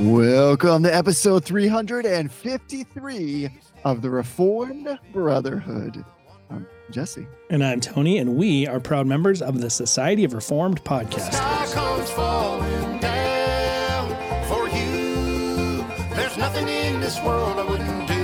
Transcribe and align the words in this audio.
Welcome 0.00 0.82
to 0.84 0.94
episode 0.94 1.44
353 1.44 3.50
of 3.84 4.00
the 4.00 4.08
Reformed 4.08 4.98
Brotherhood. 5.12 6.02
I'm 6.48 6.66
Jesse. 6.90 7.26
And 7.50 7.62
I'm 7.62 7.80
Tony, 7.80 8.16
and 8.16 8.36
we 8.36 8.66
are 8.66 8.80
proud 8.80 9.06
members 9.06 9.42
of 9.42 9.60
the 9.60 9.68
Society 9.68 10.24
of 10.24 10.32
Reformed 10.32 10.82
Podcasters. 10.84 11.34
Sky 11.34 11.66
comes 11.74 12.10
falling 12.12 12.98
down 13.00 14.08
for 14.48 14.66
you. 14.70 15.84
There's 16.16 16.38
nothing 16.38 16.66
in 16.66 16.98
this 17.02 17.20
world 17.22 17.58
I 17.58 17.64
wouldn't 17.68 18.08
do. 18.08 18.14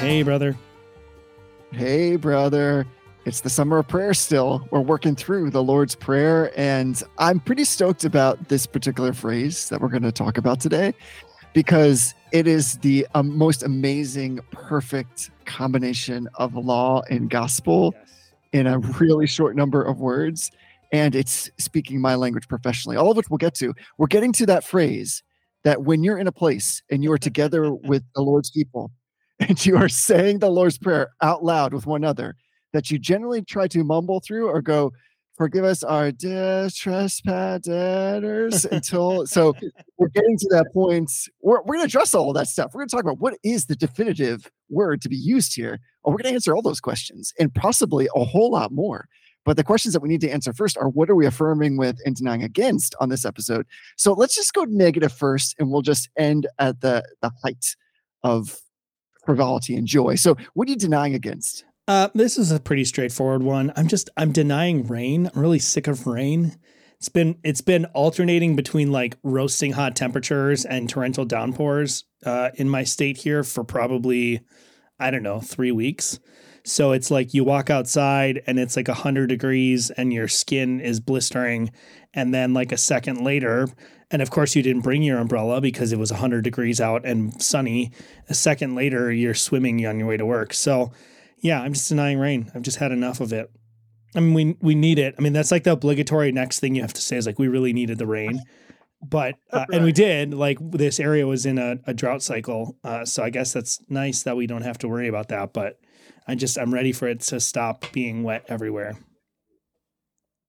Hey, 0.00 0.22
brother. 0.22 0.56
Hey, 1.72 2.16
brother. 2.16 2.86
It's 3.26 3.40
the 3.40 3.48
summer 3.48 3.78
of 3.78 3.88
prayer 3.88 4.12
still. 4.12 4.68
We're 4.70 4.80
working 4.80 5.16
through 5.16 5.48
the 5.48 5.62
Lord's 5.62 5.94
Prayer, 5.94 6.52
and 6.58 7.02
I'm 7.16 7.40
pretty 7.40 7.64
stoked 7.64 8.04
about 8.04 8.48
this 8.48 8.66
particular 8.66 9.14
phrase 9.14 9.70
that 9.70 9.80
we're 9.80 9.88
going 9.88 10.02
to 10.02 10.12
talk 10.12 10.36
about 10.36 10.60
today 10.60 10.92
because 11.54 12.14
it 12.32 12.46
is 12.46 12.76
the 12.78 13.06
um, 13.14 13.34
most 13.34 13.62
amazing, 13.62 14.40
perfect 14.50 15.30
combination 15.46 16.28
of 16.34 16.54
law 16.54 17.00
and 17.08 17.30
gospel 17.30 17.94
in 18.52 18.66
a 18.66 18.78
really 19.00 19.26
short 19.26 19.56
number 19.56 19.82
of 19.82 20.00
words. 20.00 20.50
And 20.92 21.14
it's 21.14 21.50
speaking 21.56 22.02
my 22.02 22.16
language 22.16 22.46
professionally, 22.46 22.98
all 22.98 23.10
of 23.10 23.16
which 23.16 23.30
we'll 23.30 23.38
get 23.38 23.54
to. 23.54 23.72
We're 23.96 24.06
getting 24.06 24.32
to 24.34 24.46
that 24.46 24.64
phrase 24.64 25.22
that 25.62 25.84
when 25.84 26.04
you're 26.04 26.18
in 26.18 26.26
a 26.26 26.32
place 26.32 26.82
and 26.90 27.02
you 27.02 27.10
are 27.10 27.18
together 27.18 27.72
with 27.84 28.02
the 28.14 28.20
Lord's 28.20 28.50
people 28.50 28.90
and 29.40 29.64
you 29.64 29.78
are 29.78 29.88
saying 29.88 30.40
the 30.40 30.50
Lord's 30.50 30.76
Prayer 30.76 31.08
out 31.22 31.42
loud 31.42 31.72
with 31.72 31.86
one 31.86 32.04
another, 32.04 32.36
that 32.74 32.90
you 32.90 32.98
generally 32.98 33.40
try 33.40 33.66
to 33.68 33.82
mumble 33.84 34.20
through 34.20 34.48
or 34.48 34.60
go, 34.60 34.92
forgive 35.38 35.64
us 35.64 35.82
our 35.82 36.10
debt, 36.10 36.74
trespass 36.74 37.60
debtors 37.60 38.64
until 38.66 39.26
so 39.28 39.54
we're 39.96 40.08
getting 40.08 40.36
to 40.36 40.48
that 40.50 40.66
point. 40.74 41.10
We're, 41.40 41.62
we're 41.62 41.76
going 41.76 41.88
to 41.88 41.96
address 41.96 42.14
all 42.14 42.32
that 42.34 42.48
stuff. 42.48 42.72
We're 42.74 42.80
going 42.80 42.88
to 42.88 42.96
talk 42.96 43.04
about 43.04 43.20
what 43.20 43.38
is 43.42 43.66
the 43.66 43.76
definitive 43.76 44.50
word 44.68 45.00
to 45.02 45.08
be 45.08 45.16
used 45.16 45.54
here. 45.54 45.78
Or 46.02 46.12
we're 46.12 46.18
going 46.18 46.32
to 46.32 46.34
answer 46.34 46.54
all 46.54 46.62
those 46.62 46.80
questions 46.80 47.32
and 47.38 47.54
possibly 47.54 48.08
a 48.14 48.24
whole 48.24 48.50
lot 48.50 48.72
more. 48.72 49.08
But 49.44 49.56
the 49.56 49.64
questions 49.64 49.92
that 49.94 50.00
we 50.00 50.08
need 50.08 50.20
to 50.22 50.30
answer 50.30 50.52
first 50.52 50.76
are 50.76 50.88
what 50.88 51.08
are 51.08 51.14
we 51.14 51.26
affirming 51.26 51.76
with 51.76 51.98
and 52.04 52.16
denying 52.16 52.42
against 52.42 52.94
on 53.00 53.08
this 53.08 53.24
episode? 53.24 53.66
So 53.96 54.14
let's 54.14 54.34
just 54.34 54.52
go 54.52 54.64
negative 54.64 55.12
first 55.12 55.54
and 55.58 55.70
we'll 55.70 55.82
just 55.82 56.08
end 56.18 56.46
at 56.58 56.80
the, 56.80 57.04
the 57.22 57.30
height 57.42 57.76
of 58.22 58.58
frivolity 59.24 59.76
and 59.76 59.86
joy. 59.86 60.16
So 60.16 60.36
what 60.54 60.66
are 60.68 60.70
you 60.72 60.76
denying 60.76 61.14
against? 61.14 61.64
Uh, 61.86 62.08
this 62.14 62.38
is 62.38 62.50
a 62.50 62.60
pretty 62.60 62.84
straightforward 62.84 63.42
one. 63.42 63.72
I'm 63.76 63.88
just 63.88 64.08
I'm 64.16 64.32
denying 64.32 64.86
rain. 64.86 65.30
I'm 65.34 65.40
really 65.40 65.58
sick 65.58 65.86
of 65.86 66.06
rain. 66.06 66.56
It's 66.98 67.10
been 67.10 67.38
it's 67.44 67.60
been 67.60 67.84
alternating 67.86 68.56
between 68.56 68.90
like 68.90 69.18
roasting 69.22 69.72
hot 69.72 69.94
temperatures 69.94 70.64
and 70.64 70.88
torrential 70.88 71.26
downpours 71.26 72.04
uh, 72.24 72.50
in 72.54 72.70
my 72.70 72.84
state 72.84 73.18
here 73.18 73.44
for 73.44 73.64
probably 73.64 74.40
I 74.98 75.10
don't 75.10 75.22
know 75.22 75.40
three 75.40 75.72
weeks. 75.72 76.18
So 76.66 76.92
it's 76.92 77.10
like 77.10 77.34
you 77.34 77.44
walk 77.44 77.68
outside 77.68 78.42
and 78.46 78.58
it's 78.58 78.74
like 78.74 78.88
100 78.88 79.26
degrees 79.26 79.90
and 79.90 80.14
your 80.14 80.28
skin 80.28 80.80
is 80.80 80.98
blistering. 80.98 81.70
And 82.14 82.32
then, 82.32 82.54
like 82.54 82.72
a 82.72 82.78
second 82.78 83.22
later, 83.22 83.68
and 84.10 84.22
of 84.22 84.30
course, 84.30 84.56
you 84.56 84.62
didn't 84.62 84.82
bring 84.82 85.02
your 85.02 85.18
umbrella 85.18 85.60
because 85.60 85.92
it 85.92 85.98
was 85.98 86.10
100 86.10 86.42
degrees 86.42 86.80
out 86.80 87.04
and 87.04 87.42
sunny. 87.42 87.92
A 88.30 88.34
second 88.34 88.74
later, 88.74 89.12
you're 89.12 89.34
swimming 89.34 89.84
on 89.84 89.98
your 89.98 90.08
way 90.08 90.16
to 90.16 90.24
work. 90.24 90.54
So, 90.54 90.92
yeah, 91.44 91.62
I'm 91.62 91.74
just 91.74 91.88
denying 91.88 92.18
rain. 92.18 92.50
I've 92.56 92.62
just 92.62 92.78
had 92.78 92.90
enough 92.90 93.20
of 93.20 93.32
it. 93.32 93.48
I 94.16 94.20
mean, 94.20 94.34
we, 94.34 94.56
we 94.60 94.74
need 94.74 94.98
it. 94.98 95.14
I 95.16 95.22
mean, 95.22 95.32
that's 95.32 95.52
like 95.52 95.62
the 95.62 95.72
obligatory 95.72 96.32
next 96.32 96.58
thing 96.58 96.74
you 96.74 96.82
have 96.82 96.94
to 96.94 97.02
say 97.02 97.16
is 97.16 97.26
like, 97.26 97.38
we 97.38 97.46
really 97.46 97.72
needed 97.72 97.98
the 97.98 98.06
rain. 98.06 98.42
But, 99.00 99.36
uh, 99.52 99.66
and 99.72 99.84
we 99.84 99.92
did. 99.92 100.34
Like, 100.34 100.58
this 100.60 100.98
area 100.98 101.26
was 101.26 101.46
in 101.46 101.58
a, 101.58 101.76
a 101.86 101.94
drought 101.94 102.22
cycle. 102.22 102.76
Uh, 102.82 103.04
so 103.04 103.22
I 103.22 103.30
guess 103.30 103.52
that's 103.52 103.78
nice 103.88 104.24
that 104.24 104.36
we 104.36 104.48
don't 104.48 104.62
have 104.62 104.78
to 104.78 104.88
worry 104.88 105.06
about 105.06 105.28
that. 105.28 105.52
But, 105.52 105.78
I 106.26 106.34
just 106.34 106.58
I'm 106.58 106.72
ready 106.72 106.92
for 106.92 107.06
it 107.06 107.20
to 107.20 107.38
stop 107.38 107.84
being 107.92 108.22
wet 108.22 108.46
everywhere. 108.48 108.96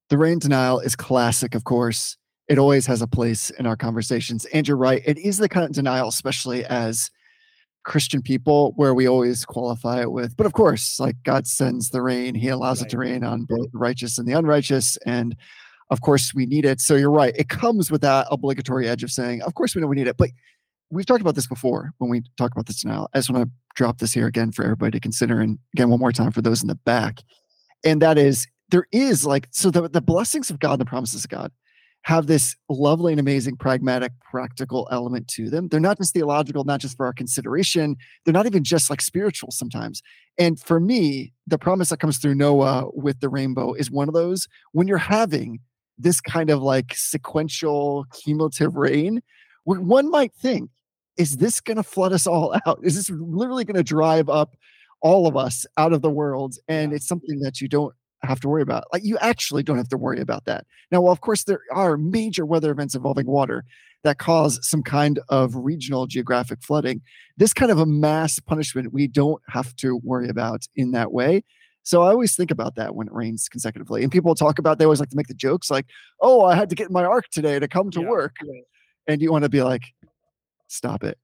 The 0.09 0.17
rain 0.17 0.39
denial 0.39 0.79
is 0.79 0.95
classic, 0.95 1.53
of 1.53 1.65
course. 1.65 2.15
It 2.47 2.57
always 2.57 2.85
has 2.85 3.01
a 3.01 3.07
place 3.07 3.49
in 3.49 3.65
our 3.65 3.75
conversations. 3.75 4.45
And 4.45 4.65
you're 4.65 4.77
right, 4.77 5.01
it 5.05 5.17
is 5.17 5.37
the 5.37 5.49
kind 5.49 5.65
of 5.65 5.73
denial, 5.73 6.07
especially 6.07 6.63
as 6.63 7.11
Christian 7.85 8.21
people, 8.21 8.73
where 8.75 8.93
we 8.93 9.07
always 9.07 9.45
qualify 9.45 10.01
it 10.01 10.11
with, 10.11 10.35
but 10.35 10.45
of 10.45 10.53
course, 10.53 10.99
like 10.99 11.15
God 11.23 11.47
sends 11.47 11.91
the 11.91 12.01
rain, 12.01 12.35
He 12.35 12.49
allows 12.49 12.81
right. 12.81 12.87
it 12.87 12.91
to 12.91 12.97
rain 12.97 13.23
on 13.23 13.45
both 13.45 13.71
the 13.71 13.77
righteous 13.77 14.17
and 14.17 14.27
the 14.27 14.33
unrighteous. 14.33 14.97
And 15.05 15.35
of 15.91 16.01
course, 16.01 16.33
we 16.33 16.45
need 16.45 16.65
it. 16.65 16.81
So 16.81 16.95
you're 16.95 17.11
right. 17.11 17.33
It 17.37 17.47
comes 17.47 17.91
with 17.91 18.01
that 18.01 18.27
obligatory 18.31 18.89
edge 18.89 19.03
of 19.03 19.11
saying, 19.11 19.43
of 19.43 19.53
course, 19.53 19.75
we 19.75 19.81
know 19.81 19.87
we 19.87 19.95
need 19.95 20.07
it. 20.07 20.17
But 20.17 20.31
we've 20.89 21.05
talked 21.05 21.21
about 21.21 21.35
this 21.35 21.47
before 21.47 21.93
when 21.99 22.09
we 22.09 22.23
talk 22.37 22.51
about 22.51 22.65
this 22.65 22.81
denial. 22.81 23.09
I 23.13 23.19
just 23.19 23.29
want 23.29 23.45
to 23.45 23.51
drop 23.75 23.99
this 23.99 24.13
here 24.13 24.27
again 24.27 24.51
for 24.51 24.63
everybody 24.63 24.91
to 24.91 24.99
consider. 24.99 25.39
And 25.39 25.59
again, 25.75 25.89
one 25.89 25.99
more 25.99 26.11
time 26.11 26.31
for 26.31 26.41
those 26.41 26.61
in 26.61 26.67
the 26.67 26.75
back. 26.75 27.21
And 27.83 28.01
that 28.01 28.17
is, 28.17 28.47
there 28.69 28.87
is 28.91 29.25
like, 29.25 29.47
so 29.51 29.69
the, 29.69 29.87
the 29.87 30.01
blessings 30.01 30.49
of 30.49 30.59
God, 30.59 30.79
the 30.79 30.85
promises 30.85 31.23
of 31.23 31.29
God 31.29 31.51
have 32.05 32.27
this 32.27 32.55
lovely 32.69 33.11
and 33.11 33.19
amazing 33.19 33.57
pragmatic, 33.57 34.11
practical 34.19 34.87
element 34.91 35.27
to 35.27 35.49
them. 35.49 35.67
They're 35.67 35.79
not 35.79 35.97
just 35.97 36.13
theological, 36.13 36.63
not 36.63 36.79
just 36.79 36.95
for 36.95 37.07
our 37.07 37.13
consideration. 37.13 37.97
They're 38.23 38.33
not 38.33 38.45
even 38.45 38.63
just 38.63 38.91
like 38.91 39.01
spiritual 39.01 39.49
sometimes. 39.49 40.03
And 40.37 40.59
for 40.59 40.79
me, 40.79 41.33
the 41.47 41.57
promise 41.57 41.89
that 41.89 41.99
comes 41.99 42.19
through 42.19 42.35
Noah 42.35 42.91
with 42.93 43.21
the 43.21 43.29
rainbow 43.29 43.73
is 43.73 43.89
one 43.89 44.07
of 44.07 44.13
those 44.13 44.47
when 44.71 44.87
you're 44.87 44.99
having 44.99 45.59
this 45.97 46.21
kind 46.21 46.51
of 46.51 46.61
like 46.61 46.93
sequential 46.93 48.05
cumulative 48.13 48.75
rain, 48.75 49.23
one 49.63 50.11
might 50.11 50.33
think 50.35 50.69
is 51.17 51.37
this 51.37 51.59
going 51.59 51.77
to 51.77 51.83
flood 51.83 52.13
us 52.13 52.27
all 52.27 52.55
out? 52.67 52.79
Is 52.83 52.95
this 52.95 53.09
literally 53.09 53.65
going 53.65 53.77
to 53.77 53.83
drive 53.83 54.29
up 54.29 54.55
all 55.01 55.25
of 55.25 55.35
us 55.35 55.65
out 55.77 55.91
of 55.91 56.03
the 56.03 56.11
world? 56.11 56.53
And 56.67 56.93
it's 56.93 57.07
something 57.07 57.39
that 57.39 57.61
you 57.61 57.67
don't 57.67 57.95
have 58.25 58.39
to 58.41 58.49
worry 58.49 58.61
about. 58.61 58.85
Like 58.91 59.03
you 59.03 59.17
actually 59.19 59.63
don't 59.63 59.77
have 59.77 59.89
to 59.89 59.97
worry 59.97 60.19
about 60.19 60.45
that. 60.45 60.65
Now, 60.91 61.01
well, 61.01 61.11
of 61.11 61.21
course, 61.21 61.43
there 61.43 61.61
are 61.71 61.97
major 61.97 62.45
weather 62.45 62.71
events 62.71 62.95
involving 62.95 63.25
water 63.25 63.63
that 64.03 64.19
cause 64.19 64.59
some 64.61 64.83
kind 64.83 65.19
of 65.29 65.55
regional 65.55 66.05
geographic 66.05 66.61
flooding. 66.61 67.01
This 67.37 67.53
kind 67.53 67.71
of 67.71 67.79
a 67.79 67.85
mass 67.85 68.39
punishment 68.39 68.93
we 68.93 69.07
don't 69.07 69.41
have 69.49 69.75
to 69.77 69.99
worry 70.03 70.29
about 70.29 70.67
in 70.75 70.91
that 70.91 71.11
way. 71.11 71.43
So 71.83 72.01
I 72.01 72.09
always 72.09 72.35
think 72.35 72.51
about 72.51 72.75
that 72.75 72.95
when 72.95 73.07
it 73.07 73.13
rains 73.13 73.47
consecutively. 73.47 74.03
And 74.03 74.11
people 74.11 74.33
talk 74.33 74.57
about 74.57 74.79
they 74.79 74.85
always 74.85 74.99
like 74.99 75.09
to 75.09 75.17
make 75.17 75.27
the 75.27 75.35
jokes 75.35 75.69
like, 75.69 75.85
"Oh, 76.19 76.43
I 76.43 76.55
had 76.55 76.69
to 76.69 76.75
get 76.75 76.87
in 76.87 76.93
my 76.93 77.03
ark 77.03 77.25
today 77.31 77.59
to 77.59 77.67
come 77.67 77.91
to 77.91 78.01
yeah, 78.01 78.09
work." 78.09 78.35
And 79.07 79.21
you 79.21 79.31
want 79.31 79.43
to 79.43 79.49
be 79.49 79.61
like, 79.61 79.83
stop 80.67 81.03
it 81.03 81.17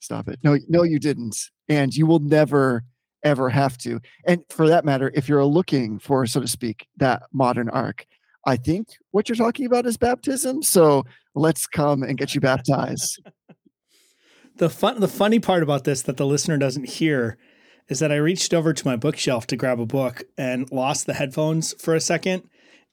stop 0.00 0.28
it 0.28 0.38
no 0.42 0.58
no 0.68 0.82
you 0.82 0.98
didn't 0.98 1.36
and 1.68 1.94
you 1.94 2.06
will 2.06 2.18
never 2.18 2.84
ever 3.24 3.48
have 3.48 3.78
to. 3.78 4.00
And 4.24 4.44
for 4.48 4.68
that 4.68 4.84
matter 4.84 5.10
if 5.14 5.28
you're 5.28 5.44
looking 5.44 5.98
for 5.98 6.26
so 6.26 6.40
to 6.40 6.48
speak 6.48 6.86
that 6.96 7.22
modern 7.32 7.68
ark, 7.68 8.06
i 8.44 8.56
think 8.56 8.88
what 9.12 9.28
you're 9.28 9.36
talking 9.36 9.66
about 9.66 9.86
is 9.86 9.96
baptism. 9.96 10.62
So 10.62 11.04
let's 11.34 11.66
come 11.66 12.02
and 12.02 12.18
get 12.18 12.34
you 12.34 12.40
baptized. 12.40 13.20
The 14.56 14.68
fun 14.68 15.00
the 15.00 15.08
funny 15.08 15.40
part 15.40 15.62
about 15.62 15.84
this 15.84 16.02
that 16.02 16.18
the 16.18 16.26
listener 16.26 16.58
doesn't 16.58 16.86
hear 16.86 17.38
is 17.88 18.00
that 18.00 18.12
i 18.12 18.16
reached 18.16 18.52
over 18.52 18.74
to 18.74 18.86
my 18.86 18.96
bookshelf 18.96 19.46
to 19.46 19.56
grab 19.56 19.80
a 19.80 19.86
book 19.86 20.24
and 20.36 20.70
lost 20.70 21.06
the 21.06 21.14
headphones 21.14 21.72
for 21.82 21.94
a 21.94 22.00
second. 22.00 22.42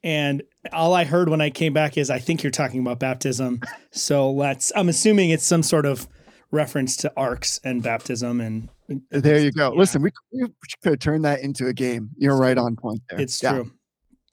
And 0.04 0.44
all 0.72 0.94
I 0.94 1.04
heard 1.04 1.30
when 1.30 1.42
I 1.42 1.50
came 1.50 1.74
back 1.74 1.98
is, 1.98 2.10
I 2.10 2.20
think 2.20 2.44
you're 2.44 2.52
talking 2.52 2.80
about 2.80 3.00
baptism. 3.00 3.62
So 3.92 4.32
let's, 4.32 4.72
I'm 4.76 4.90
assuming 4.90 5.30
it's 5.30 5.46
some 5.46 5.64
sort 5.64 5.86
of 5.86 6.08
reference 6.52 6.96
to 6.98 7.14
arks 7.16 7.60
and 7.64 7.84
baptism. 7.84 8.42
And 8.42 8.70
there 9.12 9.40
you 9.40 9.52
go. 9.52 9.72
Yeah. 9.72 9.80
Listen, 9.80 10.02
we, 10.02 10.12
we 10.34 10.48
could 10.84 11.00
turn 11.00 11.22
that 11.24 11.42
into 11.42 11.68
a 11.68 11.74
game. 11.74 12.10
You're 12.18 12.38
right 12.38 12.58
on 12.58 12.76
point 12.76 13.02
there. 13.10 13.20
It's 13.20 13.42
yeah, 13.42 13.54
true. 13.54 13.72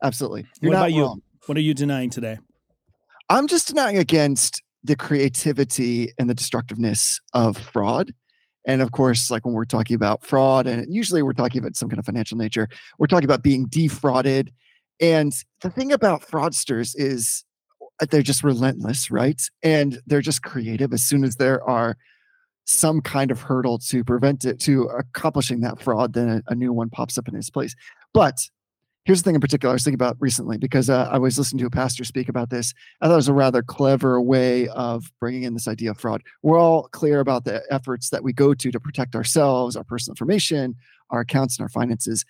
Absolutely. 0.02 0.46
You're 0.60 0.72
what 0.72 0.78
about 0.78 0.98
wrong. 0.98 1.16
you? 1.16 1.22
What 1.46 1.58
are 1.58 1.62
you 1.62 1.74
denying 1.74 2.10
today? 2.10 2.38
I'm 3.28 3.46
just 3.48 3.68
denying 3.68 3.98
against 3.98 4.62
the 4.84 4.96
creativity 4.96 6.12
and 6.18 6.30
the 6.30 6.34
destructiveness 6.34 7.20
of 7.34 7.58
fraud. 7.58 8.12
And 8.66 8.82
of 8.82 8.92
course, 8.92 9.30
like 9.30 9.44
when 9.44 9.54
we're 9.54 9.64
talking 9.64 9.94
about 9.94 10.24
fraud, 10.24 10.66
and 10.66 10.92
usually 10.92 11.22
we're 11.22 11.32
talking 11.32 11.60
about 11.60 11.76
some 11.76 11.88
kind 11.88 11.98
of 11.98 12.04
financial 12.04 12.36
nature, 12.36 12.68
we're 12.98 13.06
talking 13.06 13.24
about 13.24 13.42
being 13.42 13.66
defrauded 13.66 14.52
and 15.00 15.32
the 15.60 15.70
thing 15.70 15.92
about 15.92 16.22
fraudsters 16.22 16.94
is 16.96 17.44
they're 18.10 18.22
just 18.22 18.44
relentless, 18.44 19.10
right? 19.10 19.40
And 19.62 20.00
they're 20.06 20.20
just 20.20 20.42
creative 20.42 20.92
as 20.92 21.02
soon 21.02 21.24
as 21.24 21.36
there 21.36 21.62
are 21.64 21.96
some 22.66 23.00
kind 23.00 23.30
of 23.30 23.40
hurdle 23.40 23.78
to 23.78 24.04
prevent 24.04 24.44
it 24.44 24.58
to 24.60 24.84
accomplishing 24.84 25.60
that 25.60 25.80
fraud, 25.80 26.12
then 26.12 26.28
a, 26.28 26.52
a 26.52 26.54
new 26.54 26.72
one 26.72 26.90
pops 26.90 27.16
up 27.16 27.28
in 27.28 27.36
its 27.36 27.48
place. 27.48 27.74
But 28.12 28.38
here's 29.04 29.22
the 29.22 29.28
thing 29.28 29.36
in 29.36 29.40
particular 29.40 29.70
I 29.70 29.74
was 29.74 29.84
thinking 29.84 29.94
about 29.94 30.16
recently 30.18 30.58
because 30.58 30.90
uh, 30.90 31.08
I 31.10 31.18
was 31.18 31.38
listening 31.38 31.60
to 31.60 31.66
a 31.66 31.70
pastor 31.70 32.02
speak 32.04 32.28
about 32.28 32.50
this. 32.50 32.74
I 33.00 33.06
thought 33.06 33.12
it 33.12 33.16
was 33.16 33.28
a 33.28 33.32
rather 33.32 33.62
clever 33.62 34.20
way 34.20 34.66
of 34.68 35.12
bringing 35.20 35.44
in 35.44 35.54
this 35.54 35.68
idea 35.68 35.92
of 35.92 35.98
fraud. 35.98 36.22
We're 36.42 36.58
all 36.58 36.88
clear 36.88 37.20
about 37.20 37.44
the 37.44 37.62
efforts 37.70 38.10
that 38.10 38.24
we 38.24 38.32
go 38.32 38.52
to 38.52 38.70
to 38.72 38.80
protect 38.80 39.14
ourselves, 39.14 39.76
our 39.76 39.84
personal 39.84 40.12
information, 40.12 40.74
our 41.10 41.20
accounts, 41.20 41.56
and 41.56 41.62
our 41.62 41.68
finances 41.68 42.24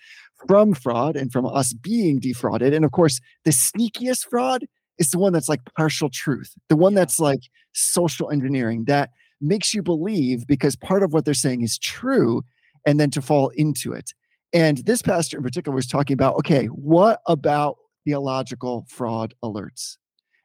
from 0.47 0.75
fraud 0.75 1.17
and 1.17 1.33
from 1.33 1.47
us 1.47 1.73
being 1.73 2.21
defrauded. 2.21 2.75
And 2.75 2.85
of 2.85 2.93
course, 2.93 3.21
the 3.45 3.53
sneakiest 3.53 4.29
fraud 4.29 4.67
is 4.99 5.11
the 5.11 5.19
one 5.19 5.33
that's 5.33 5.49
like 5.49 5.61
partial 5.77 6.09
truth, 6.11 6.53
the 6.69 6.77
one 6.77 6.93
Yeah. 6.93 7.01
that's 7.01 7.21
like 7.21 7.41
social 7.73 8.31
engineering 8.31 8.85
that 8.87 9.11
makes 9.41 9.75
you 9.75 9.83
believe 9.83 10.47
because 10.47 10.77
part 10.77 11.03
of 11.03 11.13
what 11.13 11.25
they're 11.25 11.35
saying 11.35 11.63
is 11.63 11.79
true 11.79 12.43
and 12.87 12.99
then 12.99 13.11
to 13.11 13.21
fall 13.21 13.49
into 13.51 13.93
it. 13.93 14.13
And 14.53 14.79
this 14.79 15.03
pastor 15.03 15.37
in 15.37 15.43
particular 15.43 15.75
was 15.75 15.87
talking 15.87 16.15
about 16.15 16.37
okay, 16.37 16.67
what 16.67 17.21
about 17.27 17.77
theological 18.05 18.87
fraud 18.89 19.35
alerts? 19.45 19.97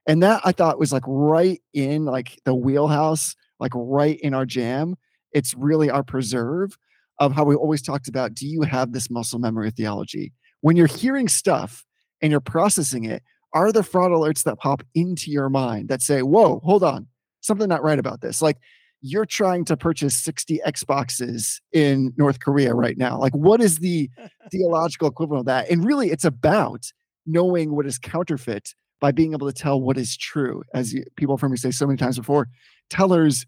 And 0.07 0.21
that 0.23 0.41
I 0.43 0.51
thought 0.51 0.79
was 0.79 0.91
like 0.91 1.03
right 1.05 1.61
in 1.73 2.05
like 2.05 2.39
the 2.43 2.55
wheelhouse, 2.55 3.35
like 3.59 3.71
right 3.75 4.19
in 4.21 4.33
our 4.33 4.45
jam. 4.45 4.95
It's 5.31 5.53
really 5.53 5.89
our 5.89 6.03
preserve 6.03 6.77
of 7.19 7.31
how 7.33 7.45
we 7.45 7.55
always 7.55 7.81
talked 7.81 8.07
about 8.07 8.33
do 8.33 8.47
you 8.47 8.63
have 8.63 8.91
this 8.91 9.09
muscle 9.09 9.39
memory 9.39 9.67
of 9.67 9.75
theology? 9.75 10.33
When 10.61 10.75
you're 10.75 10.87
hearing 10.87 11.27
stuff 11.27 11.85
and 12.21 12.31
you're 12.31 12.41
processing 12.41 13.05
it, 13.05 13.23
are 13.53 13.71
the 13.71 13.83
fraud 13.83 14.11
alerts 14.11 14.43
that 14.43 14.59
pop 14.59 14.83
into 14.95 15.31
your 15.31 15.49
mind 15.49 15.89
that 15.89 16.01
say, 16.01 16.21
whoa, 16.21 16.61
hold 16.63 16.83
on, 16.83 17.07
something 17.41 17.67
not 17.67 17.83
right 17.83 17.99
about 17.99 18.21
this? 18.21 18.41
Like 18.41 18.57
you're 19.01 19.25
trying 19.25 19.65
to 19.65 19.75
purchase 19.75 20.15
60 20.15 20.61
Xboxes 20.65 21.59
in 21.73 22.13
North 22.17 22.39
Korea 22.39 22.73
right 22.73 22.97
now. 22.97 23.17
Like, 23.17 23.33
what 23.35 23.61
is 23.61 23.79
the 23.79 24.09
theological 24.51 25.07
equivalent 25.07 25.41
of 25.41 25.45
that? 25.47 25.69
And 25.69 25.83
really, 25.83 26.11
it's 26.11 26.25
about 26.25 26.91
knowing 27.25 27.75
what 27.75 27.85
is 27.85 27.97
counterfeit 27.97 28.73
by 28.99 29.11
being 29.11 29.33
able 29.33 29.47
to 29.47 29.53
tell 29.53 29.81
what 29.81 29.97
is 29.97 30.15
true. 30.15 30.63
As 30.73 30.93
you, 30.93 31.03
people 31.15 31.37
from 31.37 31.51
me 31.51 31.57
say 31.57 31.71
so 31.71 31.87
many 31.87 31.97
times 31.97 32.17
before, 32.17 32.47
tellers 32.89 33.47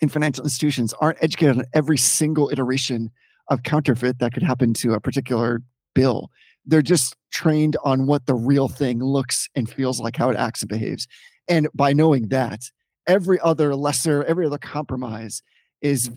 in 0.00 0.08
financial 0.08 0.42
institutions 0.42 0.94
aren't 0.94 1.22
educated 1.22 1.58
on 1.58 1.64
every 1.74 1.98
single 1.98 2.48
iteration 2.50 3.10
of 3.48 3.62
counterfeit 3.62 4.18
that 4.18 4.32
could 4.32 4.42
happen 4.42 4.72
to 4.74 4.94
a 4.94 5.00
particular 5.00 5.62
bill. 5.94 6.30
They're 6.66 6.82
just 6.82 7.16
trained 7.30 7.76
on 7.84 8.06
what 8.06 8.26
the 8.26 8.34
real 8.34 8.68
thing 8.68 9.02
looks 9.02 9.48
and 9.54 9.68
feels 9.68 10.00
like, 10.00 10.16
how 10.16 10.30
it 10.30 10.36
acts 10.36 10.62
and 10.62 10.68
behaves. 10.68 11.06
And 11.48 11.68
by 11.74 11.92
knowing 11.92 12.28
that, 12.28 12.60
every 13.06 13.40
other 13.40 13.74
lesser, 13.74 14.24
every 14.24 14.46
other 14.46 14.58
compromise 14.58 15.42
is 15.80 16.10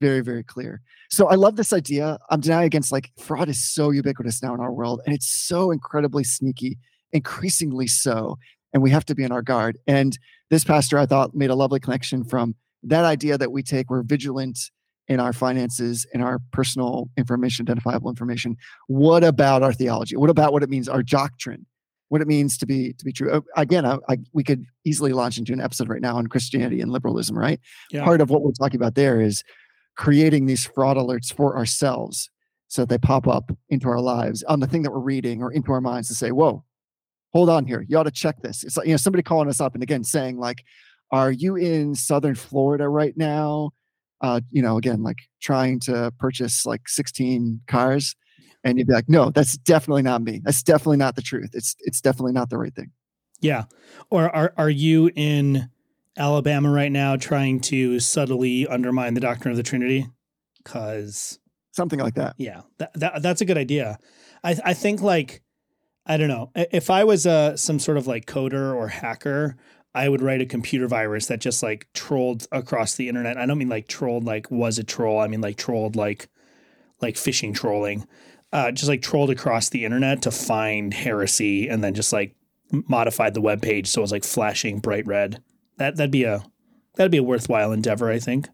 very, 0.00 0.20
very 0.20 0.44
clear. 0.44 0.80
So 1.10 1.26
I 1.26 1.34
love 1.34 1.56
this 1.56 1.72
idea. 1.72 2.18
I'm 2.30 2.40
denying 2.40 2.66
against 2.66 2.92
like 2.92 3.10
fraud 3.18 3.48
is 3.48 3.62
so 3.62 3.90
ubiquitous 3.90 4.42
now 4.42 4.54
in 4.54 4.60
our 4.60 4.72
world, 4.72 5.00
and 5.04 5.14
it's 5.14 5.28
so 5.28 5.70
incredibly 5.70 6.22
sneaky, 6.22 6.78
increasingly 7.12 7.88
so. 7.88 8.38
And 8.72 8.82
we 8.82 8.90
have 8.90 9.04
to 9.06 9.14
be 9.14 9.24
on 9.24 9.32
our 9.32 9.42
guard. 9.42 9.78
And 9.86 10.18
this 10.50 10.62
pastor, 10.62 10.98
I 10.98 11.06
thought, 11.06 11.34
made 11.34 11.50
a 11.50 11.54
lovely 11.54 11.80
connection 11.80 12.22
from 12.22 12.54
that 12.84 13.04
idea 13.04 13.38
that 13.38 13.50
we 13.50 13.62
take, 13.62 13.90
we're 13.90 14.02
vigilant 14.02 14.70
in 15.08 15.20
our 15.20 15.32
finances, 15.32 16.06
in 16.12 16.20
our 16.20 16.38
personal 16.52 17.08
information, 17.16 17.64
identifiable 17.64 18.10
information. 18.10 18.56
What 18.86 19.24
about 19.24 19.62
our 19.62 19.72
theology? 19.72 20.16
What 20.16 20.30
about 20.30 20.52
what 20.52 20.62
it 20.62 20.70
means, 20.70 20.88
our 20.88 21.02
doctrine? 21.02 21.66
What 22.10 22.22
it 22.22 22.28
means 22.28 22.56
to 22.58 22.66
be 22.66 22.94
to 22.94 23.04
be 23.04 23.12
true. 23.12 23.30
Uh, 23.30 23.40
Again, 23.56 23.84
I, 23.84 23.98
I, 24.08 24.18
we 24.32 24.42
could 24.42 24.64
easily 24.84 25.12
launch 25.12 25.36
into 25.36 25.52
an 25.52 25.60
episode 25.60 25.88
right 25.88 26.00
now 26.00 26.16
on 26.16 26.26
Christianity 26.26 26.80
and 26.80 26.90
liberalism, 26.90 27.36
right? 27.36 27.60
Yeah. 27.90 28.04
Part 28.04 28.20
of 28.20 28.30
what 28.30 28.42
we're 28.42 28.52
talking 28.52 28.80
about 28.80 28.94
there 28.94 29.20
is 29.20 29.44
creating 29.96 30.46
these 30.46 30.64
fraud 30.64 30.96
alerts 30.96 31.32
for 31.32 31.56
ourselves 31.56 32.30
so 32.68 32.82
that 32.82 32.88
they 32.88 32.98
pop 32.98 33.26
up 33.26 33.50
into 33.68 33.88
our 33.88 34.00
lives 34.00 34.42
on 34.44 34.60
the 34.60 34.66
thing 34.66 34.82
that 34.82 34.92
we're 34.92 35.00
reading 35.00 35.42
or 35.42 35.52
into 35.52 35.72
our 35.72 35.80
minds 35.80 36.08
to 36.08 36.14
say, 36.14 36.30
whoa, 36.30 36.64
hold 37.32 37.50
on 37.50 37.66
here. 37.66 37.84
You 37.88 37.98
ought 37.98 38.04
to 38.04 38.10
check 38.10 38.40
this. 38.42 38.62
It's 38.62 38.76
like, 38.76 38.86
you 38.86 38.92
know, 38.92 38.98
somebody 38.98 39.22
calling 39.22 39.48
us 39.48 39.60
up 39.60 39.74
and 39.74 39.82
again 39.82 40.04
saying, 40.04 40.38
like, 40.38 40.64
are 41.10 41.30
you 41.30 41.56
in 41.56 41.94
Southern 41.94 42.34
Florida 42.34 42.88
right 42.88 43.16
now? 43.16 43.70
Uh, 44.20 44.40
you 44.50 44.62
know, 44.62 44.76
again, 44.76 45.02
like 45.02 45.18
trying 45.40 45.78
to 45.80 46.12
purchase 46.18 46.66
like 46.66 46.88
16 46.88 47.60
cars. 47.66 48.16
And 48.64 48.76
you'd 48.76 48.88
be 48.88 48.92
like, 48.92 49.08
no, 49.08 49.30
that's 49.30 49.56
definitely 49.56 50.02
not 50.02 50.22
me. 50.22 50.40
That's 50.44 50.62
definitely 50.62 50.96
not 50.96 51.14
the 51.14 51.22
truth. 51.22 51.50
It's 51.52 51.76
it's 51.78 52.00
definitely 52.00 52.32
not 52.32 52.50
the 52.50 52.58
right 52.58 52.74
thing. 52.74 52.90
Yeah. 53.40 53.64
Or 54.10 54.34
are 54.34 54.52
are 54.56 54.68
you 54.70 55.10
in 55.14 55.70
Alabama 56.16 56.70
right 56.70 56.90
now 56.90 57.16
trying 57.16 57.60
to 57.60 58.00
subtly 58.00 58.66
undermine 58.66 59.14
the 59.14 59.20
doctrine 59.20 59.52
of 59.52 59.56
the 59.56 59.62
Trinity? 59.62 60.08
Cause 60.64 61.38
Something 61.72 62.00
like 62.00 62.14
that. 62.14 62.34
yeah, 62.38 62.62
that, 62.78 62.92
that 62.94 63.22
that's 63.22 63.40
a 63.40 63.44
good 63.44 63.56
idea. 63.56 63.98
I 64.42 64.56
I 64.64 64.74
think 64.74 65.00
like 65.00 65.42
I 66.04 66.16
don't 66.16 66.28
know. 66.28 66.50
If 66.56 66.90
I 66.90 67.04
was 67.04 67.26
a 67.26 67.56
some 67.56 67.78
sort 67.78 67.98
of 67.98 68.08
like 68.08 68.26
coder 68.26 68.74
or 68.74 68.88
hacker, 68.88 69.56
I 69.94 70.08
would 70.08 70.22
write 70.22 70.40
a 70.40 70.46
computer 70.46 70.86
virus 70.86 71.26
that 71.26 71.40
just 71.40 71.62
like 71.62 71.88
trolled 71.94 72.46
across 72.52 72.94
the 72.94 73.08
internet. 73.08 73.36
I 73.36 73.46
don't 73.46 73.58
mean 73.58 73.68
like 73.68 73.88
trolled 73.88 74.24
like 74.24 74.50
was 74.50 74.78
a 74.78 74.84
troll. 74.84 75.20
I 75.20 75.28
mean 75.28 75.40
like 75.40 75.56
trolled 75.56 75.96
like 75.96 76.28
like 77.00 77.14
phishing 77.14 77.54
trolling. 77.54 78.06
Uh, 78.52 78.70
just 78.70 78.88
like 78.88 79.02
trolled 79.02 79.30
across 79.30 79.68
the 79.68 79.84
internet 79.84 80.22
to 80.22 80.30
find 80.30 80.94
heresy 80.94 81.68
and 81.68 81.84
then 81.84 81.92
just 81.92 82.12
like 82.12 82.34
modified 82.70 83.34
the 83.34 83.42
web 83.42 83.60
page 83.60 83.86
so 83.86 84.00
it 84.00 84.02
was 84.02 84.12
like 84.12 84.24
flashing 84.24 84.78
bright 84.78 85.06
red. 85.06 85.42
That 85.76 85.96
that'd 85.96 86.10
be 86.10 86.24
a 86.24 86.44
that'd 86.96 87.12
be 87.12 87.18
a 87.18 87.22
worthwhile 87.22 87.72
endeavor, 87.72 88.10
I 88.10 88.18
think. 88.18 88.48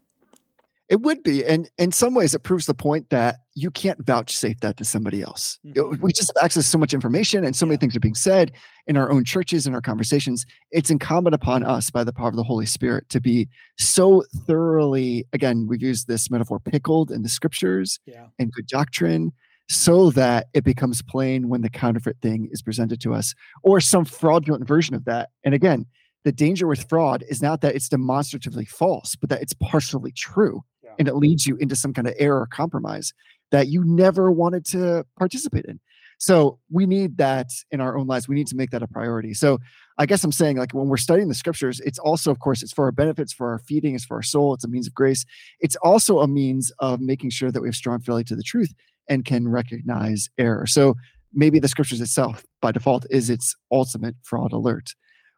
It 0.87 1.01
would 1.01 1.23
be, 1.23 1.43
and 1.43 1.69
in 1.77 1.91
some 1.91 2.13
ways, 2.13 2.35
it 2.35 2.43
proves 2.43 2.67
the 2.67 2.75
point 2.75 3.09
that 3.09 3.37
you 3.57 3.71
can't 3.71 4.05
vouchsafe 4.05 4.59
that 4.59 4.75
to 4.77 4.83
somebody 4.83 5.21
else. 5.21 5.59
Mhm. 5.65 6.01
We 6.01 6.11
just 6.11 6.31
have 6.35 6.43
access 6.43 6.65
to 6.65 6.69
so 6.69 6.77
much 6.77 6.93
information, 6.93 7.45
and 7.45 7.55
so 7.55 7.65
many 7.65 7.77
things 7.77 7.95
are 7.95 8.01
being 8.01 8.13
said 8.13 8.51
in 8.85 8.97
our 8.97 9.09
own 9.09 9.23
churches 9.23 9.65
and 9.65 9.73
our 9.73 9.81
conversations. 9.81 10.45
It's 10.71 10.89
incumbent 10.89 11.33
upon 11.33 11.63
us, 11.63 11.89
by 11.89 12.03
the 12.03 12.11
power 12.11 12.27
of 12.27 12.35
the 12.35 12.43
Holy 12.43 12.65
Spirit, 12.65 13.07
to 13.09 13.21
be 13.21 13.47
so 13.79 14.23
thoroughly. 14.45 15.25
Again, 15.31 15.67
we've 15.67 15.81
used 15.81 16.07
this 16.07 16.29
metaphor, 16.29 16.59
pickled 16.59 17.11
in 17.11 17.21
the 17.23 17.29
scriptures 17.29 17.97
Yeah. 18.05 18.27
and 18.39 18.51
good 18.51 18.67
doctrine, 18.67 19.31
so 19.69 20.11
that 20.11 20.47
it 20.53 20.63
becomes 20.63 21.01
plain 21.01 21.47
when 21.49 21.61
the 21.61 21.69
counterfeit 21.69 22.17
thing 22.21 22.49
is 22.51 22.61
presented 22.61 22.99
to 23.01 23.13
us, 23.13 23.33
or 23.63 23.79
some 23.79 24.03
fraudulent 24.05 24.67
version 24.67 24.93
of 24.95 25.05
that. 25.05 25.29
And 25.45 25.53
again, 25.55 25.85
the 26.25 26.31
danger 26.33 26.67
with 26.67 26.87
fraud 26.89 27.23
is 27.29 27.41
not 27.41 27.61
that 27.61 27.73
it's 27.73 27.87
demonstratively 27.89 28.65
false, 28.65 29.15
but 29.15 29.29
that 29.29 29.41
it's 29.41 29.53
partially 29.53 30.11
true 30.11 30.63
Yeah. 30.83 30.91
and 30.99 31.07
it 31.07 31.15
leads 31.15 31.47
you 31.47 31.55
into 31.57 31.75
some 31.75 31.93
kind 31.93 32.07
of 32.07 32.13
error 32.19 32.41
or 32.41 32.47
compromise 32.47 33.13
that 33.51 33.67
you 33.67 33.83
never 33.85 34.31
wanted 34.31 34.65
to 34.65 35.05
participate 35.17 35.65
in. 35.65 35.79
So 36.17 36.59
we 36.69 36.85
need 36.85 37.17
that 37.17 37.49
in 37.71 37.81
our 37.81 37.97
own 37.97 38.07
lives. 38.07 38.27
We 38.27 38.35
need 38.35 38.47
to 38.47 38.55
make 38.55 38.71
that 38.71 38.81
a 38.81 38.87
priority. 38.87 39.33
So 39.33 39.59
I 39.97 40.05
guess 40.05 40.23
I'm 40.23 40.31
saying 40.31 40.57
like 40.57 40.73
when 40.73 40.87
we're 40.87 40.97
studying 40.97 41.27
the 41.27 41.35
scriptures, 41.35 41.79
it's 41.81 41.99
also, 41.99 42.31
of 42.31 42.39
course, 42.39 42.63
it's 42.63 42.71
for 42.71 42.85
our 42.85 42.91
benefits, 42.91 43.33
for 43.33 43.51
our 43.51 43.59
feeding, 43.59 43.95
it's 43.95 44.05
for 44.05 44.15
our 44.15 44.23
soul, 44.23 44.53
it's 44.53 44.63
a 44.63 44.67
means 44.67 44.87
of 44.87 44.93
grace. 44.93 45.25
It's 45.59 45.75
also 45.77 46.19
a 46.19 46.27
means 46.27 46.71
of 46.79 47.01
making 47.01 47.31
sure 47.31 47.51
that 47.51 47.61
we 47.61 47.67
have 47.67 47.75
strong 47.75 47.99
fidelity 47.99 48.25
to 48.29 48.35
the 48.35 48.43
truth 48.43 48.73
and 49.09 49.25
can 49.25 49.47
recognize 49.47 50.29
error. 50.37 50.65
So 50.65 50.95
maybe 51.33 51.59
the 51.59 51.67
scriptures 51.67 52.01
itself 52.01 52.45
by 52.61 52.71
default 52.71 53.05
is 53.09 53.29
its 53.29 53.55
ultimate 53.71 54.15
fraud 54.23 54.53
alert. 54.53 54.95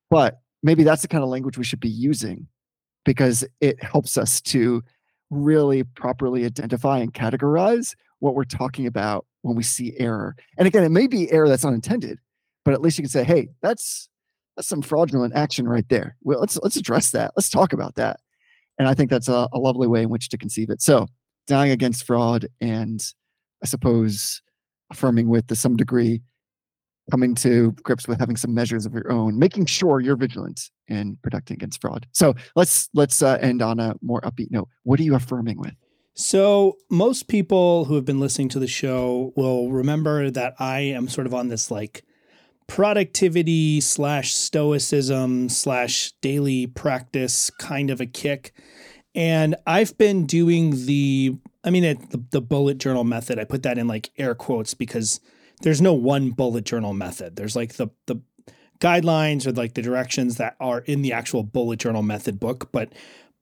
But 0.09 0.39
maybe 0.63 0.83
that's 0.83 1.01
the 1.01 1.07
kind 1.07 1.23
of 1.23 1.29
language 1.29 1.57
we 1.57 1.63
should 1.63 1.79
be 1.79 1.89
using 1.89 2.47
because 3.03 3.43
it 3.61 3.81
helps 3.83 4.17
us 4.17 4.41
to 4.41 4.83
really 5.29 5.83
properly 5.83 6.45
identify 6.45 6.99
and 6.99 7.13
categorize 7.13 7.95
what 8.19 8.35
we're 8.35 8.45
talking 8.45 8.87
about 8.87 9.25
when 9.41 9.55
we 9.55 9.63
see 9.63 9.93
error. 9.97 10.35
And 10.57 10.67
again, 10.67 10.83
it 10.83 10.89
may 10.89 11.07
be 11.07 11.31
error 11.31 11.47
that's 11.47 11.65
unintended, 11.65 12.19
but 12.65 12.73
at 12.73 12.81
least 12.81 12.97
you 12.97 13.03
can 13.03 13.09
say, 13.09 13.23
"Hey, 13.23 13.49
that's 13.61 14.09
that's 14.55 14.67
some 14.67 14.81
fraudulent 14.81 15.35
action 15.35 15.67
right 15.67 15.87
there. 15.89 16.15
Well, 16.21 16.39
let's 16.39 16.57
let's 16.61 16.75
address 16.75 17.11
that. 17.11 17.33
Let's 17.35 17.49
talk 17.49 17.73
about 17.73 17.95
that." 17.95 18.19
And 18.79 18.87
I 18.87 18.93
think 18.93 19.09
that's 19.09 19.27
a, 19.27 19.47
a 19.53 19.59
lovely 19.59 19.87
way 19.87 20.03
in 20.03 20.09
which 20.09 20.29
to 20.29 20.37
conceive 20.37 20.69
it. 20.69 20.81
So, 20.81 21.07
dying 21.47 21.71
against 21.71 22.05
fraud, 22.05 22.47
and 22.61 23.01
I 23.63 23.67
suppose 23.67 24.41
affirming 24.91 25.27
with 25.27 25.47
to 25.47 25.55
some 25.55 25.75
degree 25.75 26.21
coming 27.09 27.35
to 27.35 27.71
grips 27.83 28.07
with 28.07 28.19
having 28.19 28.35
some 28.35 28.53
measures 28.53 28.85
of 28.85 28.93
your 28.93 29.11
own, 29.11 29.39
making 29.39 29.65
sure 29.65 29.99
you're 29.99 30.17
vigilant 30.17 30.69
in 30.87 31.17
protecting 31.21 31.55
against 31.55 31.81
fraud. 31.81 32.05
So 32.11 32.35
let's 32.55 32.89
let's 32.93 33.21
uh, 33.21 33.37
end 33.41 33.61
on 33.61 33.79
a 33.79 33.95
more 34.01 34.21
upbeat 34.21 34.51
note. 34.51 34.67
What 34.83 34.99
are 34.99 35.03
you 35.03 35.15
affirming 35.15 35.57
with? 35.57 35.73
So, 36.19 36.79
most 36.89 37.27
people 37.27 37.85
who 37.85 37.93
have 37.93 38.03
been 38.03 38.19
listening 38.19 38.49
to 38.49 38.59
the 38.59 38.65
show 38.65 39.33
will 39.35 39.71
remember 39.71 40.31
that 40.31 40.55
I 40.57 40.79
am 40.79 41.07
sort 41.07 41.27
of 41.27 41.33
on 41.35 41.49
this 41.49 41.69
like 41.69 42.03
productivity 42.65 43.79
slash 43.81 44.33
stoicism 44.33 45.47
slash 45.47 46.13
daily 46.21 46.65
practice 46.65 47.51
kind 47.51 47.91
of 47.91 48.01
a 48.01 48.07
kick. 48.07 48.51
And 49.13 49.55
I've 49.67 49.95
been 49.99 50.25
doing 50.25 50.87
the, 50.87 51.37
I 51.63 51.69
mean, 51.69 51.83
it, 51.83 52.09
the, 52.09 52.23
the 52.31 52.41
bullet 52.41 52.79
journal 52.79 53.03
method. 53.03 53.37
I 53.37 53.43
put 53.43 53.61
that 53.61 53.77
in 53.77 53.87
like 53.87 54.09
air 54.17 54.33
quotes 54.33 54.73
because 54.73 55.19
there's 55.61 55.81
no 55.83 55.93
one 55.93 56.31
bullet 56.31 56.65
journal 56.65 56.95
method. 56.95 57.35
There's 57.35 57.55
like 57.55 57.73
the, 57.73 57.89
the, 58.07 58.19
guidelines 58.79 59.47
or 59.47 59.51
like 59.51 59.73
the 59.73 59.81
directions 59.81 60.37
that 60.37 60.55
are 60.59 60.81
in 60.81 61.01
the 61.01 61.11
actual 61.11 61.41
bullet 61.41 61.79
journal 61.79 62.03
method 62.03 62.39
book 62.39 62.69
but 62.71 62.93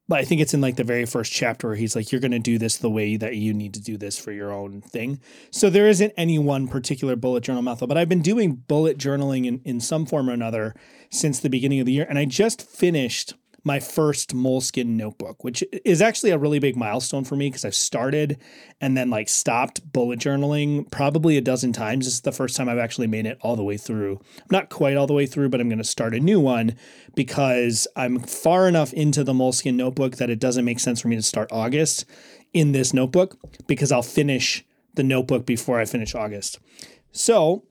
but 0.07 0.19
I 0.19 0.23
think 0.23 0.41
it's 0.41 0.53
in 0.53 0.61
like 0.61 0.75
the 0.75 0.83
very 0.83 1.05
first 1.05 1.31
chapter 1.31 1.67
where 1.67 1.75
he's 1.75 1.95
like, 1.95 2.11
you're 2.11 2.21
going 2.21 2.31
to 2.31 2.39
do 2.39 2.57
this 2.57 2.77
the 2.77 2.89
way 2.89 3.17
that 3.17 3.35
you 3.35 3.53
need 3.53 3.73
to 3.73 3.81
do 3.81 3.97
this 3.97 4.19
for 4.19 4.31
your 4.31 4.51
own 4.51 4.81
thing. 4.81 5.19
So 5.51 5.69
there 5.69 5.87
isn't 5.87 6.13
any 6.15 6.37
one 6.37 6.67
particular 6.67 7.15
bullet 7.15 7.43
journal 7.43 7.61
method, 7.61 7.87
but 7.87 7.97
I've 7.97 8.09
been 8.09 8.21
doing 8.21 8.63
bullet 8.67 8.97
journaling 8.97 9.45
in, 9.45 9.61
in 9.65 9.79
some 9.79 10.05
form 10.05 10.29
or 10.29 10.33
another 10.33 10.75
since 11.09 11.39
the 11.39 11.49
beginning 11.49 11.79
of 11.79 11.85
the 11.85 11.93
year. 11.93 12.05
And 12.07 12.19
I 12.19 12.25
just 12.25 12.61
finished 12.61 13.33
my 13.65 13.79
first 13.79 14.35
Moleskine 14.35 14.95
notebook, 14.95 15.43
which 15.43 15.63
is 15.83 15.99
actually 15.99 16.29
a 16.29 16.37
really 16.37 16.59
big 16.59 16.77
milestone 16.77 17.23
for 17.23 17.35
me 17.35 17.47
because 17.47 17.65
I've 17.65 17.75
started 17.75 18.37
and 18.79 18.95
then 18.95 19.09
like 19.09 19.27
stopped 19.27 19.91
bullet 19.91 20.19
journaling 20.19 20.89
probably 20.91 21.35
a 21.35 21.41
dozen 21.41 21.73
times. 21.73 22.05
This 22.05 22.13
is 22.13 22.21
the 22.21 22.31
first 22.31 22.55
time 22.55 22.69
I've 22.69 22.77
actually 22.77 23.07
made 23.07 23.25
it 23.25 23.39
all 23.41 23.55
the 23.55 23.63
way 23.63 23.75
through. 23.75 24.19
I'm 24.37 24.45
not 24.51 24.69
quite 24.69 24.95
all 24.95 25.07
the 25.07 25.13
way 25.13 25.25
through, 25.25 25.49
but 25.49 25.59
I'm 25.59 25.67
going 25.67 25.79
to 25.79 25.83
start 25.83 26.13
a 26.13 26.19
new 26.19 26.39
one 26.39 26.75
because 27.15 27.87
I'm 27.95 28.19
far 28.19 28.67
enough 28.67 28.93
into 28.93 29.23
the 29.23 29.33
Moleskine 29.33 29.73
notebook 29.73 30.17
that 30.17 30.29
it 30.29 30.39
doesn't 30.39 30.63
make 30.63 30.79
sense 30.79 31.01
for 31.01 31.07
me 31.07 31.15
to 31.15 31.23
start 31.23 31.51
August 31.51 32.05
in 32.53 32.71
this 32.71 32.93
notebook 32.93 33.35
because 33.65 33.91
I'll 33.91 34.03
finish 34.03 34.63
the 34.93 35.03
notebook 35.03 35.47
before 35.47 35.79
I 35.79 35.85
finish 35.85 36.13
August. 36.13 36.59
So 37.11 37.63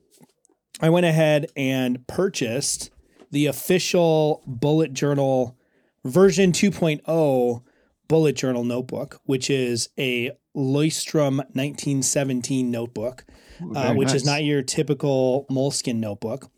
I 0.81 0.89
went 0.89 1.05
ahead 1.05 1.47
and 1.55 2.05
purchased 2.05 2.91
the 3.31 3.45
official 3.45 4.43
bullet 4.45 4.91
journal 4.91 5.57
version 6.05 6.51
2.0 6.51 7.63
bullet 8.07 8.35
journal 8.35 8.63
notebook, 8.63 9.19
which 9.25 9.49
is 9.49 9.89
a 9.97 10.31
Leuchtturm 10.55 11.37
1917 11.37 12.71
notebook, 12.71 13.25
uh, 13.75 13.93
which 13.93 14.13
is 14.13 14.23
not 14.23 14.43
your 14.43 14.61
typical 14.61 15.45
Moleskine 15.49 15.97
notebook. 15.97 16.49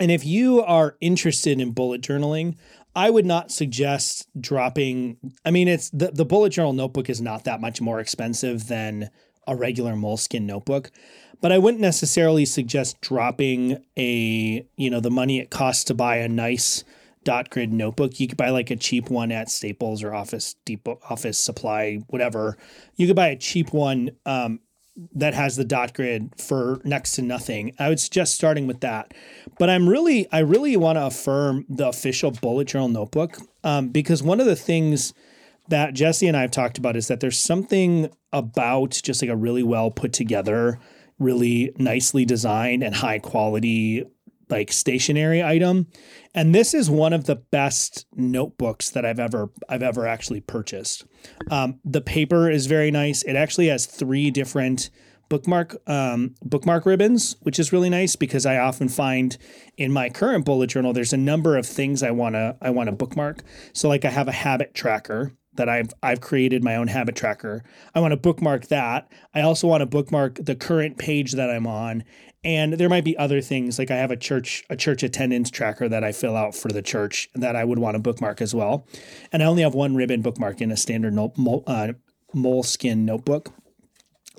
And 0.00 0.10
if 0.10 0.26
you 0.26 0.60
are 0.60 0.96
interested 1.00 1.60
in 1.60 1.70
bullet 1.70 2.02
journaling, 2.02 2.56
I 2.96 3.10
would 3.10 3.24
not 3.24 3.52
suggest 3.52 4.28
dropping. 4.38 5.16
I 5.44 5.50
mean, 5.50 5.68
it's 5.68 5.88
the, 5.90 6.10
the 6.12 6.24
bullet 6.24 6.50
journal 6.50 6.72
notebook 6.72 7.08
is 7.08 7.20
not 7.20 7.44
that 7.44 7.60
much 7.60 7.80
more 7.80 8.00
expensive 8.00 8.66
than 8.66 9.10
a 9.46 9.54
regular 9.54 9.92
Moleskine 9.92 10.42
notebook, 10.42 10.90
but 11.40 11.52
I 11.52 11.58
wouldn't 11.58 11.80
necessarily 11.80 12.44
suggest 12.44 13.00
dropping 13.00 13.84
a, 13.96 14.66
you 14.76 14.90
know, 14.90 15.00
the 15.00 15.10
money 15.10 15.38
it 15.38 15.50
costs 15.50 15.84
to 15.84 15.94
buy 15.94 16.16
a 16.16 16.28
nice 16.28 16.82
dot 17.24 17.50
grid 17.50 17.72
notebook. 17.72 18.20
You 18.20 18.28
could 18.28 18.36
buy 18.36 18.50
like 18.50 18.70
a 18.70 18.76
cheap 18.76 19.10
one 19.10 19.32
at 19.32 19.50
Staples 19.50 20.02
or 20.02 20.14
Office 20.14 20.54
Depot, 20.64 20.98
Office 21.08 21.38
Supply, 21.38 21.96
whatever. 22.08 22.56
You 22.96 23.06
could 23.06 23.16
buy 23.16 23.28
a 23.28 23.36
cheap 23.36 23.72
one 23.72 24.10
um, 24.26 24.60
that 25.14 25.34
has 25.34 25.56
the 25.56 25.64
dot 25.64 25.94
grid 25.94 26.32
for 26.38 26.80
next 26.84 27.12
to 27.16 27.22
nothing. 27.22 27.74
I 27.78 27.88
would 27.88 28.00
suggest 28.00 28.34
starting 28.34 28.66
with 28.66 28.80
that. 28.80 29.12
But 29.58 29.70
I'm 29.70 29.88
really, 29.88 30.30
I 30.30 30.40
really 30.40 30.76
want 30.76 30.96
to 30.96 31.06
affirm 31.06 31.66
the 31.68 31.88
official 31.88 32.30
bullet 32.30 32.68
journal 32.68 32.88
notebook 32.88 33.38
um, 33.64 33.88
because 33.88 34.22
one 34.22 34.40
of 34.40 34.46
the 34.46 34.56
things 34.56 35.12
that 35.68 35.94
Jesse 35.94 36.28
and 36.28 36.36
I 36.36 36.42
have 36.42 36.50
talked 36.50 36.78
about 36.78 36.96
is 36.96 37.08
that 37.08 37.20
there's 37.20 37.40
something 37.40 38.10
about 38.32 39.00
just 39.02 39.22
like 39.22 39.30
a 39.30 39.36
really 39.36 39.62
well 39.62 39.90
put 39.90 40.12
together, 40.12 40.78
really 41.18 41.72
nicely 41.78 42.24
designed 42.24 42.82
and 42.82 42.94
high 42.94 43.18
quality 43.18 44.04
like 44.48 44.72
stationery 44.72 45.42
item. 45.42 45.86
And 46.34 46.54
this 46.54 46.74
is 46.74 46.90
one 46.90 47.12
of 47.12 47.24
the 47.24 47.36
best 47.36 48.06
notebooks 48.14 48.90
that 48.90 49.04
I've 49.04 49.20
ever 49.20 49.50
I've 49.68 49.82
ever 49.82 50.06
actually 50.06 50.40
purchased. 50.40 51.04
Um, 51.50 51.80
the 51.84 52.00
paper 52.00 52.50
is 52.50 52.66
very 52.66 52.90
nice. 52.90 53.22
It 53.22 53.36
actually 53.36 53.68
has 53.68 53.86
three 53.86 54.30
different 54.30 54.90
bookmark 55.28 55.76
um, 55.88 56.34
bookmark 56.42 56.86
ribbons, 56.86 57.36
which 57.42 57.58
is 57.58 57.72
really 57.72 57.90
nice 57.90 58.16
because 58.16 58.46
I 58.46 58.58
often 58.58 58.88
find 58.88 59.36
in 59.76 59.92
my 59.92 60.10
current 60.10 60.44
bullet 60.44 60.68
journal 60.68 60.92
there's 60.92 61.12
a 61.12 61.18
number 61.18 61.56
of 61.56 61.66
things 61.66 62.02
I 62.02 62.10
wanna 62.10 62.56
I 62.60 62.70
wanna 62.70 62.92
bookmark. 62.92 63.42
So 63.72 63.88
like 63.88 64.04
I 64.04 64.10
have 64.10 64.28
a 64.28 64.32
habit 64.32 64.74
tracker 64.74 65.32
that 65.56 65.68
I've 65.68 65.92
I've 66.02 66.20
created 66.20 66.62
my 66.62 66.76
own 66.76 66.88
habit 66.88 67.16
tracker. 67.16 67.64
I 67.94 68.00
want 68.00 68.12
to 68.12 68.16
bookmark 68.16 68.68
that. 68.68 69.08
I 69.34 69.42
also 69.42 69.68
want 69.68 69.82
to 69.82 69.86
bookmark 69.86 70.38
the 70.42 70.54
current 70.54 70.98
page 70.98 71.32
that 71.32 71.50
I'm 71.50 71.66
on. 71.66 72.04
And 72.44 72.74
there 72.74 72.90
might 72.90 73.04
be 73.04 73.16
other 73.16 73.40
things 73.40 73.78
like 73.78 73.90
I 73.90 73.96
have 73.96 74.10
a 74.10 74.16
church 74.16 74.64
a 74.68 74.76
church 74.76 75.02
attendance 75.02 75.50
tracker 75.50 75.88
that 75.88 76.04
I 76.04 76.12
fill 76.12 76.36
out 76.36 76.54
for 76.54 76.68
the 76.68 76.82
church 76.82 77.28
that 77.34 77.56
I 77.56 77.64
would 77.64 77.78
want 77.78 77.94
to 77.94 77.98
bookmark 77.98 78.42
as 78.42 78.54
well. 78.54 78.86
And 79.32 79.42
I 79.42 79.46
only 79.46 79.62
have 79.62 79.74
one 79.74 79.94
ribbon 79.94 80.20
bookmark 80.20 80.60
in 80.60 80.70
a 80.70 80.76
standard 80.76 81.16
uh, 81.18 81.92
Moleskine 82.34 82.98
notebook. 82.98 83.52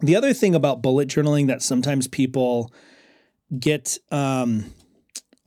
The 0.01 0.15
other 0.15 0.33
thing 0.33 0.53
about 0.53 0.81
bullet 0.81 1.07
journaling 1.07 1.47
that 1.47 1.61
sometimes 1.61 2.07
people 2.07 2.71
get 3.57 3.97
um, 4.11 4.73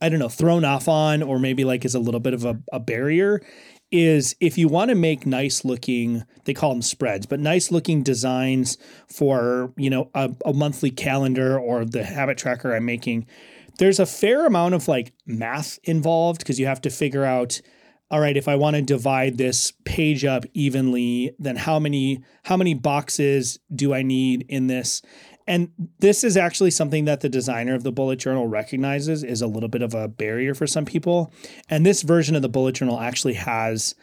I 0.01 0.09
don't 0.09 0.19
know, 0.19 0.29
thrown 0.29 0.63
off 0.63 0.87
on, 0.87 1.21
or 1.21 1.39
maybe 1.39 1.65
like 1.65 1.83
is 1.83 1.95
a 1.95 1.99
little 1.99 2.19
bit 2.19 2.33
of 2.33 2.45
a, 2.45 2.59
a 2.71 2.79
barrier, 2.79 3.41
is 3.91 4.35
if 4.39 4.57
you 4.57 4.67
want 4.67 4.89
to 4.89 4.95
make 4.95 5.25
nice 5.25 5.65
looking, 5.65 6.23
they 6.45 6.53
call 6.53 6.71
them 6.71 6.81
spreads, 6.81 7.25
but 7.25 7.39
nice 7.39 7.71
looking 7.71 8.03
designs 8.03 8.77
for, 9.07 9.73
you 9.77 9.89
know, 9.89 10.09
a, 10.13 10.31
a 10.45 10.53
monthly 10.53 10.91
calendar 10.91 11.59
or 11.59 11.85
the 11.85 12.03
habit 12.03 12.37
tracker 12.37 12.75
I'm 12.75 12.85
making, 12.85 13.25
there's 13.79 13.99
a 13.99 14.05
fair 14.05 14.45
amount 14.45 14.75
of 14.75 14.87
like 14.87 15.13
math 15.25 15.79
involved 15.83 16.39
because 16.39 16.59
you 16.59 16.67
have 16.67 16.81
to 16.81 16.89
figure 16.89 17.25
out 17.25 17.59
all 18.11 18.19
right 18.19 18.37
if 18.37 18.47
i 18.47 18.55
want 18.55 18.75
to 18.75 18.81
divide 18.81 19.37
this 19.37 19.71
page 19.85 20.25
up 20.25 20.45
evenly 20.53 21.33
then 21.39 21.55
how 21.55 21.79
many 21.79 22.21
how 22.43 22.57
many 22.57 22.73
boxes 22.73 23.59
do 23.73 23.93
i 23.93 24.01
need 24.01 24.45
in 24.49 24.67
this 24.67 25.01
and 25.49 25.71
this 25.97 26.23
is 26.23 26.37
actually 26.37 26.69
something 26.69 27.05
that 27.05 27.21
the 27.21 27.27
designer 27.27 27.73
of 27.73 27.81
the 27.81 27.91
bullet 27.91 28.19
journal 28.19 28.45
recognizes 28.45 29.23
is 29.23 29.41
a 29.41 29.47
little 29.47 29.67
bit 29.67 29.81
of 29.81 29.95
a 29.95 30.07
barrier 30.07 30.53
for 30.53 30.67
some 30.67 30.85
people. 30.85 31.33
And 31.71 31.83
this 31.83 32.03
version 32.03 32.35
of 32.35 32.43
the 32.43 32.49
bullet 32.49 32.75
journal 32.75 32.99
actually 32.99 33.33
has 33.33 33.95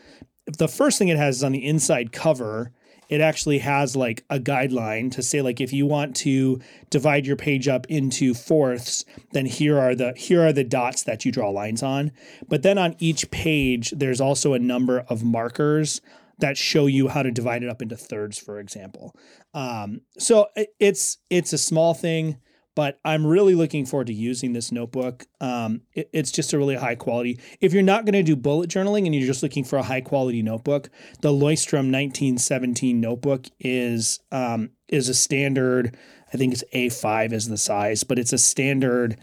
the 0.58 0.66
first 0.66 0.98
thing 0.98 1.06
it 1.06 1.16
has 1.16 1.36
is 1.36 1.44
on 1.44 1.52
the 1.52 1.64
inside 1.64 2.10
cover 2.10 2.72
it 3.08 3.20
actually 3.20 3.58
has 3.58 3.94
like 3.94 4.24
a 4.30 4.40
guideline 4.40 5.12
to 5.12 5.22
say 5.22 5.40
like 5.40 5.60
if 5.60 5.72
you 5.72 5.86
want 5.86 6.16
to 6.16 6.60
divide 6.90 7.24
your 7.24 7.36
page 7.36 7.68
up 7.68 7.86
into 7.86 8.34
fourths 8.34 9.04
then 9.30 9.46
here 9.46 9.78
are 9.78 9.94
the 9.94 10.12
here 10.16 10.44
are 10.44 10.52
the 10.52 10.64
dots 10.64 11.04
that 11.04 11.24
you 11.24 11.30
draw 11.30 11.50
lines 11.50 11.82
on. 11.82 12.10
But 12.48 12.64
then 12.64 12.78
on 12.78 12.96
each 12.98 13.30
page 13.30 13.92
there's 13.92 14.20
also 14.20 14.52
a 14.52 14.58
number 14.58 15.04
of 15.08 15.22
markers 15.22 16.00
that 16.38 16.56
show 16.56 16.86
you 16.86 17.08
how 17.08 17.22
to 17.22 17.30
divide 17.30 17.62
it 17.62 17.68
up 17.68 17.80
into 17.82 17.96
thirds 17.96 18.38
for 18.38 18.58
example 18.60 19.14
um, 19.54 20.00
so 20.18 20.46
it- 20.56 20.68
it's 20.78 21.18
it's 21.30 21.52
a 21.52 21.58
small 21.58 21.94
thing 21.94 22.38
but 22.74 22.98
I'm 23.06 23.26
really 23.26 23.54
looking 23.54 23.86
forward 23.86 24.08
to 24.08 24.12
using 24.12 24.52
this 24.52 24.70
notebook. 24.70 25.24
Um, 25.40 25.80
it- 25.94 26.10
it's 26.12 26.30
just 26.30 26.52
a 26.52 26.58
really 26.58 26.74
high 26.76 26.94
quality. 26.94 27.40
If 27.58 27.72
you're 27.72 27.82
not 27.82 28.04
going 28.04 28.12
to 28.12 28.22
do 28.22 28.36
bullet 28.36 28.68
journaling 28.68 29.06
and 29.06 29.14
you're 29.14 29.26
just 29.26 29.42
looking 29.42 29.64
for 29.64 29.78
a 29.78 29.82
high 29.82 30.02
quality 30.02 30.42
notebook, 30.42 30.90
the 31.22 31.30
Leuchtturm 31.32 31.90
1917 31.90 33.00
notebook 33.00 33.46
is 33.58 34.20
um, 34.30 34.72
is 34.88 35.08
a 35.08 35.14
standard. 35.14 35.96
I 36.34 36.36
think 36.36 36.52
it's 36.52 36.64
A5 36.74 37.32
is 37.32 37.48
the 37.48 37.56
size, 37.56 38.04
but 38.04 38.18
it's 38.18 38.34
a 38.34 38.38
standard 38.38 39.16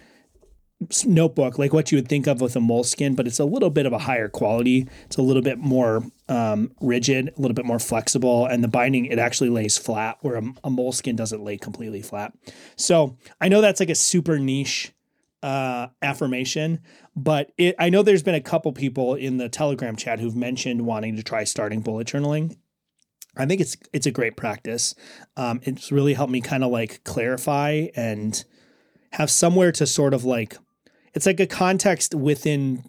notebook 1.05 1.57
like 1.57 1.73
what 1.73 1.91
you 1.91 1.97
would 1.97 2.07
think 2.09 2.27
of 2.27 2.41
with 2.41 2.55
a 2.55 2.59
Moleskine, 2.59 3.15
but 3.15 3.27
it's 3.27 3.39
a 3.39 3.45
little 3.45 3.69
bit 3.69 3.85
of 3.85 3.93
a 3.93 3.99
higher 3.99 4.27
quality. 4.29 4.87
It's 5.05 5.17
a 5.17 5.21
little 5.21 5.43
bit 5.43 5.59
more 5.59 6.03
um, 6.29 6.71
rigid, 6.81 7.29
a 7.35 7.41
little 7.41 7.55
bit 7.55 7.65
more 7.65 7.79
flexible, 7.79 8.45
and 8.45 8.63
the 8.63 8.67
binding 8.67 9.05
it 9.05 9.19
actually 9.19 9.49
lays 9.49 9.77
flat, 9.77 10.17
where 10.21 10.35
a, 10.35 10.43
a 10.63 10.69
Moleskine 10.69 11.15
doesn't 11.15 11.43
lay 11.43 11.57
completely 11.57 12.01
flat. 12.01 12.33
So 12.75 13.17
I 13.41 13.49
know 13.49 13.61
that's 13.61 13.79
like 13.79 13.89
a 13.89 13.95
super 13.95 14.39
niche 14.39 14.93
uh, 15.41 15.87
affirmation, 16.01 16.79
but 17.15 17.51
it, 17.57 17.75
I 17.77 17.89
know 17.89 18.01
there's 18.01 18.23
been 18.23 18.35
a 18.35 18.41
couple 18.41 18.71
people 18.71 19.15
in 19.15 19.37
the 19.37 19.49
Telegram 19.49 19.95
chat 19.95 20.19
who've 20.19 20.35
mentioned 20.35 20.85
wanting 20.85 21.17
to 21.17 21.23
try 21.23 21.43
starting 21.43 21.81
bullet 21.81 22.07
journaling. 22.07 22.57
I 23.35 23.45
think 23.45 23.61
it's 23.61 23.75
it's 23.91 24.05
a 24.05 24.11
great 24.11 24.37
practice. 24.37 24.95
Um, 25.35 25.59
it's 25.63 25.91
really 25.91 26.13
helped 26.13 26.31
me 26.31 26.39
kind 26.39 26.63
of 26.63 26.71
like 26.71 27.03
clarify 27.03 27.87
and 27.95 28.43
have 29.13 29.29
somewhere 29.29 29.71
to 29.73 29.87
sort 29.87 30.13
of 30.13 30.23
like 30.23 30.55
it's 31.13 31.25
like 31.25 31.39
a 31.39 31.47
context 31.47 32.15
within 32.15 32.83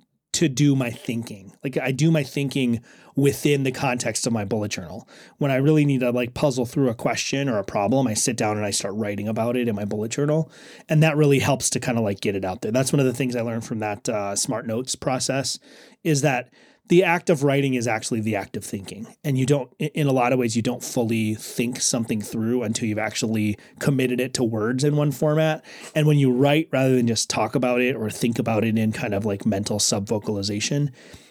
to 0.44 0.54
do 0.54 0.76
my 0.76 0.90
thinking. 0.90 1.52
Like 1.64 1.78
I 1.78 1.90
do 1.90 2.10
my 2.10 2.22
thinking 2.22 2.80
within 3.16 3.62
the 3.62 3.72
context 3.72 4.26
of 4.26 4.32
my 4.32 4.44
bullet 4.44 4.70
journal. 4.70 5.08
When 5.38 5.50
I 5.50 5.56
really 5.56 5.84
need 5.84 6.00
to 6.00 6.10
like 6.10 6.34
puzzle 6.34 6.66
through 6.66 6.88
a 6.88 6.94
question 6.94 7.48
or 7.48 7.58
a 7.58 7.64
problem, 7.64 8.06
I 8.06 8.14
sit 8.14 8.36
down 8.36 8.56
and 8.56 8.66
I 8.66 8.70
start 8.70 8.94
writing 8.94 9.28
about 9.28 9.56
it 9.56 9.68
in 9.68 9.74
my 9.74 9.84
bullet 9.84 10.10
journal, 10.10 10.50
and 10.88 11.02
that 11.02 11.16
really 11.16 11.38
helps 11.38 11.70
to 11.70 11.80
kind 11.80 11.98
of 11.98 12.04
like 12.04 12.20
get 12.20 12.36
it 12.36 12.44
out 12.44 12.62
there. 12.62 12.72
That's 12.72 12.92
one 12.92 13.00
of 13.00 13.06
the 13.06 13.14
things 13.14 13.36
I 13.36 13.42
learned 13.42 13.64
from 13.64 13.78
that 13.78 14.08
uh, 14.08 14.36
smart 14.36 14.66
notes 14.66 14.94
process 14.94 15.58
is 16.02 16.20
that 16.22 16.50
the 16.88 17.02
act 17.02 17.30
of 17.30 17.42
writing 17.42 17.74
is 17.74 17.86
actually 17.86 18.20
the 18.20 18.36
act 18.36 18.56
of 18.56 18.64
thinking. 18.64 19.06
And 19.24 19.38
you 19.38 19.46
don't 19.46 19.72
in- 19.78 20.06
a 20.06 20.12
lot 20.12 20.32
of 20.32 20.38
ways 20.38 20.54
you 20.54 20.62
don't 20.62 20.84
fully 20.84 21.34
think 21.34 21.80
something 21.80 22.20
through 22.20 22.62
until 22.62 22.88
you've 22.88 22.98
actually 22.98 23.56
committed 23.78 24.20
it 24.20 24.34
to 24.34 24.44
words 24.44 24.84
in 24.84 24.96
one 24.96 25.10
format. 25.10 25.64
And 25.94 26.06
when 26.06 26.18
you 26.18 26.30
write 26.30 26.68
rather 26.72 26.94
than 26.94 27.06
just 27.06 27.30
talk 27.30 27.54
about 27.54 27.80
it 27.80 27.96
or 27.96 28.10
think 28.10 28.38
about 28.38 28.64
it 28.64 28.76
in 28.76 28.92
kind 28.92 29.14
of 29.14 29.24
like 29.24 29.46
mental 29.46 29.78
sub 29.78 30.06
vocalization 30.06 30.90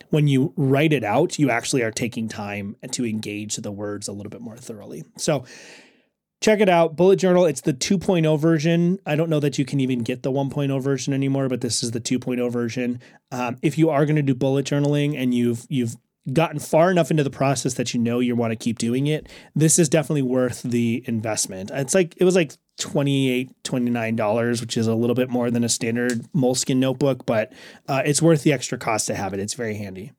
when 0.09 0.27
you 0.27 0.53
write 0.55 0.93
it 0.93 1.03
out 1.03 1.39
you 1.39 1.49
actually 1.49 1.81
are 1.81 1.89
taking 1.89 2.27
time 2.27 2.75
to 2.91 3.03
engage 3.03 3.55
the 3.55 3.71
words 3.71 4.07
a 4.07 4.11
little 4.11 4.29
bit 4.29 4.41
more 4.41 4.57
thoroughly. 4.57 5.03
So 5.17 5.43
check 6.43 6.59
it 6.59 6.67
out. 6.67 6.95
Bullet 6.95 7.15
journal 7.15 7.45
it's 7.45 7.61
the 7.61 7.73
2.0 7.73 8.37
version. 8.39 8.99
I 9.05 9.15
don't 9.15 9.29
know 9.29 9.39
that 9.39 9.57
you 9.57 9.65
can 9.65 9.79
even 9.79 9.99
get 9.99 10.23
the 10.23 10.31
1.0 10.31 10.81
version 10.81 11.13
anymore 11.13 11.47
but 11.47 11.61
this 11.61 11.81
is 11.81 11.91
the 11.91 12.01
2.0 12.01 12.51
version. 12.51 12.99
Um, 13.31 13.57
if 13.61 13.77
you 13.77 13.89
are 13.89 14.05
going 14.05 14.17
to 14.17 14.21
do 14.21 14.35
bullet 14.35 14.65
journaling 14.65 15.17
and 15.17 15.33
you've 15.33 15.65
you've 15.69 15.95
gotten 16.31 16.59
far 16.59 16.91
enough 16.91 17.11
into 17.11 17.23
the 17.23 17.29
process 17.29 17.73
that 17.75 17.93
you 17.93 17.99
know 17.99 18.19
you 18.19 18.33
want 18.35 18.51
to 18.51 18.55
keep 18.55 18.79
doing 18.79 19.07
it 19.07 19.27
this 19.55 19.77
is 19.77 19.89
definitely 19.89 20.21
worth 20.21 20.61
the 20.63 21.03
investment. 21.05 21.71
It's 21.73 21.93
like 21.93 22.13
it 22.17 22.25
was 22.25 22.35
like 22.35 22.53
28 22.79 23.63
29 23.63 24.15
dollars 24.15 24.59
which 24.59 24.75
is 24.75 24.87
a 24.87 24.95
little 24.95 25.15
bit 25.15 25.29
more 25.29 25.49
than 25.49 25.63
a 25.63 25.69
standard 25.69 26.23
Moleskine 26.35 26.77
notebook 26.77 27.25
but 27.25 27.53
uh, 27.87 28.03
it's 28.05 28.21
worth 28.21 28.43
the 28.43 28.51
extra 28.51 28.77
cost 28.77 29.07
to 29.07 29.15
have 29.15 29.33
it. 29.33 29.39
It's 29.39 29.53
very 29.53 29.75
handy. 29.75 30.11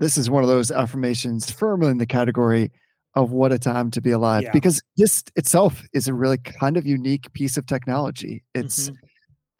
This 0.00 0.18
is 0.18 0.30
one 0.30 0.42
of 0.42 0.48
those 0.48 0.70
affirmations 0.70 1.50
firmly 1.50 1.90
in 1.90 1.98
the 1.98 2.06
category 2.06 2.72
of 3.18 3.32
what 3.32 3.50
a 3.52 3.58
time 3.58 3.90
to 3.90 4.00
be 4.00 4.12
alive 4.12 4.44
Yeah. 4.44 4.52
because 4.52 4.80
this 4.96 5.24
itself 5.34 5.82
is 5.92 6.06
a 6.06 6.14
really 6.14 6.38
kind 6.38 6.76
of 6.76 6.86
unique 6.86 7.32
piece 7.32 7.56
of 7.56 7.66
technology. 7.66 8.44
It's 8.54 8.90
Mhm. 8.90 8.96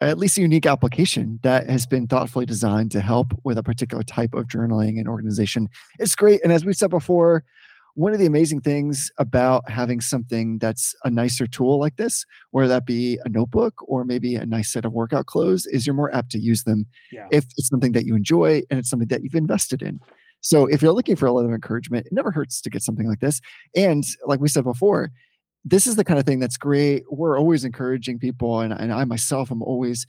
at 0.01 0.17
least 0.19 0.39
a 0.39 0.43
unique 0.43 0.65
application 0.67 1.41
that 1.43 1.69
has 1.69 1.85
been 1.85 2.07
thoughtfully 2.07 2.47
designed 2.47 2.93
to 2.93 3.01
help 3.01 3.33
with 3.45 3.59
a 3.59 3.63
particular 3.65 4.05
type 4.05 4.33
of 4.35 4.47
journaling 4.47 4.99
and 5.01 5.09
organization. 5.09 5.69
It's 5.99 6.15
great. 6.15 6.41
And 6.45 6.53
as 6.53 6.65
we 6.65 6.73
said 6.73 6.91
before, 6.91 7.43
one 7.95 8.13
of 8.13 8.21
the 8.21 8.27
amazing 8.27 8.61
things 8.61 9.11
about 9.19 9.69
having 9.69 10.01
something 10.01 10.59
that's 10.61 10.95
a 11.03 11.11
nicer 11.11 11.49
tool 11.49 11.81
like 11.81 11.97
this, 11.97 12.25
whether 12.53 12.69
that 12.69 12.87
be 12.87 13.19
a 13.25 13.29
notebook 13.29 13.75
or 13.89 14.05
maybe 14.05 14.37
a 14.37 14.47
nice 14.47 14.71
set 14.73 14.85
of 14.85 14.93
workout 14.93 15.27
clothes, 15.27 15.67
is 15.67 15.85
you're 15.85 15.97
more 15.97 16.15
apt 16.15 16.31
to 16.31 16.39
use 16.39 16.63
them 16.63 16.87
Yeah. 17.11 17.27
if 17.33 17.45
it's 17.57 17.69
something 17.69 17.91
that 17.93 18.07
you 18.07 18.15
enjoy 18.15 18.63
and 18.71 18.79
it's 18.79 18.89
something 18.89 19.09
that 19.09 19.25
you've 19.25 19.35
invested 19.35 19.83
in. 19.83 19.99
So 20.41 20.67
if 20.67 20.83
you're 20.83 20.93
looking 20.93 21.17
for 21.17 21.27
a 21.27 21.33
lot 21.33 21.45
of 21.45 21.51
encouragement, 21.53 22.07
it 22.07 22.13
never 22.13 22.31
hurts 22.31 22.61
to 22.63 22.71
get 22.71 22.83
something 22.83 23.09
like 23.09 23.21
this. 23.21 23.41
And 23.75 24.05
like 24.27 24.41
we 24.41 24.49
said 24.49 24.65
before, 24.65 25.11
this 25.65 25.87
is 25.87 25.97
the 25.97 26.05
kind 26.05 26.19
of 26.21 26.25
thing 26.27 26.39
that's 26.39 26.57
great. 26.57 27.03
We're 27.11 27.39
always 27.39 27.65
encouraging 27.65 28.19
people, 28.19 28.61
and, 28.61 28.73
and 28.73 28.93
I 28.93 29.05
myself 29.05 29.51
am 29.51 29.63
always 29.63 30.07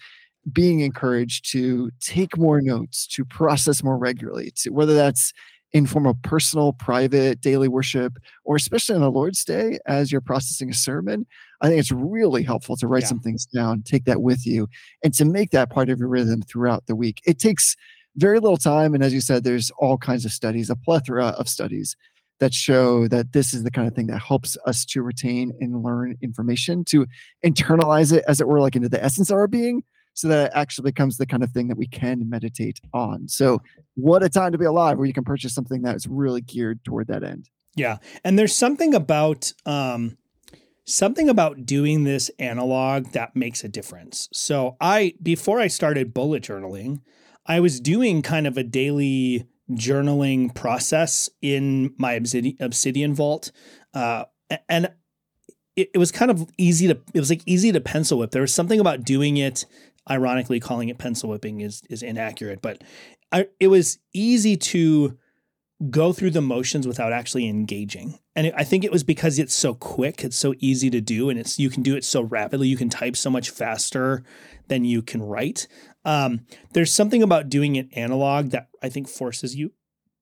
being 0.53 0.79
encouraged 0.81 1.51
to 1.51 1.91
take 1.99 2.37
more 2.37 2.61
notes, 2.61 3.05
to 3.07 3.25
process 3.25 3.83
more 3.83 3.97
regularly, 3.97 4.51
to 4.57 4.69
whether 4.69 4.93
that's 4.93 5.33
in 5.73 5.85
form 5.85 6.07
of 6.07 6.19
personal, 6.23 6.73
private, 6.73 7.41
daily 7.41 7.67
worship, 7.67 8.17
or 8.45 8.55
especially 8.55 8.95
on 8.95 9.01
the 9.01 9.11
Lord's 9.11 9.43
Day 9.43 9.77
as 9.85 10.11
you're 10.11 10.21
processing 10.21 10.69
a 10.69 10.73
sermon. 10.73 11.27
I 11.61 11.67
think 11.67 11.79
it's 11.79 11.91
really 11.91 12.41
helpful 12.41 12.75
to 12.77 12.87
write 12.87 13.03
Yeah. 13.03 13.09
some 13.09 13.19
things 13.19 13.45
down, 13.45 13.83
take 13.83 14.05
that 14.05 14.21
with 14.21 14.47
you, 14.47 14.67
and 15.03 15.13
to 15.15 15.25
make 15.25 15.51
that 15.51 15.69
part 15.69 15.89
of 15.89 15.99
your 15.99 16.07
rhythm 16.07 16.41
throughout 16.41 16.85
the 16.87 16.95
week. 16.95 17.21
It 17.25 17.37
takes 17.37 17.75
very 18.19 18.39
little 18.39 18.57
time. 18.57 18.93
And 18.93 19.03
as 19.03 19.13
you 19.13 19.21
said, 19.21 19.43
there's 19.43 19.71
all 19.79 19.97
kinds 19.97 20.25
of 20.25 20.31
studies, 20.31 20.69
a 20.69 20.75
plethora 20.75 21.27
of 21.27 21.47
studies 21.47 21.95
that 22.39 22.53
show 22.53 23.07
that 23.07 23.33
this 23.33 23.53
is 23.53 23.63
the 23.63 23.71
kind 23.71 23.87
of 23.87 23.93
thing 23.93 24.07
that 24.07 24.21
helps 24.21 24.57
us 24.65 24.85
to 24.85 25.01
retain 25.01 25.51
and 25.59 25.83
learn 25.83 26.17
information, 26.21 26.85
to 26.85 27.05
internalize 27.45 28.13
it, 28.13 28.23
as 28.27 28.39
it 28.39 28.47
were, 28.47 28.61
like 28.61 28.75
into 28.75 28.89
the 28.89 29.03
essence 29.03 29.29
of 29.29 29.35
our 29.35 29.47
being, 29.47 29.83
so 30.13 30.27
that 30.27 30.47
it 30.47 30.51
actually 30.55 30.89
becomes 30.89 31.17
the 31.17 31.25
kind 31.25 31.43
of 31.43 31.51
thing 31.51 31.67
that 31.67 31.77
we 31.77 31.87
can 31.87 32.29
meditate 32.29 32.79
on. 32.93 33.27
So, 33.27 33.61
what 33.95 34.23
a 34.23 34.29
time 34.29 34.51
to 34.53 34.57
be 34.57 34.65
alive 34.65 34.97
where 34.97 35.07
you 35.07 35.13
can 35.13 35.25
purchase 35.25 35.53
something 35.53 35.81
that 35.83 35.95
is 35.95 36.07
really 36.07 36.41
geared 36.41 36.83
toward 36.83 37.07
that 37.07 37.23
end. 37.23 37.49
Yeah. 37.75 37.97
And 38.23 38.37
there's 38.39 38.55
something 38.55 38.93
about 38.93 39.53
um 39.65 40.17
something 40.85 41.29
about 41.29 41.65
doing 41.65 42.03
this 42.03 42.31
analog 42.39 43.11
that 43.11 43.35
makes 43.35 43.63
a 43.63 43.69
difference. 43.69 44.27
So 44.33 44.75
I 44.81 45.13
before 45.21 45.59
I 45.59 45.67
started 45.67 46.13
bullet 46.13 46.43
journaling, 46.43 47.01
I 47.49 47.59
was 47.59 47.81
doing 47.81 48.21
kind 48.21 48.47
of 48.47 48.57
a 48.57 48.63
daily 48.63 49.45
journaling 49.71 50.55
process 50.55 51.29
in 51.41 51.93
my 51.97 52.13
Obsidian, 52.13 53.13
vault. 53.13 53.51
Uh 53.93 54.25
and 54.67 54.91
it, 55.75 55.89
it 55.93 55.97
was 55.97 56.11
kind 56.11 56.31
of 56.31 56.49
easy 56.57 56.87
to 56.87 56.99
it 57.13 57.19
was 57.19 57.29
like 57.29 57.41
easy 57.45 57.71
to 57.71 57.81
pencil 57.81 58.19
whip. 58.19 58.31
There 58.31 58.41
was 58.41 58.53
something 58.53 58.79
about 58.79 59.03
doing 59.03 59.37
it 59.37 59.65
ironically 60.09 60.59
calling 60.59 60.89
it 60.89 60.97
pencil 60.97 61.29
whipping 61.29 61.61
is 61.61 61.83
is 61.89 62.03
inaccurate, 62.03 62.61
but 62.61 62.83
I, 63.31 63.47
it 63.59 63.67
was 63.67 63.99
easy 64.13 64.57
to 64.57 65.17
go 65.89 66.11
through 66.11 66.31
the 66.31 66.41
motions 66.41 66.85
without 66.85 67.13
actually 67.13 67.47
engaging. 67.47 68.19
And 68.35 68.47
it, 68.47 68.53
I 68.57 68.63
think 68.65 68.83
it 68.83 68.91
was 68.91 69.03
because 69.03 69.39
it's 69.39 69.53
so 69.53 69.73
quick, 69.73 70.23
it's 70.23 70.35
so 70.35 70.53
easy 70.59 70.89
to 70.89 70.99
do, 70.99 71.29
and 71.29 71.39
it's 71.39 71.57
you 71.59 71.69
can 71.69 71.83
do 71.83 71.95
it 71.95 72.03
so 72.03 72.21
rapidly. 72.21 72.67
You 72.67 72.77
can 72.77 72.89
type 72.89 73.15
so 73.15 73.29
much 73.29 73.49
faster 73.49 74.23
than 74.67 74.83
you 74.83 75.01
can 75.01 75.21
write. 75.21 75.67
Um, 76.05 76.45
there's 76.73 76.93
something 76.93 77.21
about 77.21 77.49
doing 77.49 77.75
it 77.75 77.89
analog 77.93 78.51
that 78.51 78.69
I 78.81 78.89
think 78.89 79.07
forces 79.07 79.55
you 79.55 79.71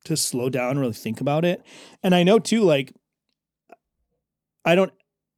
to 0.06 0.18
slow 0.18 0.50
down, 0.50 0.72
and 0.72 0.80
really 0.80 0.94
think 0.94 1.22
about 1.22 1.46
it. 1.46 1.64
And 2.02 2.16
I 2.16 2.24
know 2.24 2.40
too, 2.40 2.62
like 2.62 2.94
I 4.66 4.76
don't 4.76 4.94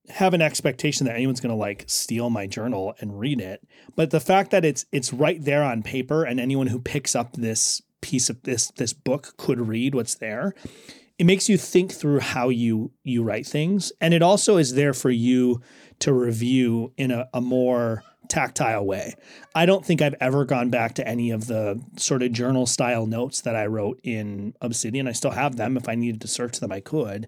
have 0.10 0.34
an 0.34 0.42
expectation 0.42 1.06
that 1.06 1.16
anyone's 1.16 1.40
going 1.40 1.54
to 1.54 1.56
like 1.56 1.84
steal 1.88 2.30
my 2.30 2.48
journal 2.48 2.96
and 3.00 3.20
read 3.20 3.40
it 3.40 3.62
but 3.96 4.10
the 4.10 4.20
fact 4.20 4.52
that 4.52 4.66
it's 4.66 4.86
it's 4.92 5.14
right 5.14 5.44
there 5.44 5.64
on 5.64 5.84
paper 5.84 6.24
and 6.24 6.40
anyone 6.40 6.68
who 6.68 6.80
picks 6.80 7.16
up 7.16 7.34
this 7.34 7.82
piece 8.02 8.30
of 8.30 8.42
this 8.44 8.72
this 8.78 8.94
book 8.94 9.36
could 9.38 9.60
read 9.60 9.94
what's 9.94 10.16
there 10.16 10.56
it 11.20 11.26
makes 11.26 11.50
you 11.50 11.58
think 11.58 11.92
through 11.92 12.20
how 12.20 12.50
you 12.50 12.92
you 13.04 13.22
write 13.22 13.46
things 13.46 13.92
and 14.02 14.14
it 14.14 14.22
also 14.22 14.58
is 14.58 14.74
there 14.74 14.94
for 14.94 15.12
you 15.12 15.62
to 16.00 16.14
review 16.14 16.92
in 16.98 17.12
a, 17.12 17.30
a 17.34 17.42
more 17.42 18.04
tactile 18.30 18.86
way 18.86 19.16
i 19.56 19.66
don't 19.66 19.86
think 19.86 20.02
i've 20.02 20.16
ever 20.22 20.46
gone 20.46 20.70
back 20.70 20.94
to 20.94 21.08
any 21.08 21.32
of 21.32 21.48
the 21.48 21.82
sort 21.98 22.24
of 22.24 22.32
journal 22.32 22.66
style 22.66 23.06
notes 23.06 23.42
that 23.42 23.56
i 23.56 23.66
wrote 23.66 24.00
in 24.04 24.54
obsidian 24.62 25.08
i 25.08 25.12
still 25.12 25.32
have 25.32 25.58
them 25.58 25.76
if 25.76 25.90
i 25.90 25.96
needed 25.96 26.22
to 26.22 26.28
search 26.28 26.60
them 26.60 26.72
i 26.72 26.80
could 26.80 27.28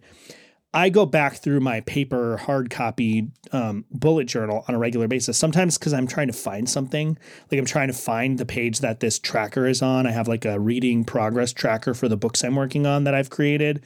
I 0.74 0.90
go 0.90 1.06
back 1.06 1.36
through 1.36 1.60
my 1.60 1.82
paper 1.82 2.38
hard 2.38 2.70
copy 2.70 3.30
um, 3.52 3.84
bullet 3.92 4.26
journal 4.26 4.64
on 4.70 4.76
a 4.76 4.78
regular 4.78 5.08
basis. 5.08 5.38
Sometimes 5.38 5.78
because 5.78 5.94
I'm 5.94 6.08
trying 6.08 6.28
to 6.28 6.34
find 6.34 6.70
something, 6.70 7.18
like 7.52 7.60
I'm 7.60 7.66
trying 7.66 7.90
to 7.90 7.94
find 7.94 8.38
the 8.38 8.46
page 8.46 8.80
that 8.80 9.02
this 9.02 9.20
tracker 9.20 9.68
is 9.68 9.82
on. 9.82 10.08
I 10.08 10.12
have 10.12 10.30
like 10.30 10.46
a 10.46 10.60
reading 10.60 11.04
progress 11.04 11.52
tracker 11.52 11.94
for 11.94 12.08
the 12.08 12.16
books 12.16 12.44
I'm 12.44 12.56
working 12.56 12.86
on 12.86 13.04
that 13.04 13.14
I've 13.14 13.30
created. 13.30 13.84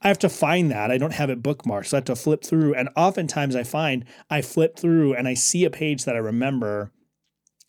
I 0.00 0.08
have 0.08 0.18
to 0.20 0.28
find 0.28 0.70
that. 0.70 0.90
I 0.90 0.98
don't 0.98 1.14
have 1.14 1.30
it 1.30 1.42
bookmarked, 1.42 1.86
so 1.86 1.96
I 1.96 1.98
have 1.98 2.04
to 2.04 2.16
flip 2.16 2.44
through. 2.44 2.74
And 2.74 2.88
oftentimes 2.96 3.56
I 3.56 3.64
find 3.64 4.04
I 4.30 4.42
flip 4.42 4.78
through 4.78 5.14
and 5.14 5.26
I 5.26 5.34
see 5.34 5.64
a 5.64 5.70
page 5.70 6.04
that 6.04 6.14
I 6.14 6.18
remember 6.18 6.92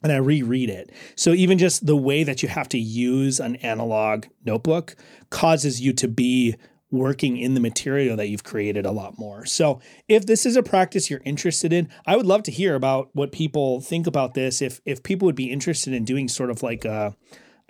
and 0.02 0.12
I 0.12 0.18
reread 0.18 0.70
it. 0.70 0.92
So 1.16 1.34
even 1.34 1.58
just 1.58 1.86
the 1.86 1.96
way 1.96 2.24
that 2.24 2.42
you 2.42 2.50
have 2.50 2.70
to 2.70 2.80
use 2.80 3.40
an 3.40 3.58
analog 3.58 4.26
notebook 4.46 4.96
causes 5.30 5.82
you 5.82 5.92
to 5.94 6.08
be 6.08 6.56
working 6.92 7.38
in 7.38 7.54
the 7.54 7.60
material 7.60 8.16
that 8.18 8.30
you've 8.30 8.44
created 8.44 8.86
a 8.86 8.92
lot 8.92 9.20
more. 9.20 9.46
So 9.46 9.80
if 10.08 10.26
this 10.26 10.46
is 10.46 10.56
a 10.56 10.64
practice 10.64 11.10
you're 11.10 11.22
interested 11.24 11.72
in, 11.72 11.90
I 12.06 12.16
would 12.16 12.26
love 12.26 12.44
to 12.44 12.52
hear 12.52 12.76
about 12.76 13.10
what 13.14 13.32
people 13.32 13.82
think 13.82 14.08
about 14.08 14.34
this. 14.34 14.62
If 14.62 14.82
if 14.86 15.04
people 15.04 15.26
would 15.26 15.36
be 15.36 15.52
interested 15.52 15.94
in 15.94 16.06
doing 16.06 16.28
sort 16.28 16.50
of 16.50 16.64
like 16.64 16.86
a 16.86 17.16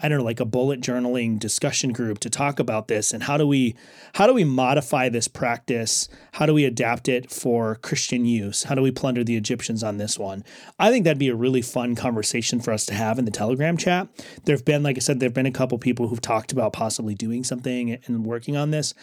I 0.01 0.07
don't 0.07 0.19
know, 0.19 0.23
like 0.23 0.39
a 0.39 0.45
bullet 0.45 0.81
journaling 0.81 1.39
discussion 1.39 1.91
group 1.91 2.19
to 2.19 2.29
talk 2.29 2.59
about 2.59 2.87
this 2.87 3.11
and 3.11 3.23
how 3.23 3.37
do 3.37 3.45
we 3.45 3.75
how 4.13 4.27
do 4.27 4.33
we 4.33 4.43
modify 4.43 5.09
this 5.09 5.27
practice? 5.27 6.07
How 6.33 6.45
do 6.45 6.53
we 6.53 6.65
adapt 6.65 7.07
it 7.09 7.29
for 7.29 7.75
Christian 7.75 8.25
use? 8.25 8.63
How 8.63 8.75
do 8.75 8.81
we 8.81 8.91
plunder 8.91 9.23
the 9.23 9.35
Egyptians 9.35 9.83
on 9.83 9.97
this 9.97 10.17
one? 10.17 10.43
I 10.79 10.89
think 10.89 11.03
that'd 11.03 11.19
be 11.19 11.29
a 11.29 11.35
really 11.35 11.61
fun 11.61 11.95
conversation 11.95 12.59
for 12.59 12.71
us 12.71 12.85
to 12.87 12.93
have 12.93 13.19
in 13.19 13.25
the 13.25 13.31
Telegram 13.31 13.77
chat. 13.77 14.07
There've 14.45 14.65
been, 14.65 14.83
like 14.83 14.97
I 14.97 14.99
said, 14.99 15.19
there've 15.19 15.33
been 15.33 15.45
a 15.45 15.51
couple 15.51 15.77
people 15.77 16.07
who've 16.07 16.21
talked 16.21 16.51
about 16.51 16.73
possibly 16.73 17.15
doing 17.15 17.43
something 17.43 17.97
and 18.05 18.25
working 18.25 18.55
on 18.55 18.71
this. 18.71 18.93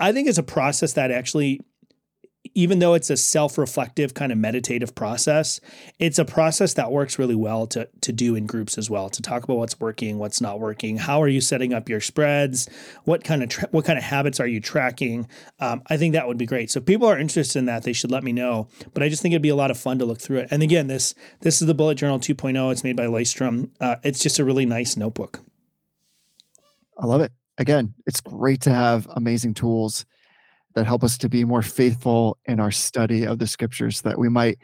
I 0.00 0.12
think 0.12 0.28
it's 0.28 0.38
a 0.38 0.42
process 0.42 0.94
that 0.94 1.10
actually 1.10 1.60
even 2.54 2.78
though 2.78 2.94
it's 2.94 3.10
a 3.10 3.16
self-reflective 3.16 4.14
kind 4.14 4.32
of 4.32 4.38
meditative 4.38 4.94
process, 4.94 5.60
it's 5.98 6.18
a 6.18 6.24
process 6.24 6.74
that 6.74 6.92
works 6.92 7.18
really 7.18 7.34
well 7.34 7.66
to 7.68 7.88
to 8.00 8.12
do 8.12 8.34
in 8.34 8.46
groups 8.46 8.78
as 8.78 8.90
well. 8.90 9.08
To 9.10 9.22
talk 9.22 9.44
about 9.44 9.58
what's 9.58 9.78
working, 9.80 10.18
what's 10.18 10.40
not 10.40 10.60
working, 10.60 10.96
how 10.96 11.22
are 11.22 11.28
you 11.28 11.40
setting 11.40 11.72
up 11.72 11.88
your 11.88 12.00
spreads, 12.00 12.68
what 13.04 13.24
kind 13.24 13.42
of 13.42 13.48
tra- 13.48 13.68
what 13.70 13.84
kind 13.84 13.98
of 13.98 14.04
habits 14.04 14.40
are 14.40 14.46
you 14.46 14.60
tracking? 14.60 15.28
Um, 15.60 15.82
I 15.88 15.96
think 15.96 16.14
that 16.14 16.26
would 16.26 16.38
be 16.38 16.46
great. 16.46 16.70
So 16.70 16.78
if 16.78 16.86
people 16.86 17.08
are 17.08 17.18
interested 17.18 17.58
in 17.58 17.66
that, 17.66 17.82
they 17.82 17.92
should 17.92 18.10
let 18.10 18.24
me 18.24 18.32
know. 18.32 18.68
But 18.94 19.02
I 19.02 19.08
just 19.08 19.22
think 19.22 19.32
it'd 19.32 19.42
be 19.42 19.48
a 19.48 19.56
lot 19.56 19.70
of 19.70 19.78
fun 19.78 19.98
to 19.98 20.04
look 20.04 20.20
through 20.20 20.38
it. 20.38 20.48
And 20.50 20.62
again, 20.62 20.86
this 20.86 21.14
this 21.40 21.60
is 21.60 21.66
the 21.66 21.74
Bullet 21.74 21.96
Journal 21.96 22.18
2.0. 22.18 22.72
It's 22.72 22.84
made 22.84 22.96
by 22.96 23.06
Leuchtturm. 23.06 23.70
Uh, 23.80 23.96
it's 24.02 24.20
just 24.20 24.38
a 24.38 24.44
really 24.44 24.66
nice 24.66 24.96
notebook. 24.96 25.40
I 26.98 27.06
love 27.06 27.20
it. 27.20 27.32
Again, 27.58 27.94
it's 28.06 28.20
great 28.20 28.62
to 28.62 28.70
have 28.70 29.06
amazing 29.14 29.54
tools 29.54 30.04
that 30.76 30.86
help 30.86 31.02
us 31.02 31.18
to 31.18 31.28
be 31.28 31.44
more 31.44 31.62
faithful 31.62 32.38
in 32.44 32.60
our 32.60 32.70
study 32.70 33.26
of 33.26 33.38
the 33.40 33.46
scriptures 33.46 34.02
that 34.02 34.18
we 34.18 34.28
might 34.28 34.58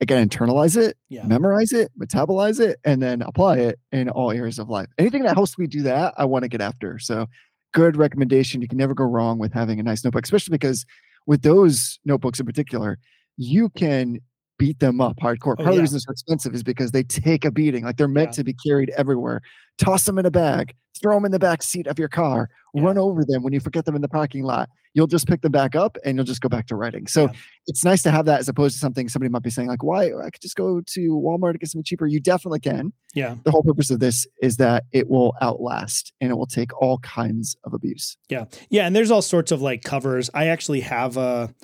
again 0.00 0.26
internalize 0.28 0.76
it, 0.76 0.96
Yeah. 1.10 1.24
memorize 1.26 1.72
it, 1.72 1.92
metabolize 2.00 2.58
it, 2.58 2.78
and 2.84 3.02
then 3.02 3.20
apply 3.22 3.58
it 3.58 3.78
in 3.92 4.08
all 4.08 4.32
areas 4.32 4.58
of 4.58 4.68
life. 4.68 4.88
Anything 4.98 5.22
that 5.24 5.34
helps 5.34 5.58
me 5.58 5.66
do 5.66 5.82
that, 5.82 6.14
I 6.16 6.24
want 6.24 6.44
to 6.44 6.48
get 6.48 6.60
after. 6.60 6.98
So 6.98 7.26
good 7.74 7.96
recommendation. 7.96 8.62
You 8.62 8.68
can 8.68 8.78
never 8.78 8.94
go 8.94 9.04
wrong 9.04 9.38
with 9.38 9.52
having 9.52 9.78
a 9.78 9.82
nice 9.82 10.02
notebook, 10.02 10.24
especially 10.24 10.52
because 10.52 10.86
with 11.26 11.42
those 11.42 11.98
notebooks 12.06 12.40
in 12.40 12.46
particular, 12.46 12.98
you 13.36 13.68
can 13.70 14.20
beat 14.58 14.78
them 14.80 15.00
up 15.00 15.16
hardcore. 15.22 15.52
Oh, 15.52 15.56
Part 15.56 15.68
of 15.68 15.74
the 15.76 15.80
reason 15.82 15.94
they're 15.96 16.00
so 16.00 16.10
expensive 16.12 16.54
is 16.54 16.62
because 16.62 16.92
they 16.92 17.02
take 17.02 17.44
a 17.44 17.50
beating. 17.50 17.84
Like 17.84 17.96
they're 17.98 18.08
meant 18.08 18.28
Yeah. 18.30 18.32
to 18.36 18.44
be 18.44 18.54
carried 18.54 18.90
everywhere. 18.96 19.42
Toss 19.78 20.04
them 20.04 20.18
in 20.18 20.26
a 20.26 20.30
bag, 20.30 20.74
throw 21.00 21.14
them 21.14 21.24
in 21.24 21.32
the 21.32 21.38
back 21.38 21.62
seat 21.62 21.86
of 21.86 21.98
your 21.98 22.08
car, 22.08 22.48
Yeah. 22.74 22.82
run 22.82 22.98
over 22.98 23.24
them 23.24 23.42
when 23.42 23.52
you 23.52 23.60
forget 23.60 23.84
them 23.84 23.94
in 23.94 24.02
the 24.02 24.08
parking 24.08 24.42
lot. 24.42 24.68
You'll 24.94 25.06
just 25.06 25.28
pick 25.28 25.40
them 25.42 25.52
back 25.52 25.76
up 25.76 25.96
and 26.04 26.16
you'll 26.16 26.24
just 26.24 26.40
go 26.40 26.48
back 26.48 26.66
to 26.66 26.76
writing. 26.76 27.06
So 27.06 27.22
Yeah. 27.24 27.32
it's 27.68 27.84
nice 27.84 28.02
to 28.02 28.10
have 28.10 28.24
that 28.26 28.40
as 28.40 28.48
opposed 28.48 28.74
to 28.74 28.80
something 28.80 29.08
somebody 29.08 29.30
might 29.30 29.42
be 29.44 29.50
saying, 29.50 29.68
like, 29.68 29.82
why 29.84 30.06
I 30.06 30.30
could 30.30 30.42
just 30.42 30.56
go 30.56 30.80
to 30.84 31.00
Walmart 31.12 31.52
to 31.52 31.58
get 31.58 31.68
something 31.70 31.84
cheaper. 31.84 32.06
You 32.06 32.18
definitely 32.20 32.60
can. 32.60 32.92
Yeah. 33.14 33.36
The 33.44 33.50
whole 33.52 33.62
purpose 33.62 33.90
of 33.90 34.00
this 34.00 34.26
is 34.42 34.56
that 34.56 34.84
it 34.92 35.08
will 35.08 35.34
outlast 35.40 36.12
and 36.20 36.30
it 36.30 36.34
will 36.34 36.46
take 36.46 36.76
all 36.82 36.98
kinds 36.98 37.56
of 37.64 37.72
abuse. 37.74 38.16
Yeah. 38.28 38.46
Yeah. 38.70 38.86
And 38.86 38.96
there's 38.96 39.10
all 39.12 39.22
sorts 39.22 39.52
of 39.52 39.62
like 39.62 39.82
covers. 39.84 40.28
I 40.34 40.46
actually 40.46 40.80
have 40.80 41.16
a 41.16 41.54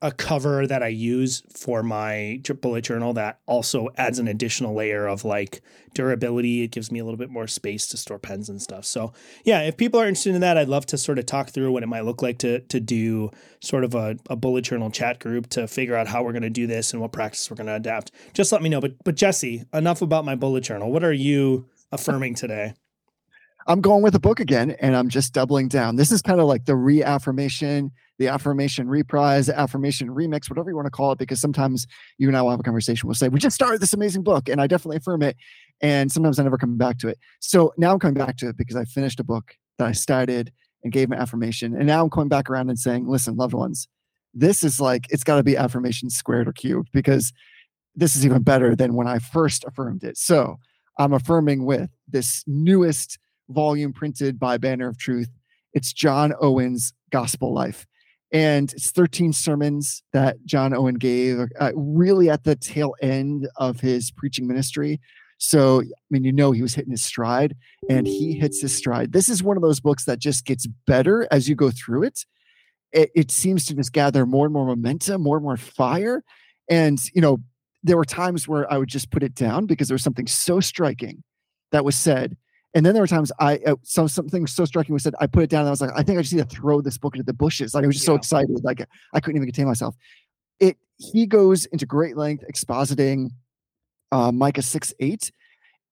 a 0.00 0.12
cover 0.12 0.64
that 0.66 0.82
I 0.82 0.88
use 0.88 1.42
for 1.52 1.82
my 1.82 2.40
bullet 2.60 2.82
journal 2.82 3.12
that 3.14 3.40
also 3.46 3.88
adds 3.96 4.20
an 4.20 4.28
additional 4.28 4.72
layer 4.74 5.08
of 5.08 5.24
like 5.24 5.60
durability. 5.92 6.62
It 6.62 6.70
gives 6.70 6.92
me 6.92 7.00
a 7.00 7.04
little 7.04 7.18
bit 7.18 7.30
more 7.30 7.48
space 7.48 7.88
to 7.88 7.96
store 7.96 8.20
pens 8.20 8.48
and 8.48 8.62
stuff. 8.62 8.84
So 8.84 9.12
yeah, 9.44 9.62
if 9.62 9.76
people 9.76 10.00
are 10.00 10.06
interested 10.06 10.36
in 10.36 10.40
that, 10.42 10.56
I'd 10.56 10.68
love 10.68 10.86
to 10.86 10.98
sort 10.98 11.18
of 11.18 11.26
talk 11.26 11.50
through 11.50 11.72
what 11.72 11.82
it 11.82 11.88
might 11.88 12.04
look 12.04 12.22
like 12.22 12.38
to 12.38 12.60
to 12.60 12.78
do 12.78 13.30
sort 13.60 13.82
of 13.82 13.94
a, 13.96 14.16
a 14.30 14.36
bullet 14.36 14.62
journal 14.62 14.90
chat 14.90 15.18
group 15.18 15.48
to 15.50 15.66
figure 15.66 15.96
out 15.96 16.06
how 16.06 16.22
we're 16.22 16.32
going 16.32 16.42
to 16.42 16.50
do 16.50 16.68
this 16.68 16.92
and 16.92 17.02
what 17.02 17.10
practice 17.10 17.50
we're 17.50 17.56
going 17.56 17.66
to 17.66 17.74
adapt. 17.74 18.12
Just 18.34 18.52
let 18.52 18.62
me 18.62 18.68
know. 18.68 18.80
But 18.80 19.02
but 19.02 19.16
Jesse, 19.16 19.64
enough 19.72 20.00
about 20.00 20.24
my 20.24 20.36
bullet 20.36 20.62
journal. 20.62 20.92
What 20.92 21.02
are 21.02 21.12
you 21.12 21.66
affirming 21.90 22.36
today? 22.36 22.74
I'm 23.66 23.82
going 23.82 24.02
with 24.02 24.14
a 24.14 24.20
book 24.20 24.40
again 24.40 24.70
and 24.80 24.96
I'm 24.96 25.10
just 25.10 25.34
doubling 25.34 25.68
down. 25.68 25.96
This 25.96 26.10
is 26.10 26.22
kind 26.22 26.40
of 26.40 26.46
like 26.46 26.64
the 26.64 26.74
reaffirmation, 26.74 27.90
the 28.18 28.28
affirmation 28.28 28.88
reprise, 28.88 29.48
affirmation 29.48 30.08
remix, 30.08 30.50
whatever 30.50 30.70
you 30.70 30.76
want 30.76 30.86
to 30.86 30.90
call 30.90 31.12
it, 31.12 31.18
because 31.18 31.40
sometimes 31.40 31.86
you 32.18 32.28
and 32.28 32.36
I 32.36 32.42
will 32.42 32.50
have 32.50 32.60
a 32.60 32.64
conversation. 32.64 33.06
We'll 33.06 33.14
say, 33.14 33.28
We 33.28 33.38
just 33.38 33.54
started 33.54 33.80
this 33.80 33.92
amazing 33.92 34.22
book, 34.22 34.48
and 34.48 34.60
I 34.60 34.66
definitely 34.66 34.96
affirm 34.96 35.22
it. 35.22 35.36
And 35.80 36.10
sometimes 36.10 36.38
I 36.38 36.42
never 36.42 36.58
come 36.58 36.76
back 36.76 36.98
to 36.98 37.08
it. 37.08 37.18
So 37.40 37.72
now 37.76 37.92
I'm 37.92 37.98
coming 37.98 38.14
back 38.14 38.36
to 38.38 38.48
it 38.48 38.56
because 38.56 38.76
I 38.76 38.84
finished 38.84 39.20
a 39.20 39.24
book 39.24 39.54
that 39.78 39.86
I 39.86 39.92
started 39.92 40.52
and 40.82 40.92
gave 40.92 41.10
an 41.10 41.18
affirmation. 41.18 41.74
And 41.74 41.86
now 41.86 42.02
I'm 42.02 42.10
coming 42.10 42.28
back 42.28 42.50
around 42.50 42.68
and 42.68 42.78
saying, 42.78 43.08
Listen, 43.08 43.36
loved 43.36 43.54
ones, 43.54 43.88
this 44.34 44.62
is 44.62 44.80
like, 44.80 45.06
it's 45.10 45.24
got 45.24 45.36
to 45.36 45.42
be 45.42 45.56
affirmation 45.56 46.10
squared 46.10 46.48
or 46.48 46.52
cubed 46.52 46.90
because 46.92 47.32
this 47.94 48.14
is 48.14 48.24
even 48.24 48.42
better 48.42 48.76
than 48.76 48.94
when 48.94 49.08
I 49.08 49.18
first 49.18 49.64
affirmed 49.64 50.04
it. 50.04 50.16
So 50.16 50.58
I'm 50.98 51.12
affirming 51.12 51.64
with 51.64 51.90
this 52.06 52.44
newest 52.46 53.18
volume 53.48 53.92
printed 53.92 54.38
by 54.38 54.56
Banner 54.56 54.88
of 54.88 54.98
Truth. 54.98 55.30
It's 55.72 55.92
John 55.92 56.32
Owen's 56.40 56.92
Gospel 57.10 57.52
Life. 57.52 57.86
And 58.30 58.72
it's 58.72 58.90
13 58.90 59.32
sermons 59.32 60.02
that 60.12 60.36
John 60.44 60.74
Owen 60.74 60.96
gave, 60.96 61.38
uh, 61.58 61.72
really 61.74 62.28
at 62.28 62.44
the 62.44 62.56
tail 62.56 62.94
end 63.00 63.48
of 63.56 63.80
his 63.80 64.10
preaching 64.10 64.46
ministry. 64.46 65.00
So, 65.38 65.80
I 65.80 65.84
mean, 66.10 66.24
you 66.24 66.32
know, 66.32 66.52
he 66.52 66.62
was 66.62 66.74
hitting 66.74 66.90
his 66.90 67.02
stride 67.02 67.56
and 67.88 68.06
he 68.06 68.34
hits 68.34 68.60
his 68.60 68.74
stride. 68.74 69.12
This 69.12 69.28
is 69.28 69.42
one 69.42 69.56
of 69.56 69.62
those 69.62 69.80
books 69.80 70.04
that 70.04 70.18
just 70.18 70.44
gets 70.44 70.66
better 70.86 71.26
as 71.30 71.48
you 71.48 71.54
go 71.54 71.70
through 71.70 72.02
it. 72.02 72.26
It, 72.92 73.10
it 73.14 73.30
seems 73.30 73.64
to 73.66 73.74
just 73.74 73.92
gather 73.92 74.26
more 74.26 74.46
and 74.46 74.52
more 74.52 74.66
momentum, 74.66 75.22
more 75.22 75.36
and 75.36 75.44
more 75.44 75.56
fire. 75.56 76.22
And, 76.68 76.98
you 77.14 77.22
know, 77.22 77.38
there 77.84 77.96
were 77.96 78.04
times 78.04 78.48
where 78.48 78.70
I 78.70 78.78
would 78.78 78.88
just 78.88 79.10
put 79.10 79.22
it 79.22 79.34
down 79.34 79.66
because 79.66 79.88
there 79.88 79.94
was 79.94 80.02
something 80.02 80.26
so 80.26 80.60
striking 80.60 81.22
that 81.70 81.84
was 81.84 81.96
said 81.96 82.36
and 82.74 82.84
then 82.84 82.92
there 82.92 83.02
were 83.02 83.08
times 83.08 83.32
I 83.40 83.58
uh, 83.66 83.76
so 83.82 84.06
something 84.06 84.46
so 84.46 84.64
striking 84.64 84.92
was 84.92 85.02
said. 85.02 85.14
I 85.20 85.26
put 85.26 85.42
it 85.42 85.50
down 85.50 85.60
and 85.60 85.68
I 85.68 85.70
was 85.70 85.80
like, 85.80 85.90
I 85.94 86.02
think 86.02 86.18
I 86.18 86.22
just 86.22 86.34
need 86.34 86.48
to 86.48 86.56
throw 86.56 86.80
this 86.80 86.98
book 86.98 87.14
into 87.14 87.24
the 87.24 87.32
bushes. 87.32 87.74
Like 87.74 87.84
I 87.84 87.86
was 87.86 87.96
just 87.96 88.06
so 88.06 88.14
excited, 88.14 88.62
like 88.62 88.86
I 89.14 89.20
couldn't 89.20 89.36
even 89.36 89.46
contain 89.46 89.66
myself. 89.66 89.96
It 90.60 90.76
he 90.98 91.26
goes 91.26 91.64
into 91.66 91.86
great 91.86 92.16
length 92.16 92.44
expositing 92.50 93.30
uh, 94.12 94.32
Micah 94.32 94.62
six 94.62 94.92
eight. 95.00 95.32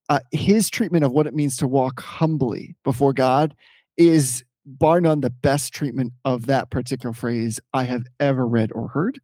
Uh, 0.08 0.20
his 0.30 0.70
treatment 0.70 1.04
of 1.04 1.10
what 1.10 1.26
it 1.26 1.34
means 1.34 1.56
to 1.56 1.66
walk 1.66 2.00
humbly 2.00 2.76
before 2.84 3.12
God 3.12 3.56
is 3.96 4.44
bar 4.64 5.00
none 5.00 5.20
the 5.20 5.30
best 5.30 5.72
treatment 5.72 6.12
of 6.24 6.46
that 6.46 6.70
particular 6.70 7.12
phrase 7.12 7.58
I 7.72 7.84
have 7.84 8.04
ever 8.20 8.46
read 8.46 8.70
or 8.72 8.88
heard. 8.88 9.20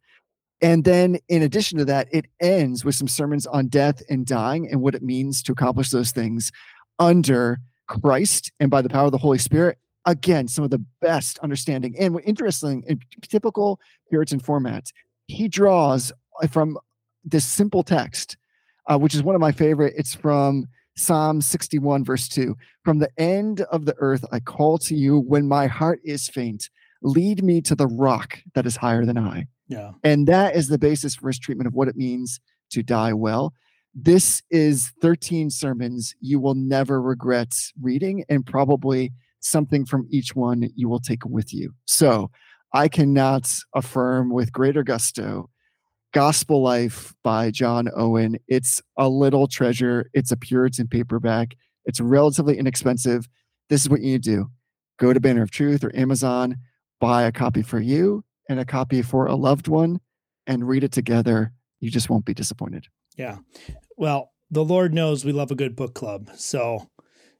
And 0.61 0.85
then, 0.85 1.17
in 1.27 1.41
addition 1.41 1.77
to 1.79 1.85
that, 1.85 2.07
it 2.11 2.25
ends 2.39 2.85
with 2.85 2.95
some 2.95 3.09
sermons 3.09 3.45
on 3.45 3.67
death 3.67 4.01
and 4.09 4.25
dying 4.25 4.69
and 4.71 4.81
what 4.81 4.95
it 4.95 5.03
means 5.03 5.43
to 5.43 5.51
accomplish 5.51 5.89
those 5.89 6.11
things 6.11 6.51
under 6.99 7.59
Christ 7.87 8.51
and 8.59 8.69
by 8.69 8.81
the 8.81 8.89
power 8.89 9.05
of 9.05 9.11
the 9.11 9.17
Holy 9.17 9.37
Spirit. 9.37 9.77
Again, 10.05 10.47
some 10.47 10.63
of 10.63 10.69
the 10.69 10.83
best 11.01 11.39
understanding. 11.39 11.95
And 11.97 12.13
what 12.13 12.25
interesting, 12.25 12.83
in 12.87 12.99
typical 13.21 13.79
Puritan 14.09 14.39
format, 14.39 14.91
he 15.27 15.47
draws 15.47 16.11
from 16.51 16.77
this 17.23 17.45
simple 17.45 17.83
text, 17.83 18.37
uh, 18.89 18.97
which 18.97 19.15
is 19.15 19.23
one 19.23 19.35
of 19.35 19.41
my 19.41 19.51
favorite. 19.51 19.93
It's 19.95 20.13
from 20.13 20.67
Psalm 20.97 21.41
61, 21.41 22.03
verse 22.03 22.27
2. 22.27 22.55
From 22.83 22.99
the 22.99 23.09
end 23.17 23.61
of 23.61 23.85
the 23.85 23.95
earth, 23.97 24.25
I 24.31 24.39
call 24.39 24.77
to 24.79 24.95
you 24.95 25.19
when 25.19 25.47
my 25.47 25.67
heart 25.67 26.01
is 26.03 26.27
faint. 26.27 26.69
Lead 27.01 27.43
me 27.43 27.61
to 27.61 27.75
the 27.75 27.87
rock 27.87 28.39
that 28.55 28.65
is 28.65 28.77
higher 28.77 29.05
than 29.05 29.17
I. 29.17 29.47
Yeah. 29.67 29.91
And 30.03 30.27
that 30.27 30.55
is 30.55 30.67
the 30.67 30.77
basis 30.77 31.15
for 31.15 31.27
his 31.27 31.39
treatment 31.39 31.67
of 31.67 31.73
what 31.73 31.87
it 31.87 31.95
means 31.95 32.39
to 32.71 32.83
die 32.83 33.13
well. 33.13 33.53
This 33.95 34.41
is 34.49 34.91
13 35.01 35.51
sermons 35.51 36.15
you 36.19 36.39
will 36.39 36.55
never 36.55 37.01
regret 37.01 37.53
reading, 37.79 38.25
and 38.27 38.45
probably 38.45 39.13
something 39.39 39.85
from 39.85 40.07
each 40.09 40.35
one 40.35 40.69
you 40.75 40.89
will 40.89 40.99
take 40.99 41.25
with 41.25 41.53
you. 41.53 41.73
So 41.85 42.31
I 42.73 42.87
cannot 42.87 43.51
affirm 43.75 44.31
with 44.31 44.51
greater 44.51 44.83
gusto 44.83 45.49
Gospel 46.11 46.61
Life 46.61 47.13
by 47.23 47.51
John 47.51 47.89
Owen. 47.95 48.37
It's 48.47 48.81
a 48.97 49.09
little 49.09 49.47
treasure, 49.47 50.09
it's 50.13 50.31
a 50.31 50.37
Puritan 50.37 50.87
paperback, 50.87 51.55
it's 51.85 51.99
relatively 51.99 52.57
inexpensive. 52.57 53.27
This 53.69 53.81
is 53.81 53.89
what 53.89 54.01
you 54.01 54.13
need 54.13 54.23
to 54.23 54.29
do 54.29 54.51
go 54.99 55.13
to 55.13 55.19
Banner 55.19 55.41
of 55.41 55.51
Truth 55.51 55.83
or 55.83 55.95
Amazon, 55.95 56.57
buy 56.99 57.23
a 57.23 57.31
copy 57.31 57.61
for 57.61 57.79
you 57.79 58.23
and 58.49 58.59
a 58.59 58.65
copy 58.65 59.01
for 59.01 59.25
a 59.25 59.35
loved 59.35 59.67
one 59.67 59.99
and 60.47 60.67
read 60.67 60.83
it 60.83 60.91
together. 60.91 61.51
You 61.79 61.89
just 61.91 62.09
won't 62.09 62.25
be 62.25 62.33
disappointed. 62.33 62.87
Yeah. 63.17 63.37
Well, 64.03 64.33
the 64.51 64.65
Lord 64.65 64.93
knows 64.93 65.23
we 65.23 65.31
love 65.31 65.49
a 65.49 65.55
good 65.55 65.77
book 65.77 65.93
club. 65.93 66.29
So 66.35 66.89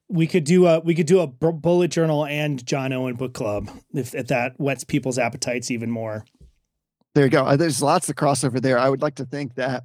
we 0.08 0.28
could 0.28 0.45
do 0.45 0.65
a 0.65 0.80
we 0.80 0.95
could 0.95 1.08
do 1.08 1.19
a 1.19 1.28
bullet 1.28 1.89
journal 1.89 2.26
and 2.26 2.65
John 2.65 2.93
Owen 2.93 3.15
book 3.15 3.34
club 3.34 3.69
if, 3.93 4.15
if 4.15 4.28
that 4.28 4.54
whets 4.60 4.86
people's 4.86 5.17
appetites 5.17 5.69
even 5.71 5.91
more. 5.91 6.23
There 7.15 7.26
you 7.26 7.30
go. 7.30 7.43
Uh, 7.43 7.58
There's 7.58 7.82
lots 7.84 8.08
of 8.08 8.15
crossover 8.15 8.62
there. 8.62 8.80
I 8.80 8.89
would 8.89 9.02
like 9.02 9.15
to 9.15 9.26
think 9.26 9.56
that 9.56 9.84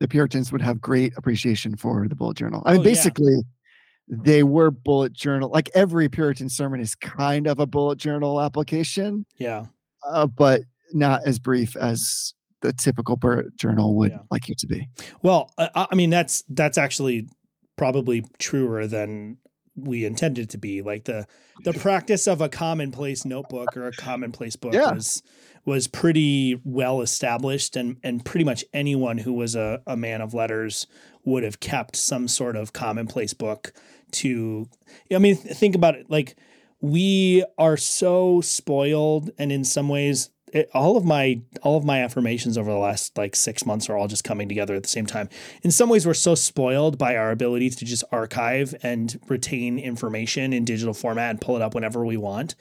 the 0.00 0.08
Puritans 0.08 0.50
would 0.50 0.62
have 0.62 0.80
great 0.80 1.12
appreciation 1.16 1.76
for 1.76 2.08
the 2.08 2.16
bullet 2.16 2.36
journal. 2.36 2.60
I 2.66 2.72
mean, 2.72 2.80
Oh, 2.80 2.82
yeah. 2.82 2.90
basically, 2.90 3.36
they 4.08 4.42
were 4.42 4.72
bullet 4.72 5.12
journal. 5.12 5.48
Like 5.48 5.70
every 5.76 6.08
Puritan 6.08 6.48
sermon 6.48 6.80
is 6.80 6.96
kind 6.96 7.46
of 7.46 7.60
a 7.60 7.66
bullet 7.66 7.98
journal 8.00 8.40
application, 8.40 9.26
Yeah. 9.38 9.66
uh, 10.04 10.26
but 10.26 10.62
not 10.92 11.20
as 11.24 11.38
brief 11.38 11.76
as 11.76 12.34
the 12.60 12.72
typical 12.72 13.18
journal 13.56 13.94
would 13.96 14.10
Yeah. 14.12 14.18
like 14.30 14.48
you 14.48 14.54
to 14.58 14.66
be. 14.66 14.88
Well, 15.22 15.52
uh, 15.58 15.68
I, 15.74 15.86
I 15.90 15.94
mean 15.94 16.10
that's 16.10 16.42
that's 16.48 16.78
actually 16.78 17.28
probably 17.76 18.24
truer 18.38 18.86
than 18.86 19.38
we 19.76 20.04
intended 20.04 20.42
it 20.44 20.50
to 20.50 20.58
be. 20.58 20.82
Like 20.82 21.04
the 21.04 21.26
the 21.64 21.72
practice 21.72 22.26
of 22.26 22.40
a 22.40 22.48
commonplace 22.48 23.24
notebook 23.24 23.76
or 23.76 23.86
a 23.86 23.92
commonplace 23.92 24.56
book 24.56 24.74
Yeah. 24.74 24.92
was 24.92 25.22
was 25.64 25.86
pretty 25.86 26.60
well 26.64 27.00
established 27.02 27.76
and 27.76 27.96
and 28.02 28.24
pretty 28.24 28.44
much 28.44 28.64
anyone 28.72 29.18
who 29.18 29.32
was 29.34 29.54
a, 29.54 29.80
a 29.86 29.96
man 29.96 30.20
of 30.20 30.34
letters 30.34 30.86
would 31.24 31.44
have 31.44 31.60
kept 31.60 31.94
some 31.94 32.26
sort 32.26 32.56
of 32.56 32.72
commonplace 32.72 33.34
book 33.34 33.72
to 34.12 34.66
I 35.14 35.18
mean 35.18 35.36
th- 35.36 35.54
think 35.56 35.74
about 35.76 35.94
it 35.94 36.10
like 36.10 36.36
we 36.80 37.44
are 37.58 37.76
so 37.76 38.40
spoiled 38.40 39.30
and 39.38 39.52
in 39.52 39.62
some 39.64 39.88
ways 39.88 40.30
it, 40.52 40.70
all 40.74 40.96
of 40.96 41.04
my 41.04 41.40
all 41.62 41.76
of 41.76 41.84
my 41.84 42.02
affirmations 42.02 42.56
over 42.58 42.70
the 42.70 42.78
last 42.78 43.16
like 43.16 43.36
6 43.36 43.66
months 43.66 43.88
are 43.88 43.96
all 43.96 44.08
just 44.08 44.24
coming 44.24 44.48
together 44.48 44.74
at 44.74 44.82
the 44.82 44.88
same 44.88 45.06
time. 45.06 45.28
In 45.62 45.70
some 45.70 45.88
ways 45.88 46.06
we're 46.06 46.14
so 46.14 46.34
spoiled 46.34 46.98
by 46.98 47.16
our 47.16 47.30
ability 47.30 47.70
to 47.70 47.84
just 47.84 48.04
archive 48.12 48.74
and 48.82 49.18
retain 49.28 49.78
information 49.78 50.52
in 50.52 50.64
digital 50.64 50.94
format 50.94 51.30
and 51.30 51.40
pull 51.40 51.56
it 51.56 51.62
up 51.62 51.74
whenever 51.74 52.04
we 52.04 52.16
want. 52.16 52.54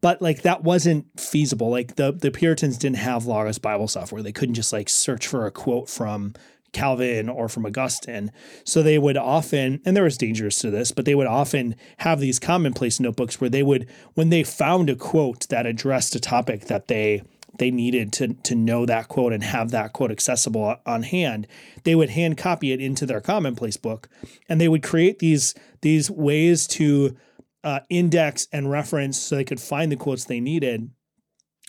But 0.00 0.22
like 0.22 0.42
that 0.42 0.62
wasn't 0.62 1.06
feasible. 1.20 1.70
Like 1.70 1.96
the 1.96 2.12
the 2.12 2.30
puritans 2.30 2.78
didn't 2.78 2.98
have 2.98 3.26
logos 3.26 3.58
bible 3.58 3.88
software. 3.88 4.22
They 4.22 4.32
couldn't 4.32 4.54
just 4.54 4.72
like 4.72 4.88
search 4.88 5.26
for 5.26 5.46
a 5.46 5.50
quote 5.50 5.88
from 5.88 6.34
calvin 6.72 7.28
or 7.28 7.48
from 7.48 7.66
augustine. 7.66 8.32
So 8.64 8.82
they 8.82 8.98
would 8.98 9.16
often 9.16 9.80
and 9.84 9.96
there 9.96 10.04
was 10.04 10.18
dangers 10.18 10.58
to 10.60 10.70
this 10.70 10.92
but 10.92 11.04
they 11.04 11.14
would 11.14 11.26
often 11.26 11.76
have 11.98 12.20
these 12.20 12.38
commonplace 12.38 13.00
notebooks 13.00 13.40
where 13.40 13.50
they 13.50 13.62
would 13.62 13.88
when 14.14 14.30
they 14.30 14.42
found 14.42 14.90
a 14.90 14.96
quote 14.96 15.48
that 15.48 15.66
addressed 15.66 16.14
a 16.14 16.20
topic 16.20 16.66
that 16.66 16.88
they 16.88 17.22
they 17.58 17.70
needed 17.70 18.12
to 18.14 18.34
to 18.34 18.54
know 18.54 18.86
that 18.86 19.08
quote 19.08 19.32
and 19.32 19.44
have 19.44 19.70
that 19.70 19.92
quote 19.92 20.10
accessible 20.10 20.76
on 20.86 21.02
hand 21.02 21.46
they 21.84 21.94
would 21.94 22.10
hand 22.10 22.36
copy 22.36 22.72
it 22.72 22.80
into 22.80 23.06
their 23.06 23.20
commonplace 23.20 23.76
book. 23.76 24.08
And 24.48 24.60
they 24.60 24.68
would 24.68 24.82
create 24.82 25.18
these 25.18 25.54
these 25.80 26.10
ways 26.10 26.66
to 26.68 27.16
uh, 27.64 27.80
index 27.88 28.48
and 28.52 28.70
reference 28.70 29.18
so 29.18 29.36
they 29.36 29.44
could 29.44 29.60
find 29.60 29.90
the 29.90 29.96
quotes 29.96 30.24
they 30.24 30.40
needed 30.40 30.90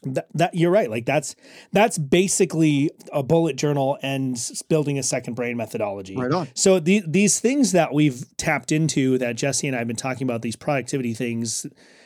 that, 0.05 0.27
that 0.33 0.55
you're 0.55 0.71
right 0.71 0.89
like 0.89 1.05
that's 1.05 1.35
that's 1.71 1.97
basically 1.97 2.91
a 3.11 3.23
bullet 3.23 3.55
journal 3.55 3.97
and 4.01 4.37
building 4.69 4.99
a 4.99 5.03
second 5.03 5.33
brain 5.33 5.57
methodology 5.57 6.15
Right 6.15 6.31
on. 6.31 6.47
so 6.53 6.79
the, 6.79 7.03
these 7.07 7.39
things 7.39 7.71
that 7.71 7.93
we've 7.93 8.25
tapped 8.37 8.71
into 8.71 9.17
that 9.17 9.35
Jesse 9.35 9.67
and 9.67 9.75
I 9.75 9.79
have 9.79 9.87
been 9.87 9.95
talking 9.95 10.27
about, 10.27 10.41
these 10.41 10.55
productivity 10.55 11.13
things, 11.13 11.65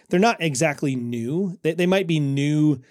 they're 0.10 0.20
not 0.20 0.42
exactly 0.42 0.96
new. 0.96 1.58
They, 1.64 1.74
they 1.74 1.86
might 1.86 2.08
be 2.08 2.20
new. 2.20 2.82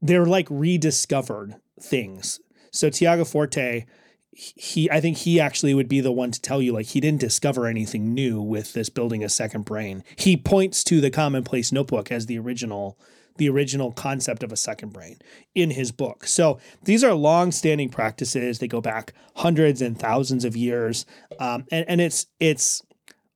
They're 0.00 0.26
like 0.26 0.46
rediscovered 0.50 1.56
things. 1.80 2.40
So 2.70 2.90
Tiago 2.90 3.24
Forte, 3.24 3.86
he 4.32 4.90
I 4.90 5.00
think 5.00 5.18
he 5.18 5.40
actually 5.40 5.74
would 5.74 5.88
be 5.88 6.00
the 6.00 6.12
one 6.12 6.30
to 6.30 6.40
tell 6.40 6.62
you 6.62 6.72
like 6.72 6.86
he 6.86 7.00
didn't 7.00 7.20
discover 7.20 7.66
anything 7.66 8.14
new 8.14 8.40
with 8.40 8.72
this 8.72 8.88
building 8.88 9.24
a 9.24 9.28
second 9.28 9.64
brain. 9.64 10.04
He 10.16 10.36
points 10.36 10.84
to 10.84 11.00
the 11.00 11.10
commonplace 11.10 11.72
notebook 11.72 12.12
as 12.12 12.26
the 12.26 12.38
original 12.38 12.98
the 13.38 13.48
original 13.48 13.92
concept 13.92 14.42
of 14.42 14.52
a 14.52 14.56
second 14.56 14.92
brain 14.92 15.18
in 15.54 15.70
his 15.70 15.90
book. 15.90 16.26
So 16.26 16.58
these 16.84 17.02
are 17.02 17.14
long-standing 17.14 17.88
practices. 17.88 18.58
They 18.58 18.68
go 18.68 18.80
back 18.80 19.12
hundreds 19.36 19.80
and 19.80 19.98
thousands 19.98 20.44
of 20.44 20.56
years, 20.56 21.06
um, 21.40 21.64
and 21.72 21.84
and 21.88 22.00
it's 22.00 22.26
it's 22.38 22.82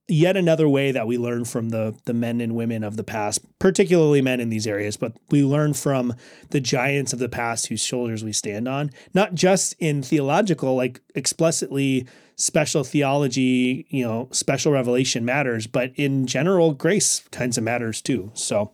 yet 0.08 0.36
another 0.36 0.68
way 0.68 0.92
that 0.92 1.06
we 1.06 1.16
learn 1.16 1.44
from 1.44 1.70
the 1.70 1.94
the 2.04 2.12
men 2.12 2.40
and 2.40 2.54
women 2.54 2.84
of 2.84 2.96
the 2.96 3.04
past, 3.04 3.40
particularly 3.58 4.20
men 4.20 4.40
in 4.40 4.50
these 4.50 4.66
areas, 4.66 4.96
but 4.96 5.12
we 5.30 5.42
learn 5.42 5.72
from 5.72 6.14
the 6.50 6.60
giants 6.60 7.12
of 7.12 7.18
the 7.18 7.28
past 7.28 7.68
whose 7.68 7.82
shoulders 7.82 8.22
we 8.22 8.32
stand 8.32 8.68
on, 8.68 8.90
not 9.14 9.34
just 9.34 9.74
in 9.78 10.02
theological, 10.02 10.76
like 10.76 11.00
explicitly 11.14 12.06
special 12.36 12.82
theology, 12.82 13.86
you 13.90 14.04
know, 14.04 14.28
special 14.32 14.72
revelation 14.72 15.24
matters, 15.24 15.66
but 15.66 15.92
in 15.96 16.26
general 16.26 16.72
grace 16.72 17.20
kinds 17.30 17.56
of 17.56 17.64
matters 17.64 18.02
too. 18.02 18.30
So 18.34 18.72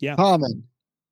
yeah. 0.00 0.16
Common. 0.16 0.64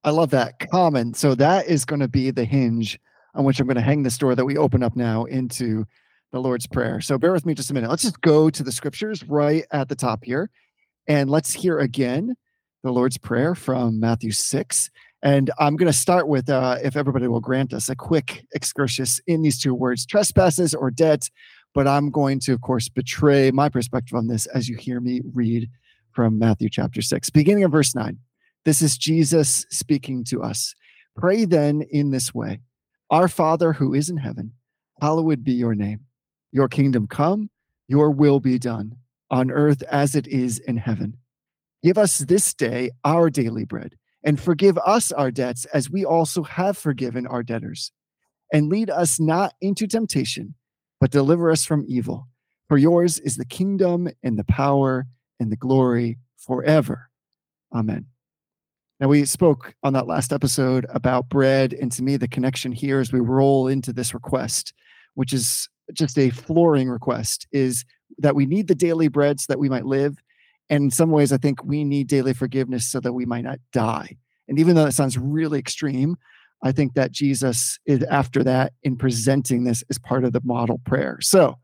I 0.03 0.11
love 0.11 0.31
that. 0.31 0.59
Common. 0.71 1.15
So 1.15 1.35
that 1.37 1.67
is 1.67 1.85
going 1.85 2.01
to 2.01 2.09
be 2.09 2.31
the 2.31 2.45
hinge 2.45 2.99
on 3.35 3.45
which 3.45 3.59
I'm 3.59 3.67
going 3.67 3.77
to 3.77 3.83
hang 3.83 4.03
the 4.03 4.11
door 4.11 4.35
that 4.35 4.45
we 4.45 4.57
open 4.57 4.83
up 4.83 4.97
now 4.97 5.25
into 5.25 5.85
the 6.31 6.41
Lord's 6.41 6.67
Prayer. 6.67 7.01
So 7.01 7.19
bear 7.19 7.33
with 7.33 7.47
me 7.47 7.55
just 7.55 7.71
a 7.71 7.75
minute. 7.75 7.91
Let's 7.91 8.03
just 8.03 8.21
go 8.21 8.51
to 8.51 8.63
the 8.63 8.73
scriptures 8.73 9.23
right 9.25 9.65
at 9.73 9.89
the 9.89 9.95
top 9.95 10.25
here. 10.25 10.51
And 11.07 11.31
let's 11.31 11.53
hear 11.53 11.79
again 11.79 12.37
the 12.83 12.93
Lord's 12.93 13.19
Prayer 13.19 13.55
from 13.55 13.99
Matthew 13.99 14.31
6. 14.31 14.91
And 15.23 15.51
I'm 15.59 15.77
going 15.77 15.91
to 15.91 15.97
start 15.97 16.29
with, 16.29 16.51
uh, 16.51 16.79
if 16.83 16.97
everybody 16.97 17.29
will 17.29 17.41
grant 17.41 17.73
us, 17.73 17.89
a 17.89 17.97
quick 17.97 18.45
excursus 18.55 19.21
in 19.27 19.43
these 19.43 19.59
two 19.59 19.75
words 19.75 20.05
trespasses 20.05 20.75
or 20.75 20.91
debt. 20.91 21.31
But 21.73 21.89
I'm 21.89 22.11
going 22.11 22.41
to, 22.41 22.53
of 22.53 22.61
course, 22.61 22.89
betray 22.89 23.51
my 23.51 23.69
perspective 23.69 24.17
on 24.17 24.29
this 24.29 24.47
as 24.47 24.69
you 24.69 24.77
hear 24.77 25.01
me 25.01 25.23
read 25.33 25.69
from 26.13 26.39
Matthew 26.39 26.69
chapter 26.69 27.03
6, 27.03 27.31
beginning 27.31 27.65
of 27.65 27.73
verse 27.73 27.95
9. 27.95 28.19
This 28.65 28.81
is 28.81 28.97
Jesus 28.97 29.67
speaking 29.71 30.25
to 30.25 30.43
us. 30.43 30.75
Pray 31.17 31.45
then 31.45 31.83
in 31.91 32.11
this 32.11 32.35
way 32.35 32.61
Our 33.11 33.29
Father 33.29 33.75
who 33.75 33.95
is 33.95 34.09
in 34.09 34.17
heaven, 34.17 34.53
hallowed 35.01 35.45
be 35.45 35.53
your 35.53 35.75
name. 35.75 36.01
Your 36.53 36.69
kingdom 36.69 37.07
come, 37.07 37.51
your 37.89 38.11
will 38.11 38.41
be 38.41 38.59
done, 38.59 38.97
on 39.31 39.51
earth 39.51 39.83
as 39.85 40.15
it 40.15 40.27
is 40.27 40.59
in 40.59 40.77
heaven. 40.79 41.19
Give 41.83 41.99
us 41.99 42.19
this 42.19 42.55
day 42.55 42.91
our 43.05 43.29
daily 43.29 43.65
bread, 43.65 43.97
and 44.23 44.41
forgive 44.41 44.79
us 44.79 45.13
our 45.13 45.31
debts 45.31 45.67
as 45.67 45.91
we 45.91 46.05
also 46.05 46.43
have 46.43 46.79
forgiven 46.79 47.27
our 47.27 47.43
debtors. 47.43 47.93
And 48.53 48.69
lead 48.71 48.89
us 48.89 49.21
not 49.21 49.55
into 49.61 49.87
temptation, 49.87 50.55
but 51.01 51.11
deliver 51.11 51.51
us 51.51 51.65
from 51.65 51.85
evil. 51.87 52.29
For 52.69 52.79
yours 52.79 53.19
is 53.19 53.37
the 53.37 53.45
kingdom 53.45 54.09
and 54.23 54.39
the 54.39 54.45
power 54.45 55.07
and 55.39 55.53
the 55.53 55.57
glory 55.57 56.19
forever. 56.39 57.11
Amen. 57.75 58.07
Now, 59.01 59.09
we 59.09 59.25
spoke 59.25 59.75
on 59.83 59.93
that 59.95 60.07
last 60.07 60.33
episode 60.33 60.87
about 60.91 61.29
bread, 61.29 61.73
and 61.73 61.91
to 61.93 62.03
me, 62.03 62.17
the 62.17 62.29
connection 62.29 62.71
here 62.71 63.01
as 63.01 63.13
we 63.13 63.21
roll 63.21 63.67
into 63.67 63.93
this 63.93 64.15
request, 64.15 64.73
which 65.15 65.33
is 65.33 65.69
just 65.93 66.17
a 66.17 66.31
flooring 66.31 66.89
request, 66.89 67.47
is 67.51 67.85
that 68.19 68.37
we 68.37 68.47
need 68.47 68.69
the 68.69 68.75
daily 68.75 69.09
bread 69.09 69.41
so 69.41 69.47
that 69.49 69.59
we 69.59 69.69
might 69.69 69.85
live. 69.85 70.17
And 70.71 70.85
in 70.85 70.91
some 70.91 71.11
ways, 71.11 71.33
I 71.33 71.39
think 71.39 71.65
we 71.65 71.85
need 71.85 72.07
daily 72.07 72.35
forgiveness 72.35 72.87
so 72.87 73.01
that 73.01 73.13
we 73.13 73.27
might 73.27 73.45
not 73.45 73.59
die. 73.73 74.17
And 74.49 74.59
even 74.61 74.77
though 74.77 74.85
that 74.85 74.93
sounds 74.93 75.19
really 75.19 75.59
extreme, 75.59 76.17
I 76.63 76.71
think 76.71 76.95
that 76.95 77.11
Jesus 77.11 77.79
is 77.87 78.03
after 78.05 78.45
that 78.45 78.73
in 78.85 78.97
presenting 78.97 79.65
this 79.65 79.83
as 79.91 79.99
part 79.99 80.25
of 80.25 80.33
the 80.33 80.41
model 80.45 80.81
prayer. 80.85 81.19
So 81.21 81.59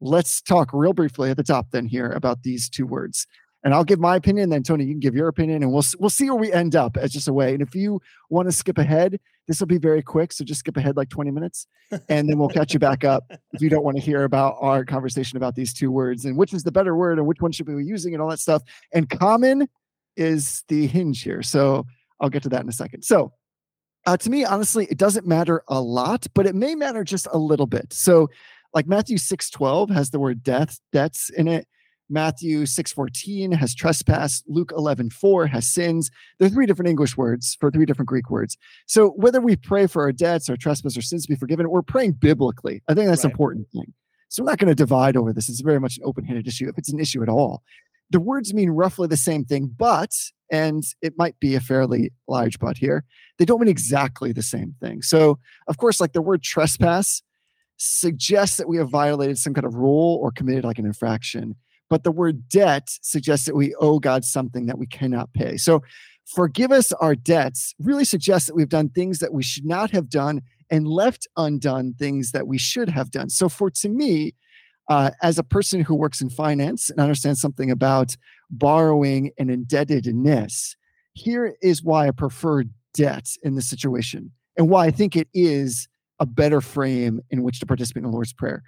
let's 0.00 0.40
talk 0.40 0.70
real 0.72 0.92
briefly 0.92 1.30
at 1.30 1.36
the 1.36 1.42
top 1.42 1.66
then 1.72 1.86
here 1.86 2.10
about 2.12 2.42
these 2.42 2.70
two 2.70 2.86
words 2.86 3.26
and 3.66 3.74
I'll 3.74 3.82
give 3.82 3.98
my 3.98 4.14
opinion. 4.14 4.48
Then 4.48 4.62
Tony, 4.62 4.84
you 4.84 4.92
can 4.92 5.00
give 5.00 5.16
your 5.16 5.26
opinion, 5.26 5.64
and 5.64 5.72
we'll 5.72 5.82
we'll 5.98 6.08
see 6.08 6.30
where 6.30 6.38
we 6.38 6.52
end 6.52 6.76
up 6.76 6.96
as 6.96 7.10
just 7.10 7.26
a 7.26 7.32
way. 7.32 7.52
And 7.52 7.60
if 7.60 7.74
you 7.74 8.00
want 8.30 8.46
to 8.46 8.52
skip 8.52 8.78
ahead, 8.78 9.18
this 9.48 9.58
will 9.58 9.66
be 9.66 9.76
very 9.76 10.02
quick. 10.02 10.32
So 10.32 10.44
just 10.44 10.60
skip 10.60 10.76
ahead 10.76 10.96
like 10.96 11.08
20 11.08 11.32
minutes, 11.32 11.66
and 12.08 12.28
then 12.28 12.38
we'll 12.38 12.48
catch 12.48 12.72
you 12.72 12.78
back 12.78 13.02
up 13.02 13.24
if 13.52 13.60
you 13.60 13.68
don't 13.68 13.82
want 13.82 13.96
to 13.96 14.00
hear 14.00 14.22
about 14.22 14.54
our 14.60 14.84
conversation 14.84 15.36
about 15.36 15.56
these 15.56 15.74
two 15.74 15.90
words 15.90 16.24
and 16.26 16.36
which 16.36 16.54
is 16.54 16.62
the 16.62 16.70
better 16.70 16.94
word 16.94 17.18
and 17.18 17.26
which 17.26 17.40
one 17.40 17.50
should 17.50 17.66
we 17.66 17.74
be 17.74 17.84
using 17.84 18.14
and 18.14 18.22
all 18.22 18.30
that 18.30 18.38
stuff. 18.38 18.62
And 18.94 19.10
common 19.10 19.68
is 20.16 20.62
the 20.68 20.86
hinge 20.86 21.22
here. 21.22 21.42
So 21.42 21.86
I'll 22.20 22.30
get 22.30 22.44
to 22.44 22.48
that 22.50 22.62
in 22.62 22.68
a 22.68 22.72
second. 22.72 23.02
So 23.02 23.32
uh, 24.06 24.16
to 24.16 24.30
me, 24.30 24.44
honestly, 24.44 24.86
it 24.88 24.96
doesn't 24.96 25.26
matter 25.26 25.64
a 25.66 25.80
lot, 25.80 26.28
but 26.34 26.46
it 26.46 26.54
may 26.54 26.76
matter 26.76 27.02
just 27.02 27.26
a 27.32 27.38
little 27.38 27.66
bit. 27.66 27.92
So 27.92 28.30
like 28.72 28.86
Matthew 28.86 29.18
6 29.18 29.50
12 29.50 29.90
has 29.90 30.10
the 30.10 30.20
word 30.20 30.44
death, 30.44 30.78
debts 30.92 31.30
in 31.30 31.48
it. 31.48 31.66
Matthew 32.08 32.66
6:14 32.66 33.52
has 33.52 33.74
trespass, 33.74 34.42
Luke 34.46 34.72
11:4 34.72 35.48
has 35.48 35.66
sins. 35.66 36.10
There 36.38 36.46
are 36.46 36.50
three 36.50 36.66
different 36.66 36.88
English 36.88 37.16
words 37.16 37.56
for 37.60 37.70
three 37.70 37.86
different 37.86 38.08
Greek 38.08 38.30
words. 38.30 38.56
So 38.86 39.10
whether 39.10 39.40
we 39.40 39.56
pray 39.56 39.86
for 39.86 40.02
our 40.02 40.12
debts, 40.12 40.48
our 40.48 40.56
trespass, 40.56 40.96
or 40.96 41.02
sins 41.02 41.26
to 41.26 41.32
be 41.32 41.36
forgiven, 41.36 41.70
we're 41.70 41.82
praying 41.82 42.12
biblically. 42.12 42.82
I 42.88 42.94
think 42.94 43.08
that's 43.08 43.24
right. 43.24 43.30
an 43.30 43.32
important 43.32 43.68
thing. 43.72 43.92
So 44.28 44.42
we're 44.42 44.50
not 44.50 44.58
going 44.58 44.68
to 44.68 44.74
divide 44.74 45.16
over 45.16 45.32
this. 45.32 45.48
It's 45.48 45.60
very 45.60 45.80
much 45.80 45.98
an 45.98 46.04
open-handed 46.04 46.46
issue, 46.46 46.68
if 46.68 46.78
it's 46.78 46.92
an 46.92 46.98
issue 46.98 47.22
at 47.22 47.28
all. 47.28 47.62
The 48.10 48.20
words 48.20 48.54
mean 48.54 48.70
roughly 48.70 49.08
the 49.08 49.16
same 49.16 49.44
thing, 49.44 49.72
but, 49.76 50.10
and 50.50 50.84
it 51.02 51.14
might 51.16 51.38
be 51.40 51.54
a 51.54 51.60
fairly 51.60 52.12
large 52.28 52.58
but 52.58 52.78
here, 52.78 53.04
they 53.38 53.44
don't 53.44 53.60
mean 53.60 53.68
exactly 53.68 54.32
the 54.32 54.42
same 54.42 54.74
thing. 54.80 55.02
So, 55.02 55.38
of 55.68 55.78
course, 55.78 56.00
like 56.00 56.12
the 56.12 56.22
word 56.22 56.42
trespass 56.42 57.22
suggests 57.78 58.56
that 58.56 58.68
we 58.68 58.76
have 58.78 58.88
violated 58.88 59.38
some 59.38 59.54
kind 59.54 59.66
of 59.66 59.74
rule 59.74 60.18
or 60.22 60.30
committed 60.30 60.64
like 60.64 60.78
an 60.78 60.86
infraction 60.86 61.56
but 61.88 62.04
the 62.04 62.12
word 62.12 62.48
debt 62.48 62.88
suggests 63.02 63.46
that 63.46 63.56
we 63.56 63.74
owe 63.76 63.98
God 63.98 64.24
something 64.24 64.66
that 64.66 64.78
we 64.78 64.86
cannot 64.86 65.32
pay. 65.32 65.56
So, 65.56 65.82
forgive 66.34 66.72
us 66.72 66.92
our 66.92 67.14
debts 67.14 67.74
really 67.78 68.04
suggests 68.04 68.48
that 68.48 68.56
we've 68.56 68.68
done 68.68 68.88
things 68.88 69.20
that 69.20 69.32
we 69.32 69.44
should 69.44 69.64
not 69.64 69.92
have 69.92 70.08
done 70.08 70.42
and 70.70 70.88
left 70.88 71.28
undone 71.36 71.94
things 71.94 72.32
that 72.32 72.48
we 72.48 72.58
should 72.58 72.88
have 72.88 73.10
done. 73.10 73.28
So, 73.30 73.48
for 73.48 73.70
to 73.70 73.88
me, 73.88 74.34
uh, 74.88 75.10
as 75.22 75.38
a 75.38 75.44
person 75.44 75.80
who 75.80 75.94
works 75.94 76.20
in 76.20 76.30
finance 76.30 76.90
and 76.90 77.00
understands 77.00 77.40
something 77.40 77.70
about 77.70 78.16
borrowing 78.50 79.32
and 79.38 79.50
indebtedness, 79.50 80.76
here 81.14 81.56
is 81.62 81.82
why 81.82 82.06
I 82.06 82.10
prefer 82.10 82.64
debt 82.94 83.28
in 83.42 83.54
this 83.54 83.68
situation 83.68 84.32
and 84.56 84.68
why 84.68 84.86
I 84.86 84.90
think 84.90 85.16
it 85.16 85.28
is 85.34 85.88
a 86.18 86.26
better 86.26 86.60
frame 86.60 87.20
in 87.30 87.42
which 87.42 87.60
to 87.60 87.66
participate 87.66 88.04
in 88.04 88.10
the 88.10 88.14
Lord's 88.14 88.32
Prayer 88.32 88.62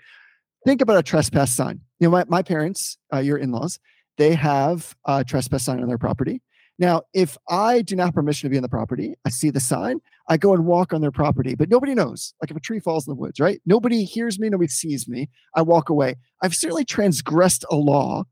think 0.69 0.83
about 0.83 0.99
a 0.99 1.03
trespass 1.03 1.51
sign. 1.51 1.81
You 1.99 2.09
know, 2.09 2.11
my, 2.11 2.25
my 2.29 2.43
parents, 2.43 2.99
uh, 3.11 3.21
your 3.21 3.39
in 3.39 3.53
laws, 3.53 3.79
they 4.19 4.35
have 4.35 4.95
a 5.07 5.25
trespass 5.25 5.65
sign 5.65 5.81
on 5.81 5.89
their 5.89 5.97
property. 5.97 6.43
Now, 6.79 7.05
if 7.15 7.39
I 7.49 7.81
do 7.81 7.97
not 7.97 8.09
have 8.09 8.15
permission 8.15 8.47
to 8.47 8.51
be 8.51 8.59
on 8.59 8.63
the 8.63 8.69
property, 8.69 9.15
I 9.25 9.31
see 9.31 9.49
the 9.49 9.61
sign, 9.61 10.01
I 10.29 10.37
go 10.37 10.53
and 10.53 10.67
walk 10.67 10.93
on 10.93 11.01
their 11.01 11.11
property, 11.11 11.55
but 11.55 11.71
nobody 11.71 11.95
knows. 11.95 12.35
Like 12.43 12.51
if 12.51 12.57
a 12.59 12.61
tree 12.61 12.81
falls 12.81 13.07
in 13.07 13.13
the 13.13 13.19
woods, 13.19 13.41
right? 13.41 13.63
Nobody 13.65 14.05
hears 14.05 14.39
me, 14.39 14.51
nobody 14.51 14.69
sees 14.69 15.09
me. 15.09 15.31
I 15.57 15.63
walk 15.63 15.89
away. 15.89 16.17
I've 16.43 16.55
certainly 16.55 16.85
transgressed 16.85 17.65
a 17.71 17.77
law, 17.77 18.25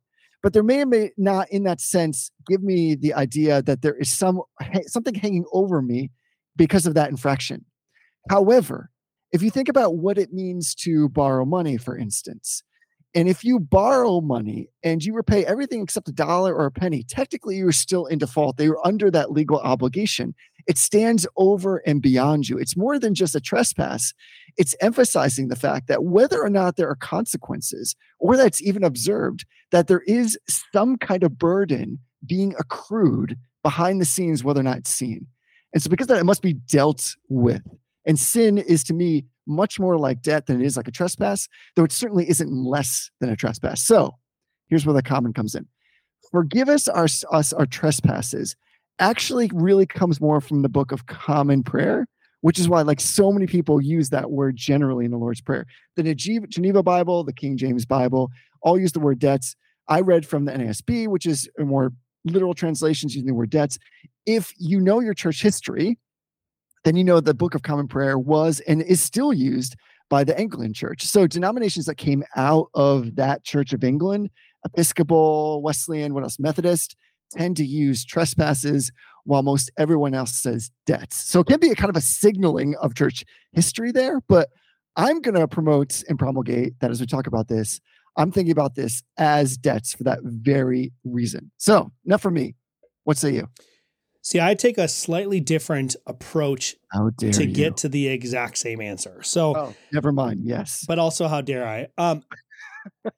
but 0.43 0.53
there 0.53 0.63
may 0.63 0.83
or 0.83 0.87
may 0.87 1.13
not, 1.17 1.51
in 1.51 1.63
that 1.63 1.81
sense, 1.81 2.31
give 2.47 2.63
me 2.63 2.97
the 2.97 3.15
idea 3.15 3.63
that 3.63 3.81
there 3.81 3.97
is 3.97 4.11
some 4.11 4.43
something 4.89 5.15
hanging 5.15 5.47
over 5.55 5.81
me 5.81 6.11
because 6.55 6.87
of 6.87 6.93
that 6.97 7.09
infraction. 7.09 7.65
However, 8.29 8.91
if 9.33 9.43
you 9.43 9.51
think 9.51 9.69
about 9.69 9.97
what 9.97 10.19
it 10.19 10.33
means 10.33 10.75
to 10.77 11.09
borrow 11.09 11.45
money, 11.45 11.77
for 11.77 11.97
instance, 11.97 12.63
and 13.17 13.31
if 13.31 13.45
you 13.45 13.59
borrow 13.59 14.21
money 14.21 14.69
and 14.83 15.03
you 15.03 15.15
repay 15.15 15.45
everything 15.47 15.83
except 15.83 16.07
a 16.09 16.13
dollar 16.13 16.55
or 16.55 16.67
a 16.67 16.71
penny, 16.71 17.03
technically 17.03 17.57
you're 17.57 17.73
still 17.73 18.05
in 18.05 18.19
default. 18.19 18.59
They 18.59 18.69
are 18.69 18.87
under 18.87 19.11
that 19.11 19.33
legal 19.33 19.59
obligation. 19.59 20.35
It 20.67 20.77
stands 20.77 21.27
over 21.37 21.79
and 21.87 22.03
beyond 22.03 22.51
you. 22.51 22.59
It's 22.59 22.77
more 22.77 22.99
than 22.99 23.15
just 23.15 23.35
a 23.35 23.41
trespass. 23.41 24.13
It's 24.59 24.75
emphasizing 24.83 25.49
the 25.49 25.57
fact 25.57 25.89
that 25.89 26.05
whether 26.05 26.43
or 26.43 26.51
not 26.51 26.77
there 26.77 26.91
are 26.91 26.97
consequences 26.97 27.97
or 28.19 28.37
that's 28.37 28.61
even 28.61 28.85
observed, 28.85 29.47
that 29.71 29.87
there 29.87 30.03
is 30.07 30.39
some 30.75 30.99
kind 30.99 31.23
of 31.23 31.39
burden 31.39 31.99
being 32.27 32.55
accrued 32.59 33.39
behind 33.63 33.99
the 33.99 34.05
scenes, 34.05 34.45
whether 34.45 34.61
or 34.61 34.65
not 34.65 34.79
it's 34.79 34.95
seen. 34.95 35.27
And 35.73 35.83
so, 35.83 35.89
because 35.89 36.09
that, 36.09 36.19
it 36.19 36.25
must 36.25 36.43
be 36.43 36.53
dealt 36.53 37.15
with. 37.31 37.63
And 38.07 38.19
sin 38.19 38.57
is 38.57 38.85
to 38.85 38.95
me 38.95 39.27
much 39.47 39.79
more 39.79 39.99
like 39.99 40.23
debt 40.23 40.47
than 40.47 40.61
it 40.61 40.65
is 40.65 40.77
like 40.77 40.89
a 40.89 40.93
trespass, 40.93 41.49
though 41.75 41.85
it 41.85 41.93
certainly 41.93 42.29
isn't 42.29 42.51
less 42.51 43.11
than 43.21 43.31
a 43.31 43.37
trespass. 43.37 43.83
So 43.83 44.17
here's 44.69 44.87
where 44.87 44.95
the 44.95 45.03
common 45.03 45.33
comes 45.33 45.55
in. 45.55 45.67
Forgive 46.31 46.69
us 46.69 46.89
our, 46.89 47.07
us 47.33 47.53
our 47.53 47.67
trespasses 47.67 48.57
actually 48.99 49.51
really 49.53 49.87
comes 49.87 50.21
more 50.21 50.41
from 50.41 50.63
the 50.63 50.69
book 50.69 50.91
of 50.91 51.07
common 51.07 51.63
prayer, 51.63 52.07
which 52.41 52.59
is 52.59 52.69
why 52.69 52.83
like 52.83 53.01
so 53.01 53.31
many 53.31 53.47
people 53.47 53.81
use 53.81 54.11
that 54.11 54.31
word 54.31 54.57
generally 54.57 55.05
in 55.05 55.11
the 55.11 55.19
Lord's 55.19 55.41
Prayer. 55.41 55.67
The 55.97 56.15
Geneva 56.15 56.83
Bible, 56.83 57.25
the 57.25 57.33
King 57.33 57.57
James 57.57 57.85
Bible, 57.85 58.31
all 58.63 58.79
use 58.79 58.93
the 58.93 59.01
word 59.01 59.19
debts. 59.19 59.55
I 59.89 60.01
read 60.01 60.27
from 60.27 60.47
the 60.47 60.53
NASB, 60.53 61.09
which 61.09 61.27
is 61.27 61.49
a 61.59 61.65
more 61.65 61.93
literal 62.25 62.55
translations 62.55 63.15
using 63.15 63.29
the 63.29 63.35
word 63.35 63.51
debts. 63.51 63.79
If 64.25 64.53
you 64.59 64.81
know 64.81 65.01
your 65.01 65.15
church 65.15 65.43
history, 65.43 65.99
then 66.87 66.95
you 66.95 67.03
know 67.03 67.19
the 67.19 67.35
Book 67.35 67.57
of 67.57 67.63
Common 67.63 67.89
Prayer 67.89 68.17
was 68.17 68.61
and 68.61 68.81
is 68.81 69.01
still 69.01 69.33
used 69.33 69.75
by 70.09 70.23
the 70.23 70.39
Anglican 70.39 70.73
Church. 70.73 71.03
So 71.03 71.27
denominations 71.27 71.87
that 71.87 71.97
came 71.97 72.23
out 72.37 72.69
of 72.75 73.17
that 73.17 73.43
Church 73.43 73.73
of 73.73 73.83
England, 73.83 74.31
Episcopal, 74.65 75.63
Wesleyan, 75.63 76.15
what 76.15 76.23
else, 76.23 76.39
Methodist, 76.39 76.95
tend 77.33 77.57
to 77.57 77.67
use 77.67 78.05
trespasses 78.05 78.93
while 79.25 79.43
most 79.43 79.69
everyone 79.77 80.15
else 80.15 80.37
says 80.37 80.71
debts. 80.87 81.17
So 81.17 81.41
it 81.41 81.49
can 81.49 81.59
be 81.59 81.71
a 81.71 81.75
kind 81.75 81.91
of 81.91 81.97
a 81.97 82.01
signaling 82.01 82.77
of 82.77 82.95
church 82.95 83.25
history 83.53 83.91
there. 83.91 84.21
But 84.29 84.49
I'm 84.95 85.21
going 85.21 85.35
to 85.35 85.49
promote 85.49 86.05
and 86.09 86.21
promulgate 86.21 86.79
that 86.79 86.93
as 86.93 87.01
we 87.01 87.07
talk 87.07 87.27
about 87.27 87.49
this, 87.49 87.81
I'm 88.17 88.31
thinking 88.31 88.53
about 88.53 88.77
this 88.77 89.03
as 89.19 89.57
debts 89.57 89.93
for 89.93 90.05
that 90.05 90.21
very 90.23 90.93
reason. 91.03 91.51
So, 91.57 91.91
enough 92.05 92.23
for 92.23 92.31
me. 92.31 92.55
What 93.03 93.19
say 93.19 93.35
you? 93.35 93.49
See, 94.27 94.41
I 94.41 94.55
take 94.55 94.77
a 94.77 94.89
slightly 94.89 95.39
different 95.39 95.95
approach 96.05 96.75
to 97.21 97.45
you? 97.45 97.47
get 97.47 97.77
to 97.77 97.89
the 97.89 98.09
exact 98.09 98.59
same 98.59 98.81
answer. 98.81 99.23
So, 99.23 99.57
Oh, 99.57 99.75
never 99.93 100.11
mind. 100.11 100.41
Yes. 100.43 100.85
but 100.89 100.99
also 100.99 101.29
how 101.29 101.43
dare 101.43 101.65
I? 101.65 101.87
Um, 101.97 102.25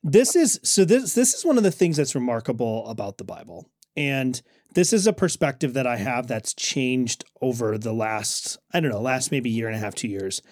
this 0.03 0.37
is 0.37 0.61
so 0.63 0.85
this 0.85 1.15
this 1.15 1.33
is 1.33 1.47
one 1.47 1.57
of 1.57 1.65
the 1.65 1.71
things 1.71 1.97
that's 1.97 2.15
remarkable 2.15 2.87
about 2.89 3.17
the 3.17 3.25
Bible, 3.25 3.71
and 3.97 4.43
this 4.75 4.93
is 4.93 5.07
a 5.07 5.15
perspective 5.15 5.73
that 5.73 5.87
I 5.87 5.97
have 5.97 6.27
that's 6.27 6.53
changed 6.53 7.25
over 7.41 7.79
the 7.79 7.95
last 7.95 8.59
I 8.75 8.81
don't 8.81 8.91
know 8.91 9.01
last 9.01 9.33
maybe 9.33 9.49
year 9.49 9.67
and 9.67 9.77
a 9.77 9.79
half 9.79 9.95
two 9.95 10.09
years. 10.09 10.43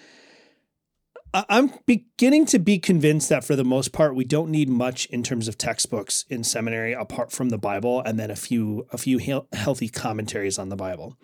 I'm 1.49 1.71
beginning 1.85 2.45
to 2.47 2.59
be 2.59 2.79
convinced 2.79 3.29
that 3.29 3.43
for 3.43 3.55
the 3.55 3.63
most 3.63 3.91
part 3.91 4.15
we 4.15 4.25
don't 4.25 4.49
need 4.49 4.69
much 4.69 5.05
in 5.07 5.23
terms 5.23 5.47
of 5.47 5.57
textbooks 5.57 6.25
in 6.29 6.43
seminary 6.43 6.93
apart 6.93 7.31
from 7.31 7.49
the 7.49 7.57
Bible 7.57 8.01
and 8.01 8.19
then 8.19 8.31
a 8.31 8.35
few 8.35 8.87
a 8.91 8.97
few 8.97 9.17
heal- 9.17 9.47
healthy 9.53 9.89
commentaries 9.89 10.57
on 10.57 10.69
the 10.69 10.75
Bible. 10.75 11.17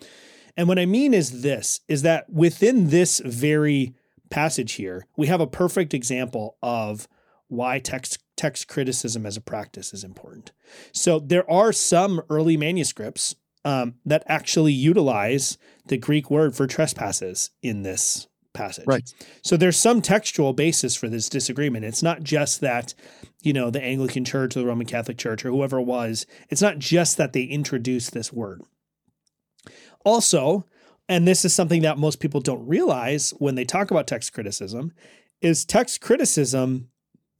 And 0.57 0.67
what 0.67 0.79
I 0.79 0.85
mean 0.85 1.13
is 1.13 1.41
this 1.41 1.79
is 1.87 2.01
that 2.01 2.29
within 2.29 2.89
this 2.89 3.21
very 3.25 3.95
passage 4.29 4.73
here, 4.73 5.07
we 5.15 5.27
have 5.27 5.41
a 5.41 5.47
perfect 5.47 5.93
example 5.93 6.57
of 6.61 7.07
why 7.47 7.79
text 7.79 8.19
text 8.35 8.67
criticism 8.67 9.25
as 9.25 9.37
a 9.37 9.41
practice 9.41 9.93
is 9.93 10.03
important. 10.03 10.51
So 10.91 11.19
there 11.19 11.49
are 11.49 11.71
some 11.71 12.21
early 12.29 12.57
manuscripts 12.57 13.35
um, 13.63 13.95
that 14.05 14.23
actually 14.27 14.73
utilize 14.73 15.57
the 15.85 15.97
Greek 15.97 16.29
word 16.29 16.55
for 16.55 16.67
trespasses 16.67 17.51
in 17.61 17.83
this 17.83 18.27
passage. 18.53 18.85
Right. 18.87 19.11
So 19.41 19.57
there's 19.57 19.77
some 19.77 20.01
textual 20.01 20.53
basis 20.53 20.95
for 20.95 21.09
this 21.09 21.29
disagreement. 21.29 21.85
It's 21.85 22.03
not 22.03 22.23
just 22.23 22.61
that, 22.61 22.93
you 23.41 23.53
know, 23.53 23.69
the 23.69 23.83
Anglican 23.83 24.25
Church 24.25 24.55
or 24.55 24.61
the 24.61 24.67
Roman 24.67 24.87
Catholic 24.87 25.17
Church 25.17 25.43
or 25.45 25.49
whoever 25.49 25.79
it 25.79 25.85
was, 25.85 26.25
it's 26.49 26.61
not 26.61 26.79
just 26.79 27.17
that 27.17 27.33
they 27.33 27.43
introduced 27.43 28.13
this 28.13 28.31
word. 28.31 28.61
Also, 30.05 30.65
and 31.09 31.27
this 31.27 31.43
is 31.43 31.53
something 31.53 31.81
that 31.81 31.97
most 31.97 32.19
people 32.19 32.39
don't 32.39 32.67
realize 32.67 33.31
when 33.37 33.55
they 33.55 33.65
talk 33.65 33.91
about 33.91 34.07
text 34.07 34.33
criticism, 34.33 34.93
is 35.41 35.65
text 35.65 35.99
criticism 35.99 36.89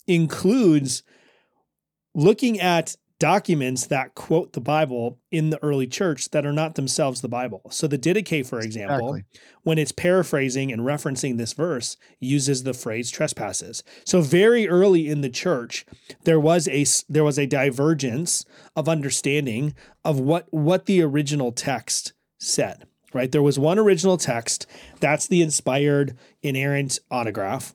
includes 0.07 1.03
looking 2.13 2.59
at 2.59 2.97
documents 3.23 3.87
that 3.87 4.13
quote 4.15 4.51
the 4.51 4.59
Bible 4.59 5.17
in 5.31 5.49
the 5.49 5.63
early 5.63 5.87
church 5.87 6.31
that 6.31 6.45
are 6.45 6.51
not 6.51 6.75
themselves 6.75 7.21
the 7.21 7.29
Bible. 7.29 7.61
So 7.69 7.87
the 7.87 7.97
Didache, 7.97 8.45
for 8.45 8.59
example, 8.59 9.15
Exactly. 9.15 9.39
when 9.63 9.77
it's 9.77 9.93
paraphrasing 9.93 10.73
and 10.73 10.81
referencing 10.81 11.37
this 11.37 11.53
verse, 11.53 11.95
uses 12.19 12.63
the 12.63 12.73
phrase 12.73 13.09
trespasses. 13.09 13.81
So 14.05 14.19
very 14.19 14.67
early 14.67 15.07
in 15.07 15.21
the 15.21 15.29
church, 15.29 15.85
there 16.25 16.37
was 16.37 16.67
a 16.67 16.85
there 17.07 17.23
was 17.23 17.39
a 17.39 17.45
divergence 17.45 18.43
of 18.75 18.89
understanding 18.89 19.73
of 20.03 20.19
what 20.19 20.47
what 20.51 20.85
the 20.85 21.01
original 21.01 21.53
text 21.53 22.11
said. 22.39 22.83
Right? 23.13 23.31
There 23.31 23.41
was 23.41 23.57
one 23.57 23.79
original 23.79 24.17
text, 24.17 24.67
that's 24.99 25.27
the 25.27 25.41
inspired 25.41 26.17
inerrant 26.41 26.99
autograph. 27.09 27.73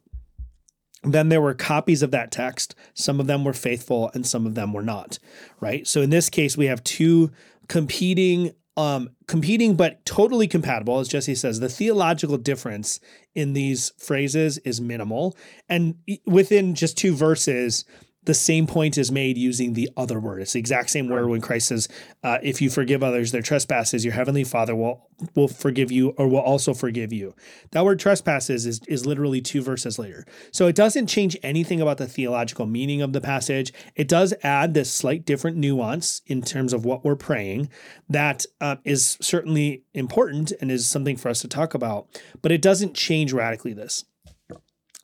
Then 1.05 1.29
there 1.29 1.41
were 1.41 1.55
copies 1.55 2.03
of 2.03 2.11
that 2.11 2.33
text. 2.33 2.75
Some 2.95 3.21
of 3.21 3.27
them 3.27 3.45
were 3.45 3.53
faithful 3.53 4.11
and 4.15 4.27
some 4.27 4.47
of 4.47 4.55
them 4.55 4.73
were 4.73 4.83
not, 4.83 5.19
right? 5.61 5.87
So 5.87 6.03
in 6.03 6.11
this 6.11 6.29
case, 6.29 6.57
we 6.57 6.67
have 6.67 6.83
two 6.85 7.31
competing 7.69 8.53
um 8.79 9.11
competing 9.27 9.75
but 9.75 10.03
totally 10.07 10.47
compatible 10.47 11.01
as 11.01 11.09
Jesse 11.09 11.35
says 11.35 11.59
the 11.59 11.69
theological 11.69 12.39
difference 12.39 13.01
in 13.35 13.53
these 13.53 13.93
phrases 13.99 14.57
is 14.59 14.81
minimal 14.81 15.37
and 15.69 15.97
within 16.25 16.77
just 16.77 16.97
two 16.97 17.15
verses 17.15 17.85
the 18.29 18.35
same 18.35 18.67
point 18.67 18.99
is 18.99 19.11
made 19.11 19.39
using 19.39 19.73
the 19.73 19.89
other 19.97 20.21
word. 20.21 20.43
It's 20.43 20.53
the 20.53 20.59
exact 20.59 20.91
same 20.91 21.09
word 21.09 21.31
when 21.31 21.41
Christ 21.41 21.69
says, 21.69 21.89
uh, 22.23 22.37
"If 22.43 22.61
you 22.61 22.69
forgive 22.69 23.03
others 23.03 23.33
their 23.33 23.41
trespasses, 23.41 24.05
your 24.05 24.13
heavenly 24.13 24.45
Father 24.45 24.77
will 24.77 25.09
will 25.35 25.49
forgive 25.49 25.91
you, 25.91 26.11
or 26.11 26.29
will 26.29 26.37
also 26.39 26.75
forgive 26.75 27.11
you." 27.11 27.35
That 27.71 27.87
word 27.87 27.99
trespasses 27.99 28.67
is 28.67 28.83
is 28.87 29.07
literally 29.07 29.41
two 29.41 29.63
verses 29.63 29.99
later. 29.99 30.27
So 30.53 30.67
it 30.67 30.77
doesn't 30.77 31.07
change 31.07 31.39
anything 31.43 31.81
about 31.81 31.97
the 31.97 32.07
theological 32.07 32.67
meaning 32.67 33.01
of 33.01 33.15
the 33.15 33.23
passage. 33.23 33.73
It 33.97 34.09
does 34.09 34.35
add 34.43 34.75
this 34.75 34.93
slight 34.93 35.25
different 35.25 35.57
nuance 35.57 36.21
in 36.27 36.43
terms 36.43 36.75
of 36.75 36.85
what 36.85 37.07
we're 37.07 37.17
praying. 37.17 37.71
That 38.11 38.45
uh, 38.61 38.77
is 38.85 39.17
certainly 39.23 39.85
important 39.95 40.53
and 40.61 40.71
is 40.71 40.87
something 40.87 41.17
for 41.17 41.31
us 41.31 41.41
to 41.41 41.49
talk 41.49 41.73
about. 41.73 42.09
But 42.43 42.53
it 42.53 42.61
doesn't 42.61 42.93
change 42.93 43.33
radically 43.33 43.73
this 43.73 44.05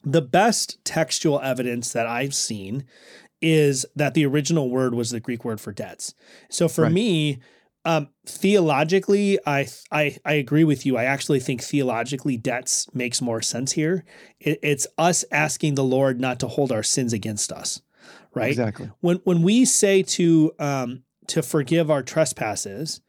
the 0.04 0.22
best 0.22 0.84
textual 0.84 1.40
evidence 1.40 1.92
that 1.92 2.06
I've 2.06 2.34
seen 2.34 2.84
is 3.40 3.84
that 3.96 4.14
the 4.14 4.24
original 4.26 4.70
word 4.70 4.94
was 4.94 5.10
the 5.10 5.20
Greek 5.20 5.44
word 5.44 5.60
for 5.60 5.72
debts. 5.72 6.14
So 6.48 6.68
for 6.68 6.84
Right. 6.84 6.92
me, 6.92 7.38
um, 7.84 8.08
theologically, 8.26 9.38
I, 9.46 9.66
I 9.90 10.16
I 10.24 10.32
agree 10.34 10.64
with 10.64 10.86
you. 10.86 10.96
I 10.96 11.04
actually 11.04 11.40
think 11.40 11.62
theologically, 11.62 12.38
debts 12.38 12.86
makes 12.94 13.20
more 13.20 13.42
sense 13.42 13.72
here. 13.72 14.04
It, 14.40 14.58
it's 14.62 14.86
us 14.96 15.24
asking 15.30 15.74
the 15.74 15.84
Lord 15.84 16.18
not 16.18 16.40
to 16.40 16.48
hold 16.48 16.72
our 16.72 16.82
sins 16.82 17.12
against 17.12 17.52
us, 17.52 17.82
right? 18.34 18.50
Exactly. 18.50 18.90
when 19.00 19.16
when 19.24 19.42
we 19.42 19.66
say 19.66 20.02
to 20.02 20.52
um 20.58 21.02
to 21.26 21.42
forgive 21.42 21.90
our 21.90 22.02
trespasses 22.02 23.00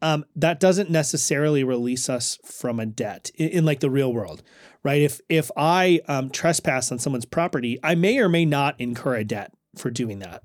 um 0.00 0.24
that 0.36 0.60
doesn't 0.60 0.90
necessarily 0.90 1.64
release 1.64 2.08
us 2.08 2.38
from 2.44 2.80
a 2.80 2.86
debt 2.86 3.30
in, 3.34 3.48
in 3.48 3.64
like 3.64 3.80
the 3.80 3.90
real 3.90 4.12
world 4.12 4.42
right 4.84 5.02
if 5.02 5.20
if 5.28 5.50
i 5.56 6.00
um 6.08 6.30
trespass 6.30 6.90
on 6.92 6.98
someone's 6.98 7.24
property 7.24 7.78
i 7.82 7.94
may 7.94 8.18
or 8.18 8.28
may 8.28 8.44
not 8.44 8.74
incur 8.80 9.16
a 9.16 9.24
debt 9.24 9.52
for 9.76 9.90
doing 9.90 10.18
that 10.20 10.42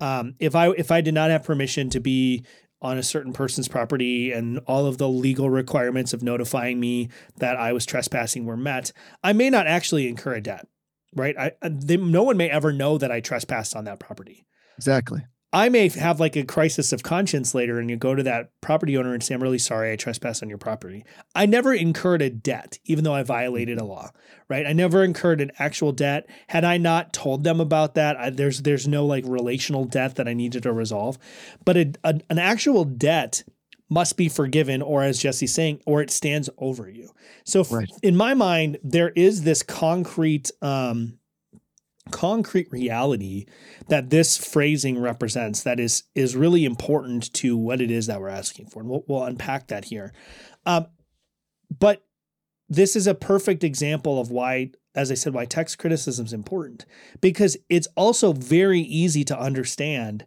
um 0.00 0.34
if 0.38 0.54
i 0.54 0.68
if 0.70 0.90
i 0.90 1.00
did 1.00 1.14
not 1.14 1.30
have 1.30 1.42
permission 1.44 1.88
to 1.90 2.00
be 2.00 2.44
on 2.80 2.96
a 2.96 3.02
certain 3.02 3.32
person's 3.32 3.66
property 3.66 4.30
and 4.30 4.58
all 4.68 4.86
of 4.86 4.98
the 4.98 5.08
legal 5.08 5.50
requirements 5.50 6.12
of 6.12 6.22
notifying 6.22 6.78
me 6.78 7.08
that 7.38 7.56
I 7.56 7.72
was 7.72 7.84
trespassing 7.84 8.44
were 8.46 8.56
met, 8.56 8.92
I 9.20 9.32
may 9.32 9.50
not 9.50 9.66
actually 9.66 10.06
incur 10.06 10.34
a 10.34 10.40
debt, 10.40 10.64
right? 11.16 11.36
I, 11.36 11.50
I- 11.60 11.70
they, 11.70 11.96
no 11.96 12.22
one 12.22 12.36
may 12.36 12.48
ever 12.48 12.72
know 12.72 12.96
that 12.96 13.10
I 13.10 13.18
trespassed 13.18 13.74
on 13.74 13.82
that 13.86 13.98
property. 13.98 14.46
Exactly. 14.76 15.26
I 15.50 15.70
may 15.70 15.88
have 15.88 16.20
like 16.20 16.36
a 16.36 16.44
crisis 16.44 16.92
of 16.92 17.02
conscience 17.02 17.54
later 17.54 17.78
and 17.78 17.88
you 17.88 17.96
go 17.96 18.14
to 18.14 18.22
that 18.24 18.50
property 18.60 18.98
owner 18.98 19.14
and 19.14 19.22
say, 19.22 19.34
I'm 19.34 19.42
really 19.42 19.58
sorry 19.58 19.90
I 19.90 19.96
trespassed 19.96 20.42
on 20.42 20.50
your 20.50 20.58
property. 20.58 21.06
I 21.34 21.46
never 21.46 21.72
incurred 21.72 22.20
a 22.20 22.28
debt, 22.28 22.78
even 22.84 23.02
though 23.04 23.14
I 23.14 23.22
violated 23.22 23.78
a 23.78 23.84
law, 23.84 24.10
right? 24.50 24.66
I 24.66 24.74
never 24.74 25.02
incurred 25.02 25.40
an 25.40 25.52
actual 25.58 25.92
debt. 25.92 26.28
Had 26.48 26.64
I 26.64 26.76
not 26.76 27.14
told 27.14 27.44
them 27.44 27.60
about 27.60 27.94
that, 27.94 28.16
I, 28.18 28.28
there's 28.30 28.60
there's 28.60 28.86
no 28.86 29.06
like 29.06 29.24
relational 29.26 29.84
debt 29.86 30.16
that 30.16 30.28
I 30.28 30.34
needed 30.34 30.64
to 30.64 30.72
resolve. 30.72 31.16
But 31.64 31.76
a, 31.78 31.92
a- 32.04 32.20
an 32.28 32.38
actual 32.38 32.84
debt 32.84 33.42
must 33.90 34.18
be 34.18 34.28
forgiven, 34.28 34.82
or 34.82 35.02
as 35.02 35.18
Jesse's 35.18 35.54
saying, 35.54 35.80
or 35.86 36.02
it 36.02 36.10
stands 36.10 36.50
over 36.58 36.90
you. 36.90 37.08
So 37.44 37.60
f- 37.62 37.72
Right. 37.72 37.90
in 38.02 38.14
my 38.16 38.34
mind, 38.34 38.76
there 38.82 39.08
is 39.16 39.44
this 39.44 39.62
concrete 39.62 40.50
um 40.60 41.17
concrete 42.10 42.70
reality 42.70 43.46
that 43.88 44.10
this 44.10 44.36
phrasing 44.36 44.98
represents 44.98 45.62
that 45.62 45.78
is 45.80 46.04
is 46.14 46.36
really 46.36 46.64
important 46.64 47.32
to 47.34 47.56
what 47.56 47.80
it 47.80 47.90
is 47.90 48.06
that 48.06 48.20
we're 48.20 48.28
asking 48.28 48.66
for. 48.66 48.80
And 48.80 48.88
we'll, 48.88 49.04
we'll 49.06 49.24
unpack 49.24 49.68
that 49.68 49.86
here. 49.86 50.12
Um, 50.66 50.86
but 51.76 52.04
this 52.68 52.96
is 52.96 53.06
a 53.06 53.14
perfect 53.14 53.64
example 53.64 54.20
of 54.20 54.30
why 54.30 54.70
as 54.94 55.10
i 55.10 55.14
said 55.14 55.32
why 55.34 55.44
text 55.44 55.78
criticism 55.78 56.26
is 56.26 56.32
important 56.32 56.84
because 57.20 57.56
it's 57.68 57.88
also 57.96 58.32
very 58.32 58.80
easy 58.80 59.24
to 59.24 59.38
understand 59.38 60.26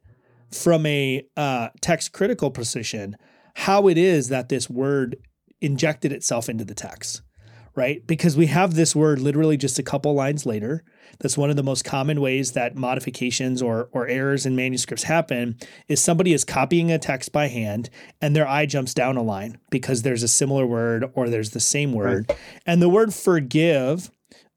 from 0.52 0.86
a 0.86 1.26
uh, 1.38 1.70
text 1.80 2.12
critical 2.12 2.52
position 2.52 3.16
how 3.56 3.88
it 3.88 3.98
is 3.98 4.28
that 4.30 4.50
this 4.50 4.70
word 4.70 5.16
injected 5.62 6.12
itself 6.12 6.50
into 6.50 6.66
the 6.66 6.76
text 6.76 7.22
right? 7.76 8.06
Because 8.06 8.36
we 8.36 8.48
have 8.48 8.76
this 8.76 8.96
word 8.96 9.20
literally 9.20 9.58
just 9.58 9.80
a 9.80 9.84
couple 9.84 10.14
lines 10.14 10.46
later. 10.46 10.84
That's 11.20 11.38
one 11.38 11.50
of 11.50 11.56
the 11.56 11.64
most 11.64 11.86
common 11.86 12.20
ways 12.22 12.54
that 12.54 12.76
modifications 12.76 13.62
or 13.62 13.90
or 13.92 14.08
errors 14.08 14.46
in 14.46 14.56
manuscripts 14.56 15.04
happen 15.04 15.58
is 15.88 16.02
somebody 16.02 16.34
is 16.34 16.44
copying 16.44 16.92
a 16.92 16.98
text 16.98 17.32
by 17.32 17.48
hand 17.48 17.90
and 18.22 18.36
their 18.36 18.48
eye 18.48 18.66
jumps 18.66 18.94
down 18.94 19.18
a 19.18 19.22
line 19.22 19.58
because 19.70 20.02
there's 20.02 20.24
a 20.24 20.28
similar 20.28 20.66
word 20.66 21.06
or 21.14 21.30
there's 21.30 21.52
the 21.52 21.60
same 21.60 21.94
word. 21.94 22.34
And 22.66 22.82
the 22.82 22.90
word 22.90 23.14
forgive 23.14 24.12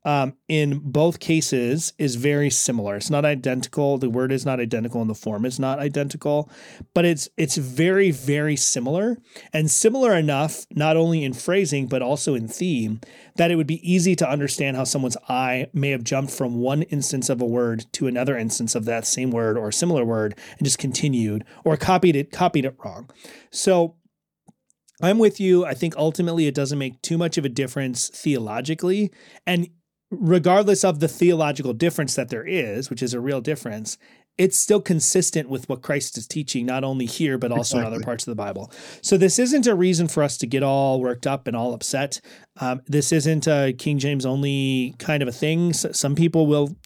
um, 0.05 0.37
in 0.49 0.81
both 0.81 1.19
cases 1.19 1.95
is 1.99 2.17
very 2.17 2.51
similar. 2.51 2.97
It's 2.97 3.11
not 3.11 3.25
identical. 3.25 3.97
The 3.97 4.11
word 4.11 4.33
is 4.33 4.45
not 4.45 4.61
identical, 4.61 5.01
and 5.01 5.09
the 5.09 5.15
form 5.15 5.45
is 5.45 5.59
not 5.59 5.79
identical, 5.79 6.51
but 6.93 7.05
it's 7.05 7.29
it's 7.37 7.57
very 7.57 8.11
very 8.11 8.57
similar 8.57 9.17
and 9.53 9.71
similar 9.71 10.15
enough 10.15 10.67
not 10.71 10.97
only 10.97 11.25
in 11.25 11.33
phrasing 11.33 11.87
but 11.87 12.03
also 12.03 12.35
in 12.35 12.49
theme 12.49 13.01
that 13.37 13.51
it 13.51 13.57
would 13.57 13.67
be 13.67 13.91
easy 13.91 14.15
to 14.17 14.29
understand 14.29 14.77
how 14.77 14.85
someone's 14.85 15.17
eye 15.29 15.67
may 15.73 15.91
have 15.91 16.05
jumped 16.05 16.33
from 16.33 16.61
one 16.61 16.83
instance 16.83 17.29
of 17.29 17.41
a 17.41 17.47
word 17.47 17.87
to 17.93 18.07
another 18.07 18.37
instance 18.37 18.75
of 18.75 18.85
that 18.85 19.07
same 19.07 19.31
word 19.31 19.57
or 19.57 19.73
similar 19.73 20.05
word 20.05 20.39
and 20.59 20.65
just 20.65 20.79
continued 20.79 21.45
or 21.65 21.77
copied 21.77 22.17
it 22.17 22.31
copied 22.31 22.65
it 22.65 22.77
wrong. 22.85 23.11
So 23.51 23.97
I'm 25.03 25.19
with 25.19 25.41
you. 25.41 25.65
I 25.65 25.75
think 25.75 25.97
ultimately 25.97 26.47
it 26.47 26.55
doesn't 26.55 26.79
make 26.79 27.03
too 27.03 27.19
much 27.19 27.37
of 27.37 27.45
a 27.45 27.49
difference 27.49 28.09
theologically. 28.09 29.13
And 29.47 29.69
regardless 30.21 30.85
of 30.85 31.01
the 31.01 31.09
theological 31.09 31.73
difference 31.73 32.15
that 32.15 32.29
there 32.29 32.47
is, 32.47 32.91
which 32.91 33.03
is 33.03 33.15
a 33.15 33.21
real 33.21 33.41
difference, 33.41 33.99
it's 34.37 34.59
still 34.59 34.81
consistent 34.81 35.49
with 35.49 35.69
what 35.69 35.83
Christ 35.83 36.19
is 36.19 36.27
teaching, 36.27 36.67
not 36.67 36.83
only 36.83 37.07
here, 37.07 37.39
but 37.39 37.53
also 37.53 37.77
exactly. 37.77 37.81
in 37.81 37.95
other 37.95 38.05
parts 38.05 38.27
of 38.27 38.33
the 38.33 38.43
Bible. 38.43 38.73
So 39.01 39.17
this 39.17 39.39
isn't 39.39 39.67
a 39.67 39.75
reason 39.75 40.09
for 40.09 40.23
us 40.23 40.37
to 40.39 40.47
get 40.47 40.63
all 40.63 41.01
worked 41.01 41.27
up 41.27 41.47
and 41.47 41.57
all 41.57 41.73
upset. 41.73 42.21
Um, 42.61 42.83
this 42.87 43.13
isn't 43.13 43.47
a 43.47 43.73
King 43.79 43.99
James 43.99 44.27
only 44.27 44.95
kind 44.99 45.23
of 45.23 45.29
a 45.29 45.33
thing. 45.33 45.73
So 45.73 45.93
some 45.93 46.17
people 46.17 46.47
will, 46.47 46.77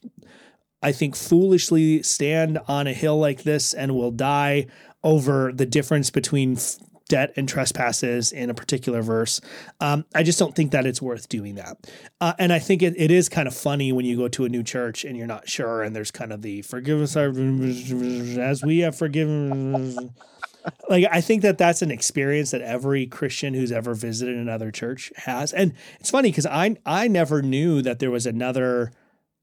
I 0.83 0.93
think, 0.93 1.17
foolishly 1.17 2.03
stand 2.03 2.59
on 2.69 2.87
a 2.87 2.93
hill 2.93 3.19
like 3.19 3.45
this 3.45 3.73
and 3.73 3.95
will 3.95 4.11
die 4.11 4.67
over 5.03 5.53
the 5.53 5.67
difference 5.67 6.11
between 6.11 6.59
debt 7.09 7.33
and 7.37 7.49
trespasses 7.49 8.33
in 8.33 8.51
a 8.51 8.55
particular 8.55 9.03
verse. 9.03 9.41
Um, 9.81 10.05
I 10.15 10.23
just 10.23 10.39
don't 10.39 10.55
think 10.55 10.73
that 10.73 10.87
it's 10.87 11.03
worth 11.03 11.29
doing 11.29 11.57
that. 11.57 11.79
Uh, 12.21 12.35
and 12.39 12.53
I 12.53 12.59
think 12.59 12.83
it, 12.83 12.95
it 12.97 13.11
is 13.11 13.29
kind 13.29 13.49
of 13.49 13.55
funny 13.55 13.93
when 13.93 14.05
you 14.05 14.17
go 14.17 14.29
to 14.29 14.45
a 14.45 14.49
new 14.49 14.63
church 14.63 15.05
and 15.05 15.17
you're 15.17 15.27
not 15.27 15.49
sure, 15.49 15.83
and 15.83 15.97
there's 15.97 16.11
kind 16.11 16.33
of 16.33 16.43
the 16.43 16.63
forgive 16.63 17.01
us 17.01 17.17
our, 17.17 17.29
as 18.41 18.63
we 18.63 18.81
have 18.81 18.97
forgiven. 18.97 20.11
like 20.89 21.07
I 21.11 21.21
think 21.21 21.43
that 21.43 21.59
that's 21.59 21.83
an 21.83 21.91
experience 21.91 22.51
that 22.51 22.61
every 22.61 23.07
Christian 23.07 23.55
who's 23.55 23.73
ever 23.73 23.95
visited 23.95 24.37
another 24.37 24.71
church 24.71 25.13
has. 25.17 25.53
And 25.53 25.75
it's 26.01 26.11
funny 26.11 26.31
because 26.31 26.47
I 26.47 26.77
I 26.85 27.09
never 27.09 27.43
knew 27.43 27.83
that 27.83 27.99
there 27.99 28.11
was 28.11 28.27
another 28.27 28.93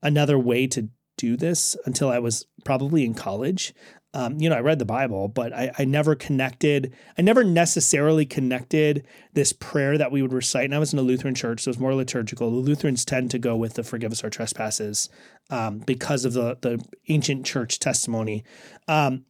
another 0.02 0.38
way 0.38 0.68
to 0.68 0.90
do 1.18 1.38
this 1.38 1.78
until 1.86 2.10
I 2.10 2.20
was 2.20 2.46
probably 2.64 3.06
in 3.06 3.14
college 3.14 3.74
um, 4.16 4.40
you 4.40 4.50
know, 4.50 4.56
I 4.56 4.62
read 4.62 4.80
the 4.80 4.86
Bible, 4.86 5.28
but 5.28 5.52
I, 5.52 5.72
I, 5.78 5.84
never 5.84 6.16
connected, 6.16 6.96
I 7.18 7.22
never 7.22 7.44
necessarily 7.44 8.26
connected 8.26 9.06
this 9.34 9.52
prayer 9.52 9.98
that 9.98 10.10
we 10.10 10.22
would 10.22 10.32
recite. 10.32 10.64
And 10.64 10.74
I 10.74 10.80
was 10.80 10.94
in 10.94 11.00
a 11.00 11.02
Lutheran 11.02 11.36
church, 11.36 11.62
so 11.62 11.68
it 11.68 11.72
was 11.72 11.80
more 11.80 11.94
liturgical. 11.94 12.50
The 12.50 12.56
Lutherans 12.56 13.04
tend 13.04 13.30
to 13.32 13.40
go 13.40 13.58
with 13.58 13.74
the 13.74 13.84
forgive 13.84 14.14
us 14.14 14.24
our 14.24 14.30
trespasses 14.30 15.10
um, 15.50 15.80
because 15.80 16.24
of 16.24 16.32
the, 16.32 16.58
the 16.62 16.82
ancient 17.10 17.46
church 17.46 17.78
testimony. 17.78 18.46
Um, 18.88 19.26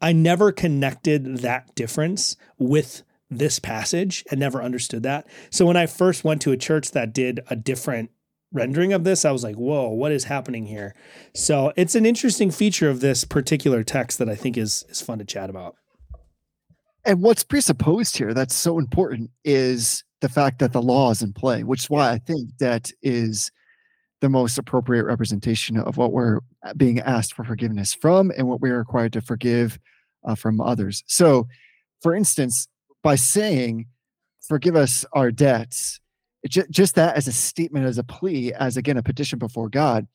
I 0.00 0.12
never 0.12 0.50
connected 0.50 1.40
that 1.40 1.74
difference 1.74 2.38
with 2.58 3.02
this 3.28 3.58
passage 3.58 4.24
and 4.30 4.40
never 4.40 4.62
understood 4.62 5.02
that. 5.02 5.26
So 5.50 5.66
when 5.66 5.76
I 5.76 5.84
first 5.84 6.24
went 6.24 6.40
to 6.42 6.52
a 6.52 6.56
church 6.56 6.92
that 6.92 7.12
did 7.12 7.40
a 7.50 7.54
different 7.54 8.10
rendering 8.52 8.92
of 8.92 9.04
this, 9.04 9.24
I 9.24 9.30
was 9.30 9.44
like, 9.44 9.56
whoa, 9.56 9.88
what 9.88 10.12
is 10.12 10.24
happening 10.24 10.66
here? 10.66 10.94
So 11.34 11.72
it's 11.76 11.94
an 11.94 12.06
interesting 12.06 12.50
feature 12.50 12.90
of 12.90 13.00
this 13.00 13.24
particular 13.24 13.82
text 13.84 14.18
that 14.18 14.28
I 14.28 14.34
think 14.34 14.56
is 14.56 14.84
is 14.88 15.00
fun 15.00 15.18
to 15.18 15.24
chat 15.24 15.50
about. 15.50 15.76
And 17.04 17.22
what's 17.22 17.44
presupposed 17.44 18.16
here 18.16 18.34
that's 18.34 18.54
so 18.54 18.78
important 18.78 19.30
is 19.44 20.04
the 20.20 20.28
fact 20.28 20.58
that 20.58 20.72
the 20.72 20.82
law 20.82 21.10
is 21.10 21.22
in 21.22 21.32
play, 21.32 21.64
which 21.64 21.80
is 21.80 21.90
why 21.90 22.10
I 22.10 22.18
think 22.18 22.50
that 22.58 22.90
is 23.02 23.50
the 24.20 24.28
most 24.28 24.58
appropriate 24.58 25.04
representation 25.04 25.78
of 25.78 25.96
what 25.96 26.12
we're 26.12 26.40
being 26.76 27.00
asked 27.00 27.32
for 27.32 27.44
forgiveness 27.44 27.94
from 27.94 28.30
and 28.36 28.46
what 28.46 28.60
we're 28.60 28.78
required 28.78 29.14
to 29.14 29.22
forgive 29.22 29.78
uh, 30.24 30.34
from 30.34 30.60
others. 30.60 31.02
So, 31.06 31.48
for 32.02 32.14
instance, 32.14 32.68
by 33.02 33.14
saying, 33.14 33.86
forgive 34.46 34.76
us 34.76 35.06
our 35.14 35.30
debts, 35.30 36.00
just 36.48 36.94
that 36.94 37.16
as 37.16 37.28
a 37.28 37.32
statement, 37.32 37.86
as 37.86 37.98
a 37.98 38.04
plea, 38.04 38.52
as 38.54 38.76
again 38.76 38.96
a 38.96 39.02
petition 39.02 39.38
before 39.38 39.68
God, 39.68 40.06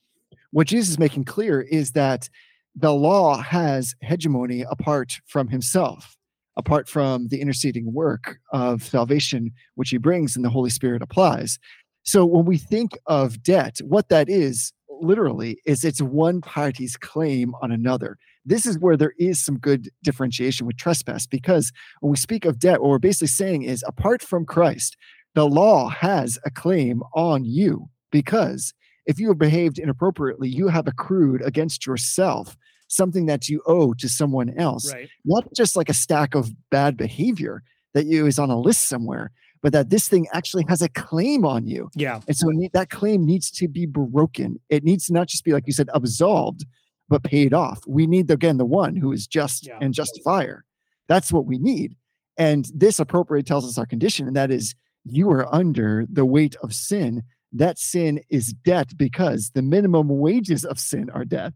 what 0.51 0.67
Jesus 0.67 0.91
is 0.91 0.99
making 0.99 1.25
clear 1.25 1.61
is 1.61 1.91
that 1.91 2.29
the 2.75 2.93
law 2.93 3.37
has 3.41 3.95
hegemony 4.01 4.63
apart 4.69 5.19
from 5.27 5.47
himself, 5.47 6.17
apart 6.57 6.89
from 6.89 7.27
the 7.29 7.41
interceding 7.41 7.93
work 7.93 8.37
of 8.51 8.83
salvation 8.83 9.51
which 9.75 9.89
he 9.89 9.97
brings 9.97 10.35
and 10.35 10.43
the 10.43 10.49
Holy 10.49 10.69
Spirit 10.69 11.01
applies. 11.01 11.59
So 12.03 12.25
when 12.25 12.45
we 12.45 12.57
think 12.57 12.97
of 13.07 13.41
debt, 13.41 13.79
what 13.83 14.09
that 14.09 14.29
is 14.29 14.73
literally 15.01 15.59
is 15.65 15.83
it's 15.83 16.01
one 16.01 16.41
party's 16.41 16.97
claim 16.97 17.53
on 17.61 17.71
another. 17.71 18.17
This 18.45 18.65
is 18.65 18.77
where 18.77 18.95
there 18.95 19.13
is 19.17 19.43
some 19.43 19.57
good 19.57 19.89
differentiation 20.03 20.67
with 20.67 20.77
trespass 20.77 21.25
because 21.25 21.71
when 22.01 22.11
we 22.11 22.17
speak 22.17 22.45
of 22.45 22.59
debt, 22.59 22.81
what 22.81 22.89
we're 22.89 22.99
basically 22.99 23.27
saying 23.27 23.63
is 23.63 23.83
apart 23.87 24.21
from 24.21 24.45
Christ, 24.45 24.97
the 25.35 25.47
law 25.47 25.89
has 25.89 26.39
a 26.45 26.49
claim 26.49 27.03
on 27.13 27.45
you 27.45 27.89
because 28.11 28.73
if 29.05 29.19
you 29.19 29.27
have 29.27 29.37
behaved 29.37 29.77
inappropriately, 29.77 30.49
you 30.49 30.67
have 30.69 30.87
accrued 30.87 31.41
against 31.43 31.85
yourself 31.85 32.57
something 32.87 33.25
that 33.25 33.49
you 33.49 33.61
owe 33.67 33.93
to 33.95 34.09
someone 34.09 34.57
else. 34.57 34.91
Right. 34.91 35.09
Not 35.25 35.45
just 35.55 35.75
like 35.75 35.89
a 35.89 35.93
stack 35.93 36.35
of 36.35 36.51
bad 36.71 36.97
behavior 36.97 37.63
that 37.93 38.05
you 38.05 38.25
is 38.25 38.39
on 38.39 38.49
a 38.49 38.59
list 38.59 38.87
somewhere, 38.87 39.31
but 39.61 39.73
that 39.73 39.89
this 39.89 40.07
thing 40.07 40.27
actually 40.33 40.65
has 40.69 40.81
a 40.81 40.89
claim 40.89 41.45
on 41.45 41.67
you. 41.67 41.89
Yeah. 41.95 42.21
And 42.27 42.37
so 42.37 42.47
that 42.73 42.89
claim 42.89 43.25
needs 43.25 43.49
to 43.51 43.67
be 43.67 43.85
broken. 43.85 44.59
It 44.69 44.83
needs 44.83 45.07
to 45.07 45.13
not 45.13 45.27
just 45.27 45.43
be, 45.43 45.53
like 45.53 45.67
you 45.67 45.73
said, 45.73 45.89
absolved, 45.93 46.65
but 47.09 47.23
paid 47.23 47.53
off. 47.53 47.81
We 47.87 48.07
need, 48.07 48.29
again, 48.31 48.57
the 48.57 48.65
one 48.65 48.95
who 48.95 49.11
is 49.11 49.27
just 49.27 49.67
yeah. 49.67 49.77
and 49.81 49.93
justifier. 49.93 50.65
That's 51.07 51.31
what 51.31 51.45
we 51.45 51.57
need. 51.57 51.95
And 52.37 52.67
this 52.73 52.99
appropriate 52.99 53.45
tells 53.45 53.65
us 53.65 53.77
our 53.77 53.85
condition, 53.85 54.27
and 54.27 54.35
that 54.35 54.51
is 54.51 54.75
you 55.05 55.29
are 55.29 55.53
under 55.53 56.05
the 56.11 56.25
weight 56.25 56.55
of 56.61 56.73
sin. 56.73 57.23
That 57.53 57.79
sin 57.79 58.21
is 58.29 58.53
debt 58.53 58.97
because 58.97 59.51
the 59.51 59.61
minimum 59.61 60.09
wages 60.09 60.65
of 60.65 60.79
sin 60.79 61.09
are 61.11 61.23
death. 61.23 61.53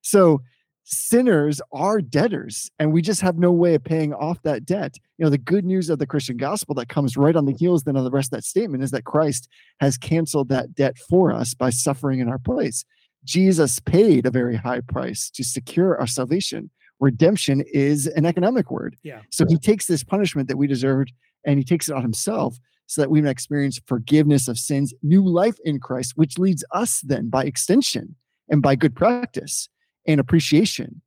So 0.00 0.40
sinners 0.84 1.60
are 1.72 2.00
debtors, 2.00 2.70
and 2.78 2.92
we 2.92 3.02
just 3.02 3.20
have 3.20 3.36
no 3.36 3.52
way 3.52 3.74
of 3.74 3.84
paying 3.84 4.14
off 4.14 4.40
that 4.42 4.64
debt. 4.64 4.96
You 5.18 5.24
know, 5.24 5.30
the 5.30 5.38
good 5.38 5.64
news 5.64 5.90
of 5.90 5.98
the 5.98 6.06
Christian 6.06 6.36
gospel 6.36 6.74
that 6.76 6.88
comes 6.88 7.16
right 7.16 7.36
on 7.36 7.44
the 7.44 7.52
heels 7.52 7.82
then 7.82 7.96
of 7.96 8.04
the 8.04 8.10
rest 8.10 8.32
of 8.32 8.38
that 8.38 8.44
statement 8.44 8.82
is 8.82 8.92
that 8.92 9.04
Christ 9.04 9.48
has 9.80 9.98
canceled 9.98 10.48
that 10.48 10.74
debt 10.74 10.96
for 10.96 11.32
us 11.32 11.54
by 11.54 11.70
suffering 11.70 12.20
in 12.20 12.28
our 12.28 12.38
place. 12.38 12.84
Jesus 13.24 13.80
paid 13.80 14.24
a 14.24 14.30
very 14.30 14.56
high 14.56 14.80
price 14.80 15.28
to 15.30 15.42
secure 15.42 15.98
our 15.98 16.06
salvation. 16.06 16.70
Redemption 17.00 17.62
is 17.72 18.06
an 18.06 18.24
economic 18.24 18.70
word. 18.70 18.96
Yeah. 19.02 19.22
So 19.30 19.44
he 19.46 19.58
takes 19.58 19.86
this 19.86 20.04
punishment 20.04 20.48
that 20.48 20.56
we 20.56 20.66
deserved 20.66 21.12
and 21.44 21.58
he 21.58 21.64
takes 21.64 21.88
it 21.88 21.94
on 21.94 22.02
himself 22.02 22.58
so 22.86 23.00
that 23.00 23.10
we 23.10 23.20
may 23.20 23.30
experience 23.30 23.80
forgiveness 23.86 24.48
of 24.48 24.58
sins, 24.58 24.94
new 25.02 25.24
life 25.24 25.56
in 25.64 25.80
Christ, 25.80 26.12
which 26.16 26.38
leads 26.38 26.64
us 26.72 27.00
then 27.02 27.28
by 27.28 27.44
extension 27.44 28.16
and 28.48 28.62
by 28.62 28.76
good 28.76 28.94
practice 28.94 29.68
and 30.06 30.20
appreciation 30.20 31.02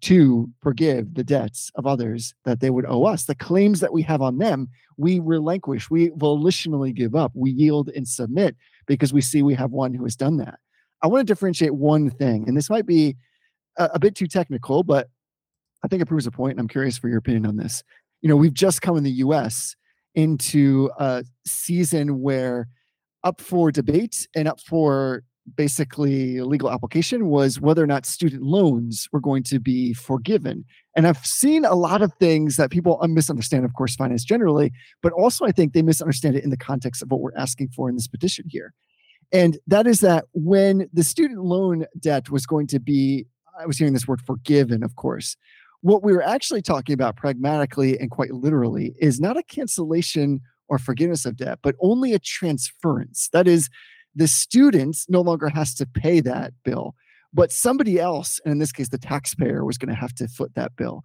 to 0.00 0.50
forgive 0.62 1.14
the 1.14 1.24
debts 1.24 1.70
of 1.74 1.86
others 1.86 2.34
that 2.44 2.60
they 2.60 2.70
would 2.70 2.86
owe 2.86 3.04
us. 3.04 3.24
The 3.24 3.34
claims 3.34 3.80
that 3.80 3.92
we 3.92 4.02
have 4.02 4.22
on 4.22 4.38
them, 4.38 4.68
we 4.96 5.20
relinquish, 5.20 5.90
we 5.90 6.10
volitionally 6.10 6.94
give 6.94 7.14
up, 7.14 7.32
we 7.34 7.50
yield 7.50 7.90
and 7.94 8.06
submit 8.06 8.56
because 8.86 9.12
we 9.12 9.20
see 9.20 9.42
we 9.42 9.54
have 9.54 9.70
one 9.70 9.94
who 9.94 10.04
has 10.04 10.16
done 10.16 10.36
that. 10.38 10.58
I 11.02 11.06
want 11.06 11.26
to 11.26 11.30
differentiate 11.30 11.74
one 11.74 12.10
thing, 12.10 12.44
and 12.46 12.56
this 12.56 12.70
might 12.70 12.86
be 12.86 13.16
a, 13.78 13.90
a 13.94 13.98
bit 13.98 14.14
too 14.14 14.26
technical, 14.26 14.82
but 14.82 15.08
I 15.84 15.88
think 15.88 16.00
it 16.00 16.06
proves 16.06 16.26
a 16.26 16.30
point, 16.30 16.52
and 16.52 16.60
I'm 16.60 16.68
curious 16.68 16.96
for 16.96 17.08
your 17.08 17.18
opinion 17.18 17.46
on 17.46 17.56
this. 17.56 17.82
You 18.22 18.28
know, 18.28 18.36
we've 18.36 18.54
just 18.54 18.82
come 18.82 18.96
in 18.96 19.04
the 19.04 19.10
US 19.10 19.76
into 20.14 20.90
a 20.98 21.24
season 21.46 22.20
where 22.20 22.68
up 23.22 23.40
for 23.40 23.72
debate 23.72 24.28
and 24.34 24.46
up 24.46 24.60
for 24.60 25.22
basically 25.56 26.40
legal 26.40 26.70
application 26.70 27.26
was 27.26 27.60
whether 27.60 27.82
or 27.82 27.86
not 27.86 28.06
student 28.06 28.42
loans 28.42 29.08
were 29.12 29.20
going 29.20 29.42
to 29.42 29.58
be 29.58 29.92
forgiven. 29.92 30.64
And 30.96 31.06
I've 31.06 31.24
seen 31.24 31.64
a 31.64 31.74
lot 31.74 32.00
of 32.00 32.12
things 32.14 32.56
that 32.56 32.70
people 32.70 32.98
misunderstand, 33.06 33.64
of 33.64 33.74
course, 33.74 33.94
finance 33.94 34.24
generally, 34.24 34.72
but 35.02 35.12
also 35.12 35.44
I 35.44 35.52
think 35.52 35.72
they 35.72 35.82
misunderstand 35.82 36.36
it 36.36 36.44
in 36.44 36.50
the 36.50 36.56
context 36.56 37.02
of 37.02 37.10
what 37.10 37.20
we're 37.20 37.36
asking 37.36 37.68
for 37.68 37.88
in 37.88 37.94
this 37.94 38.06
petition 38.06 38.46
here. 38.48 38.72
And 39.32 39.58
that 39.66 39.86
is 39.86 40.00
that 40.00 40.24
when 40.32 40.88
the 40.92 41.04
student 41.04 41.40
loan 41.40 41.86
debt 41.98 42.30
was 42.30 42.46
going 42.46 42.66
to 42.68 42.78
be, 42.78 43.26
I 43.58 43.66
was 43.66 43.76
hearing 43.76 43.92
this 43.92 44.08
word 44.08 44.22
forgiven, 44.22 44.82
of 44.82 44.96
course, 44.96 45.36
what 45.84 46.02
we 46.02 46.14
were 46.14 46.22
actually 46.22 46.62
talking 46.62 46.94
about 46.94 47.14
pragmatically 47.14 48.00
and 48.00 48.10
quite 48.10 48.32
literally 48.32 48.94
is 48.98 49.20
not 49.20 49.36
a 49.36 49.42
cancellation 49.42 50.40
or 50.68 50.78
forgiveness 50.78 51.26
of 51.26 51.36
debt, 51.36 51.58
but 51.62 51.76
only 51.78 52.14
a 52.14 52.18
transference. 52.18 53.28
That 53.34 53.46
is, 53.46 53.68
the 54.14 54.26
student 54.26 54.96
no 55.10 55.20
longer 55.20 55.50
has 55.50 55.74
to 55.74 55.84
pay 55.84 56.20
that 56.20 56.54
bill, 56.64 56.94
but 57.34 57.52
somebody 57.52 58.00
else, 58.00 58.40
and 58.46 58.52
in 58.52 58.58
this 58.60 58.72
case, 58.72 58.88
the 58.88 58.96
taxpayer, 58.96 59.62
was 59.62 59.76
going 59.76 59.90
to 59.90 59.94
have 59.94 60.14
to 60.14 60.26
foot 60.26 60.54
that 60.54 60.74
bill. 60.74 61.02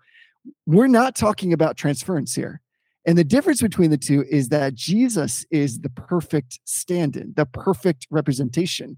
We're 0.65 0.87
not 0.87 1.13
talking 1.13 1.51
about 1.51 1.75
transference 1.75 2.33
here. 2.33 2.61
And 3.05 3.17
the 3.17 3.25
difference 3.25 3.61
between 3.61 3.89
the 3.89 3.97
two 3.97 4.23
is 4.29 4.47
that 4.47 4.75
Jesus 4.75 5.45
is 5.51 5.79
the 5.79 5.89
perfect 5.89 6.57
stand 6.63 7.17
in, 7.17 7.33
the 7.35 7.45
perfect 7.45 8.07
representation. 8.09 8.95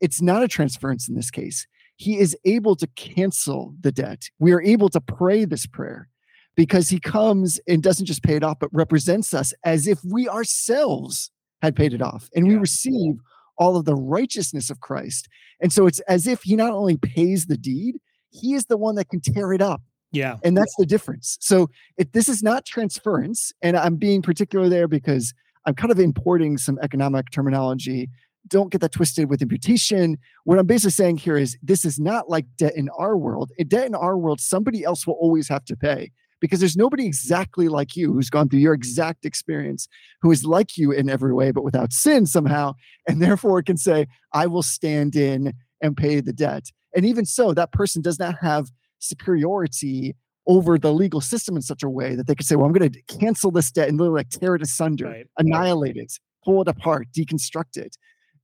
It's 0.00 0.20
not 0.20 0.42
a 0.42 0.48
transference 0.48 1.08
in 1.08 1.14
this 1.14 1.30
case. 1.30 1.68
He 2.00 2.18
is 2.18 2.34
able 2.46 2.76
to 2.76 2.86
cancel 2.96 3.74
the 3.78 3.92
debt. 3.92 4.30
We 4.38 4.52
are 4.52 4.62
able 4.62 4.88
to 4.88 5.02
pray 5.02 5.44
this 5.44 5.66
prayer 5.66 6.08
because 6.56 6.88
he 6.88 6.98
comes 6.98 7.60
and 7.68 7.82
doesn't 7.82 8.06
just 8.06 8.22
pay 8.22 8.36
it 8.36 8.42
off, 8.42 8.58
but 8.58 8.70
represents 8.72 9.34
us 9.34 9.52
as 9.64 9.86
if 9.86 9.98
we 10.02 10.26
ourselves 10.26 11.30
had 11.60 11.76
paid 11.76 11.92
it 11.92 12.00
off 12.00 12.30
and 12.34 12.46
we 12.46 12.54
Yeah. 12.54 12.60
receive 12.60 13.16
all 13.58 13.76
of 13.76 13.84
the 13.84 13.94
righteousness 13.94 14.70
of 14.70 14.80
Christ. 14.80 15.28
And 15.60 15.70
so 15.74 15.86
it's 15.86 16.00
as 16.00 16.26
if 16.26 16.42
he 16.42 16.56
not 16.56 16.72
only 16.72 16.96
pays 16.96 17.46
the 17.46 17.58
deed, 17.58 17.96
he 18.30 18.54
is 18.54 18.64
the 18.64 18.78
one 18.78 18.94
that 18.94 19.10
can 19.10 19.20
tear 19.20 19.52
it 19.52 19.60
up 19.60 19.82
Yeah. 20.10 20.38
and 20.42 20.56
that's 20.56 20.74
the 20.78 20.86
difference 20.86 21.36
so 21.40 21.68
if 21.98 22.12
this 22.12 22.28
is 22.30 22.42
not 22.42 22.64
transference 22.64 23.52
and 23.60 23.76
i'm 23.76 23.96
being 23.96 24.22
particular 24.22 24.68
there 24.68 24.88
because 24.88 25.34
i'm 25.66 25.74
kind 25.74 25.90
of 25.92 25.98
importing 26.00 26.56
some 26.56 26.78
economic 26.82 27.30
terminology 27.30 28.08
don't 28.48 28.70
get 28.72 28.80
that 28.80 28.92
twisted 28.92 29.28
with 29.28 29.42
imputation 29.42 30.16
what 30.44 30.58
i'm 30.58 30.66
basically 30.66 30.90
saying 30.90 31.16
here 31.16 31.36
is 31.36 31.58
this 31.62 31.84
is 31.84 31.98
not 31.98 32.28
like 32.28 32.46
debt 32.56 32.74
in 32.76 32.88
our 32.98 33.16
world 33.16 33.50
in 33.58 33.68
debt 33.68 33.86
in 33.86 33.94
our 33.94 34.16
world 34.16 34.40
somebody 34.40 34.84
else 34.84 35.06
will 35.06 35.14
always 35.14 35.48
have 35.48 35.64
to 35.64 35.76
pay 35.76 36.10
because 36.40 36.58
there's 36.58 36.76
nobody 36.76 37.04
exactly 37.04 37.68
like 37.68 37.96
you 37.96 38.12
who's 38.12 38.30
gone 38.30 38.48
through 38.48 38.60
your 38.60 38.72
exact 38.74 39.24
experience 39.24 39.88
who 40.22 40.30
is 40.30 40.44
like 40.44 40.76
you 40.76 40.90
in 40.90 41.10
every 41.10 41.34
way 41.34 41.50
but 41.50 41.64
without 41.64 41.92
sin 41.92 42.26
somehow 42.26 42.72
and 43.08 43.22
therefore 43.22 43.62
can 43.62 43.76
say 43.76 44.06
i 44.32 44.46
will 44.46 44.62
stand 44.62 45.14
in 45.16 45.52
and 45.82 45.96
pay 45.96 46.20
the 46.20 46.32
debt 46.32 46.64
and 46.94 47.04
even 47.04 47.24
so 47.24 47.52
that 47.52 47.72
person 47.72 48.02
does 48.02 48.18
not 48.18 48.36
have 48.40 48.70
superiority 48.98 50.14
over 50.46 50.78
the 50.78 50.92
legal 50.92 51.20
system 51.20 51.56
in 51.56 51.62
such 51.62 51.82
a 51.82 51.88
way 51.88 52.14
that 52.14 52.26
they 52.26 52.34
could 52.34 52.46
say, 52.46 52.56
well, 52.56 52.66
I'm 52.66 52.72
going 52.72 52.90
to 52.90 53.02
cancel 53.18 53.50
this 53.50 53.70
debt 53.70 53.88
and 53.88 53.98
literally 53.98 54.20
like 54.20 54.30
tear 54.30 54.54
it 54.54 54.62
asunder, 54.62 55.06
Right. 55.06 55.26
annihilate 55.38 55.96
it, 55.96 56.12
pull 56.44 56.62
it 56.62 56.68
apart, 56.68 57.06
deconstruct 57.16 57.76
it. 57.76 57.96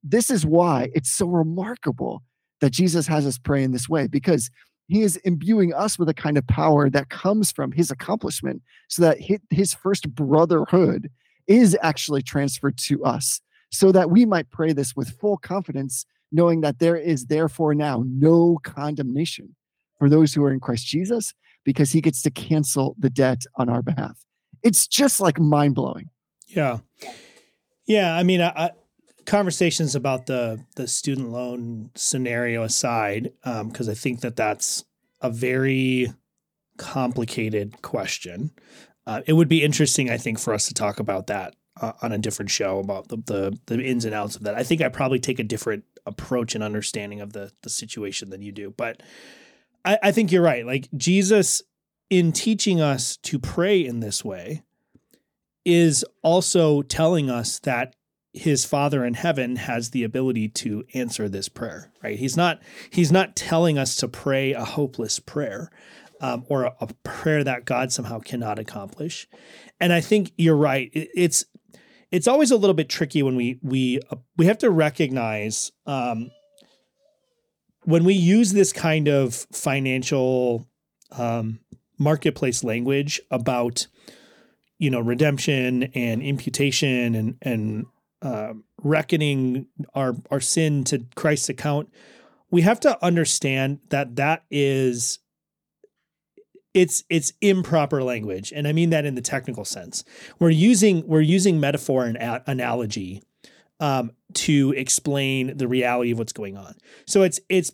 This 0.09 0.31
is 0.31 0.47
why 0.47 0.91
it's 0.95 1.11
so 1.11 1.27
remarkable 1.27 2.23
that 2.61 2.71
Jesus 2.71 3.07
has 3.07 3.27
us 3.27 3.39
pray 3.39 3.63
in 3.63 3.73
this 3.73 3.89
way 3.89 4.07
because 4.07 4.51
he 4.89 5.03
is 5.03 5.17
imbuing 5.19 5.75
us 5.75 5.99
with 5.99 6.09
a 6.09 6.15
kind 6.15 6.39
of 6.39 6.47
power 6.47 6.89
that 6.89 7.11
comes 7.11 7.51
from 7.51 7.73
his 7.73 7.91
accomplishment 7.91 8.63
so 8.89 9.03
that 9.03 9.19
his 9.51 9.75
first 9.75 10.09
brotherhood 10.15 11.11
is 11.49 11.77
actually 11.83 12.23
transferred 12.23 12.79
to 12.79 13.05
us 13.05 13.41
so 13.71 13.91
that 13.91 14.11
we 14.11 14.25
might 14.25 14.51
pray 14.51 14.73
this 14.73 14.95
with 14.95 15.19
full 15.19 15.37
confidence 15.37 16.07
knowing 16.31 16.61
that 16.61 16.79
there 16.79 16.97
is 16.97 17.27
therefore 17.27 17.75
now 17.75 18.05
no 18.07 18.59
condemnation 18.63 19.55
for 19.99 20.09
those 20.09 20.35
who 20.35 20.45
are 20.45 20.53
in 20.53 20.61
Christ 20.61 20.87
Jesus 20.87 21.35
because 21.65 21.91
he 21.91 22.01
gets 22.01 22.23
to 22.23 22.31
cancel 22.31 22.95
the 22.99 23.11
debt 23.11 23.43
on 23.57 23.69
our 23.69 23.83
behalf. 23.83 24.25
It's 24.63 24.87
just 24.87 25.21
like 25.21 25.41
mind 25.41 25.75
blowing. 25.75 26.11
Yeah. 26.47 26.79
Yeah. 27.87 28.17
I 28.17 28.23
mean, 28.23 28.41
I, 28.41 28.49
I, 28.49 28.71
conversations 29.27 29.95
about 29.95 30.27
the 30.27 30.65
the 30.77 30.87
student 30.87 31.31
loan 31.31 31.91
scenario 31.95 32.63
aside, 32.63 33.33
because 33.43 33.89
I 33.89 33.95
think 33.95 34.21
that 34.21 34.37
that's 34.37 34.85
a 35.21 35.31
very 35.31 36.13
complicated 36.79 37.83
question. 37.83 38.53
Uh, 39.07 39.23
it 39.27 39.35
would 39.35 39.49
be 39.49 39.63
interesting, 39.63 40.11
I 40.11 40.17
think, 40.19 40.39
for 40.39 40.53
us 40.53 40.67
to 40.67 40.75
talk 40.75 40.99
about 40.99 41.29
that 41.29 41.55
uh, 41.81 41.93
on 42.03 42.13
a 42.13 42.19
different 42.19 42.51
show 42.51 42.79
about 42.79 43.09
the, 43.09 43.17
the 43.17 43.59
the 43.67 43.83
ins 43.83 44.05
and 44.05 44.15
outs 44.15 44.37
of 44.37 44.43
that. 44.45 44.55
I 44.55 44.63
think 44.63 44.81
I 44.81 44.89
probably 44.89 45.21
take 45.21 45.39
a 45.39 45.45
different 45.45 45.85
approach 46.07 46.55
and 46.55 46.65
understanding 46.65 47.21
of 47.21 47.33
the 47.33 47.53
the 47.63 47.71
situation 47.71 48.31
than 48.31 48.43
you 48.43 48.53
do, 48.53 48.75
but 48.77 49.03
I, 49.85 49.99
I 50.05 50.13
think 50.13 50.33
you're 50.33 50.43
right. 50.43 50.67
Like 50.67 50.89
Jesus, 50.97 51.63
in 52.11 52.33
teaching 52.33 52.81
us 52.81 53.17
to 53.19 53.39
pray 53.39 53.85
in 53.85 54.01
this 54.01 54.25
way, 54.25 54.63
is 55.65 56.05
also 56.23 56.83
telling 56.83 57.31
us 57.31 57.59
that 57.61 57.95
his 58.37 58.65
father 58.65 59.05
in 59.05 59.15
heaven 59.15 59.57
has 59.57 59.91
the 59.91 60.05
ability 60.05 60.49
to 60.49 60.85
answer 60.95 61.29
this 61.29 61.49
prayer 61.49 61.91
right? 62.03 62.19
He's 62.19 62.37
not 62.37 62.61
he's 62.91 63.11
not 63.11 63.35
telling 63.35 63.79
us 63.79 63.97
to 63.97 64.09
pray 64.09 64.53
a 64.53 64.65
hopeless 64.65 65.19
prayer 65.19 65.71
um, 66.21 66.45
or 66.49 66.65
a, 66.65 66.75
a 66.81 66.89
prayer 67.03 67.43
that 67.45 67.65
god 67.65 67.93
somehow 67.93 68.21
cannot 68.21 68.59
accomplish. 68.59 69.27
And 69.81 69.93
i 69.93 70.01
think 70.01 70.33
you're 70.37 70.57
right. 70.57 70.91
It- 70.93 71.11
it's 71.15 71.45
it's 72.13 72.29
always 72.29 72.51
a 72.53 72.57
little 72.57 72.75
bit 72.75 72.89
tricky 72.89 73.23
when 73.23 73.35
we 73.37 73.59
we 73.63 74.01
uh, 74.11 74.17
we 74.37 74.47
have 74.47 74.59
to 74.59 74.71
recognize 74.71 75.73
um, 75.87 76.31
when 77.83 78.05
we 78.05 78.15
use 78.15 78.53
this 78.53 78.73
kind 78.73 79.09
of 79.09 79.35
financial 79.53 80.69
um, 81.13 81.61
marketplace 81.99 82.63
language 82.65 83.21
about 83.31 83.87
you 84.79 84.91
know 84.91 85.01
redemption 85.01 85.85
and 85.95 86.23
imputation 86.23 87.15
and 87.15 87.37
and 87.43 87.87
uh, 88.23 88.55
reckoning 88.83 89.67
our 89.95 90.17
our 90.31 90.41
sin 90.41 90.85
to 90.85 91.05
Christ's 91.15 91.49
account, 91.49 91.91
we 92.51 92.63
have 92.63 92.81
to 92.81 93.03
understand 93.05 93.81
that 93.91 94.17
that 94.17 94.45
is 94.51 95.19
it's 96.75 97.05
it's 97.09 97.33
improper 97.41 98.03
language, 98.03 98.53
and 98.55 98.69
I 98.69 98.73
mean 98.73 98.91
that 98.91 99.07
in 99.07 99.15
the 99.15 99.23
technical 99.23 99.65
sense. 99.65 100.05
We're 100.39 100.51
using 100.51 101.07
we're 101.07 101.21
using 101.21 101.59
metaphor 101.59 102.05
and 102.05 102.17
a- 102.17 102.45
analogy 102.47 103.23
um, 103.81 104.13
to 104.35 104.75
explain 104.77 105.57
the 105.57 105.69
reality 105.69 106.13
of 106.13 106.19
what's 106.19 106.33
going 106.33 106.57
on. 106.57 106.75
So 107.07 107.23
it's 107.23 107.41
it's 107.49 107.73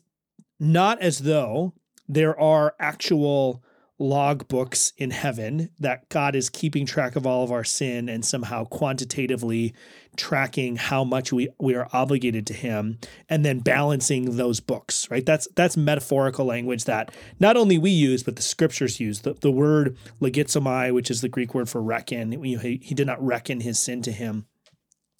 not 0.61 1.01
as 1.01 1.18
though 1.18 1.74
there 2.09 2.38
are 2.38 2.74
actual 2.78 3.64
log 4.03 4.48
books 4.48 4.92
in 4.98 5.11
heaven 5.11 5.70
that 5.78 6.09
God 6.09 6.34
is 6.34 6.50
keeping 6.50 6.84
track 6.84 7.16
of 7.16 7.26
all 7.26 7.44
of 7.44 7.53
our 7.53 7.64
sin 7.64 8.09
and 8.09 8.24
somehow 8.24 8.64
quantitatively 8.64 9.74
tracking 10.16 10.76
how 10.76 11.05
much 11.05 11.32
we, 11.32 11.48
we 11.59 11.74
are 11.74 11.88
obligated 11.92 12.46
to 12.48 12.53
him 12.55 12.98
and 13.28 13.44
then 13.44 13.61
balancing 13.61 14.36
those 14.36 14.61
books, 14.61 15.11
right? 15.11 15.24
That's 15.24 15.48
that's 15.55 15.76
metaphorical 15.76 16.44
language 16.44 16.84
that 16.84 17.14
not 17.40 17.57
only 17.57 17.78
we 17.78 17.90
use, 17.90 18.22
but 18.22 18.36
the 18.36 18.42
scriptures 18.42 19.00
use. 19.00 19.20
The, 19.20 19.34
the 19.34 19.50
word 19.50 19.96
logizomai, 20.20 20.92
which 20.92 21.11
is 21.11 21.20
the 21.20 21.28
Greek 21.28 21.55
word 21.55 21.68
for 21.68 21.80
reckon, 21.80 22.42
he, 22.42 22.80
he 22.82 22.94
did 22.94 23.07
not 23.07 23.24
reckon 23.24 23.61
his 23.61 23.78
sin 23.78 24.03
to 24.03 24.12
him. 24.12 24.46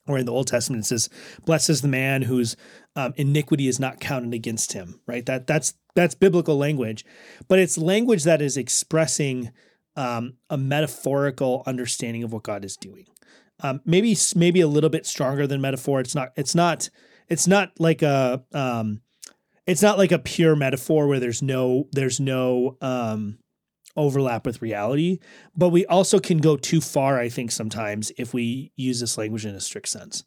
Or 0.09 0.19
in 0.19 0.27
the 0.27 0.33
Old 0.33 0.49
Testament, 0.49 0.83
it 0.85 0.87
says, 0.87 1.09
"Blessed 1.45 1.71
is 1.71 1.81
the 1.81 1.89
man 1.89 2.23
whose 2.23 2.57
um, 2.97 3.15
iniquity 3.17 3.69
is 3.69 3.81
not 3.81 4.01
counted 4.01 4.35
against 4.35 4.73
him." 4.73 5.01
Right? 5.07 5.25
That 5.27 5.47
that's 5.47 5.75
that's 5.95 6.15
biblical 6.15 6.57
language, 6.57 7.05
but 7.49 7.59
it's 7.59 7.77
language 7.77 8.25
that 8.25 8.41
is 8.41 8.57
expressing 8.57 9.51
um, 9.97 10.35
a 10.49 10.57
metaphorical 10.57 11.63
understanding 11.67 12.23
of 12.23 12.33
what 12.33 12.43
God 12.43 12.65
is 12.65 12.77
doing. 12.77 13.07
Um, 13.61 13.81
maybe 13.85 14.17
maybe 14.35 14.61
a 14.61 14.67
little 14.67 14.91
bit 14.91 15.07
stronger 15.07 15.47
than 15.47 15.61
metaphor. 15.61 16.01
It's 16.01 16.15
not. 16.15 16.33
It's 16.37 16.55
not. 16.55 16.91
It's 17.29 17.47
not 17.47 17.73
like 17.79 18.03
a. 18.03 18.43
Um, 18.53 19.03
it's 19.67 19.83
not 19.83 19.99
like 19.99 20.11
a 20.11 20.19
pure 20.19 20.57
metaphor 20.57 21.07
where 21.07 21.21
there's 21.21 21.43
no 21.43 21.89
there's 21.93 22.19
no 22.19 22.77
um, 22.81 23.39
overlap 23.97 24.45
with 24.47 24.63
reality. 24.63 25.19
But 25.57 25.69
we 25.69 25.87
also 25.87 26.19
can 26.19 26.39
go 26.39 26.57
too 26.57 26.81
far. 26.81 27.19
I 27.19 27.29
think 27.29 27.53
sometimes 27.53 28.11
if 28.19 28.35
we 28.35 28.73
use 28.77 29.01
this 29.01 29.17
language 29.17 29.47
in 29.47 29.55
a 29.55 29.61
strict 29.61 29.89
sense. 29.89 30.25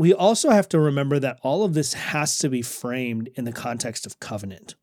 We 0.00 0.14
also 0.14 0.48
have 0.48 0.66
to 0.70 0.80
remember 0.80 1.18
that 1.18 1.40
all 1.42 1.62
of 1.62 1.74
this 1.74 1.92
has 1.92 2.38
to 2.38 2.48
be 2.48 2.62
framed 2.62 3.28
in 3.34 3.44
the 3.44 3.52
context 3.52 4.06
of 4.06 4.18
covenant. 4.18 4.74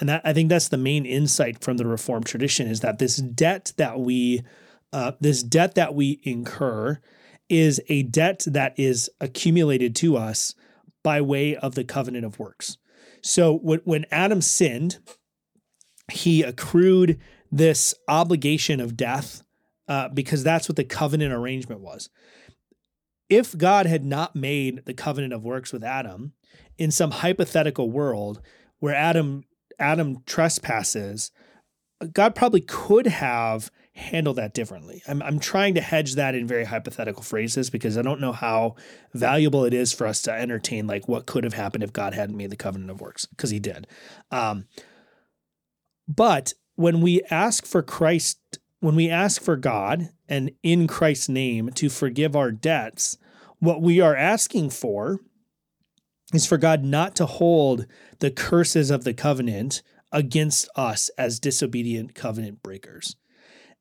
And 0.00 0.08
that 0.08 0.22
I 0.24 0.32
think 0.32 0.48
that's 0.48 0.70
the 0.70 0.78
main 0.78 1.04
insight 1.04 1.62
from 1.62 1.76
the 1.76 1.84
Reformed 1.84 2.24
tradition 2.24 2.66
is 2.66 2.80
that 2.80 2.98
this 2.98 3.18
debt 3.18 3.74
that 3.76 4.00
we 4.00 4.44
uh, 4.94 5.12
this 5.20 5.42
debt 5.42 5.74
that 5.74 5.94
we 5.94 6.20
incur 6.22 6.98
is 7.50 7.82
a 7.90 8.04
debt 8.04 8.44
that 8.46 8.72
is 8.78 9.10
accumulated 9.20 9.94
to 9.96 10.16
us 10.16 10.54
by 11.04 11.20
way 11.20 11.54
of 11.54 11.74
the 11.74 11.84
covenant 11.84 12.24
of 12.24 12.38
works. 12.38 12.78
So 13.20 13.58
when, 13.58 14.06
Adam 14.10 14.40
sinned, 14.40 15.00
he 16.10 16.42
accrued 16.42 17.20
this 17.52 17.94
obligation 18.08 18.80
of 18.80 18.96
death 18.96 19.42
uh, 19.86 20.08
because 20.08 20.42
that's 20.42 20.66
what 20.66 20.76
the 20.76 20.84
covenant 20.84 21.34
arrangement 21.34 21.82
was. 21.82 22.08
If 23.28 23.56
God 23.56 23.86
had 23.86 24.04
not 24.04 24.36
made 24.36 24.84
the 24.86 24.94
covenant 24.94 25.32
of 25.32 25.44
works 25.44 25.72
with 25.72 25.82
Adam 25.82 26.32
in 26.78 26.90
some 26.90 27.10
hypothetical 27.10 27.90
world 27.90 28.40
where 28.78 28.94
Adam 28.94 29.44
Adam 29.78 30.22
trespasses, 30.26 31.30
God 32.12 32.34
probably 32.34 32.60
could 32.60 33.06
have 33.06 33.70
handled 33.94 34.36
that 34.36 34.54
differently. 34.54 35.02
I'm, 35.08 35.22
I'm 35.22 35.38
trying 35.38 35.74
to 35.74 35.80
hedge 35.80 36.14
that 36.14 36.34
in 36.34 36.46
very 36.46 36.64
hypothetical 36.64 37.22
phrases 37.22 37.70
because 37.70 37.96
I 37.96 38.02
don't 38.02 38.20
know 38.20 38.32
how 38.32 38.76
valuable 39.14 39.64
it 39.64 39.72
is 39.72 39.92
for 39.92 40.06
us 40.06 40.20
to 40.22 40.32
entertain 40.32 40.86
like 40.86 41.08
what 41.08 41.26
could 41.26 41.44
have 41.44 41.54
happened 41.54 41.82
if 41.82 41.92
God 41.92 42.12
hadn't 42.12 42.36
made 42.36 42.50
the 42.50 42.56
covenant 42.56 42.90
of 42.90 43.00
works 43.00 43.24
because 43.24 43.50
he 43.50 43.58
did. 43.58 43.86
Um, 44.30 44.66
but 46.06 46.52
when 46.74 47.00
we 47.00 47.22
ask 47.30 47.64
for 47.64 47.82
Christ, 47.82 48.58
when 48.86 48.94
we 48.94 49.10
ask 49.10 49.42
for 49.42 49.56
God 49.56 50.10
and 50.28 50.52
in 50.62 50.86
Christ's 50.86 51.28
name 51.28 51.70
to 51.70 51.88
forgive 51.88 52.36
our 52.36 52.52
debts, 52.52 53.18
what 53.58 53.82
we 53.82 54.00
are 54.00 54.14
asking 54.14 54.70
for 54.70 55.18
is 56.32 56.46
for 56.46 56.56
God 56.56 56.84
not 56.84 57.16
to 57.16 57.26
hold 57.26 57.86
the 58.20 58.30
curses 58.30 58.92
of 58.92 59.02
the 59.02 59.12
covenant 59.12 59.82
against 60.12 60.68
us 60.76 61.08
as 61.18 61.40
disobedient 61.40 62.14
covenant 62.14 62.62
breakers. 62.62 63.16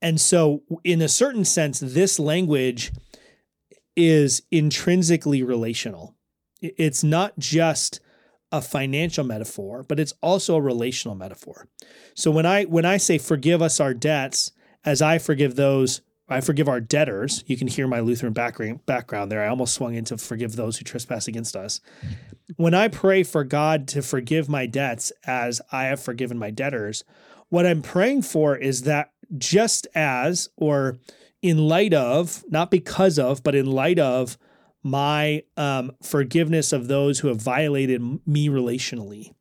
And 0.02 0.20
so, 0.20 0.64
in 0.84 1.04
a 1.04 1.08
certain 1.08 1.46
sense, 1.46 1.80
this 1.80 2.18
language 2.18 2.92
is 3.96 4.42
intrinsically 4.50 5.44
relational. 5.44 6.16
It's 6.64 7.04
not 7.04 7.38
just 7.38 8.00
a 8.52 8.60
financial 8.60 9.24
metaphor, 9.24 9.84
but 9.84 10.00
it's 10.00 10.14
also 10.24 10.56
a 10.56 10.62
relational 10.62 11.14
metaphor. 11.14 11.68
So 12.16 12.32
when 12.32 12.48
I 12.48 12.64
when 12.64 12.86
I 12.86 12.98
say 12.98 13.20
forgive 13.20 13.62
us 13.62 13.80
our 13.80 13.94
debts 13.94 14.52
as 14.86 15.02
I 15.02 15.18
forgive 15.18 15.56
those 15.56 16.02
I 16.28 16.42
forgive 16.42 16.68
our 16.68 16.80
debtors, 16.80 17.44
you 17.46 17.56
can 17.56 17.68
hear 17.68 17.88
my 17.88 18.00
Lutheran 18.00 18.34
background 18.34 19.32
there. 19.32 19.44
I 19.44 19.48
almost 19.48 19.76
swung 19.76 19.94
into 19.94 20.18
forgive 20.18 20.56
those 20.56 20.78
who 20.78 20.84
trespass 20.84 21.28
against 21.28 21.56
us. 21.56 21.82
When 22.56 22.74
I 22.74 22.88
pray 22.88 23.22
for 23.22 23.44
God 23.44 23.88
to 23.90 24.02
forgive 24.02 24.50
my 24.50 24.66
debts 24.66 25.12
as 25.26 25.62
I 25.72 25.84
have 25.84 26.00
forgiven 26.00 26.40
my 26.40 26.50
debtors, 26.50 27.04
what 27.50 27.68
I'm 27.68 27.84
praying 27.84 28.24
for 28.24 28.58
is 28.58 28.84
that 28.84 29.12
just 29.38 29.88
as 29.94 30.50
or 30.58 30.98
in 31.44 31.68
light 31.68 31.94
of, 31.94 32.44
not 32.50 32.72
because 32.72 33.20
of, 33.20 33.44
but 33.44 33.54
in 33.54 33.68
light 33.68 34.00
of 34.00 34.36
my 34.82 35.44
um, 35.58 35.92
forgiveness 36.02 36.74
of 36.74 36.88
those 36.88 37.20
who 37.20 37.28
have 37.28 37.42
violated 37.42 38.02
me 38.26 38.50
relationally, 38.50 39.32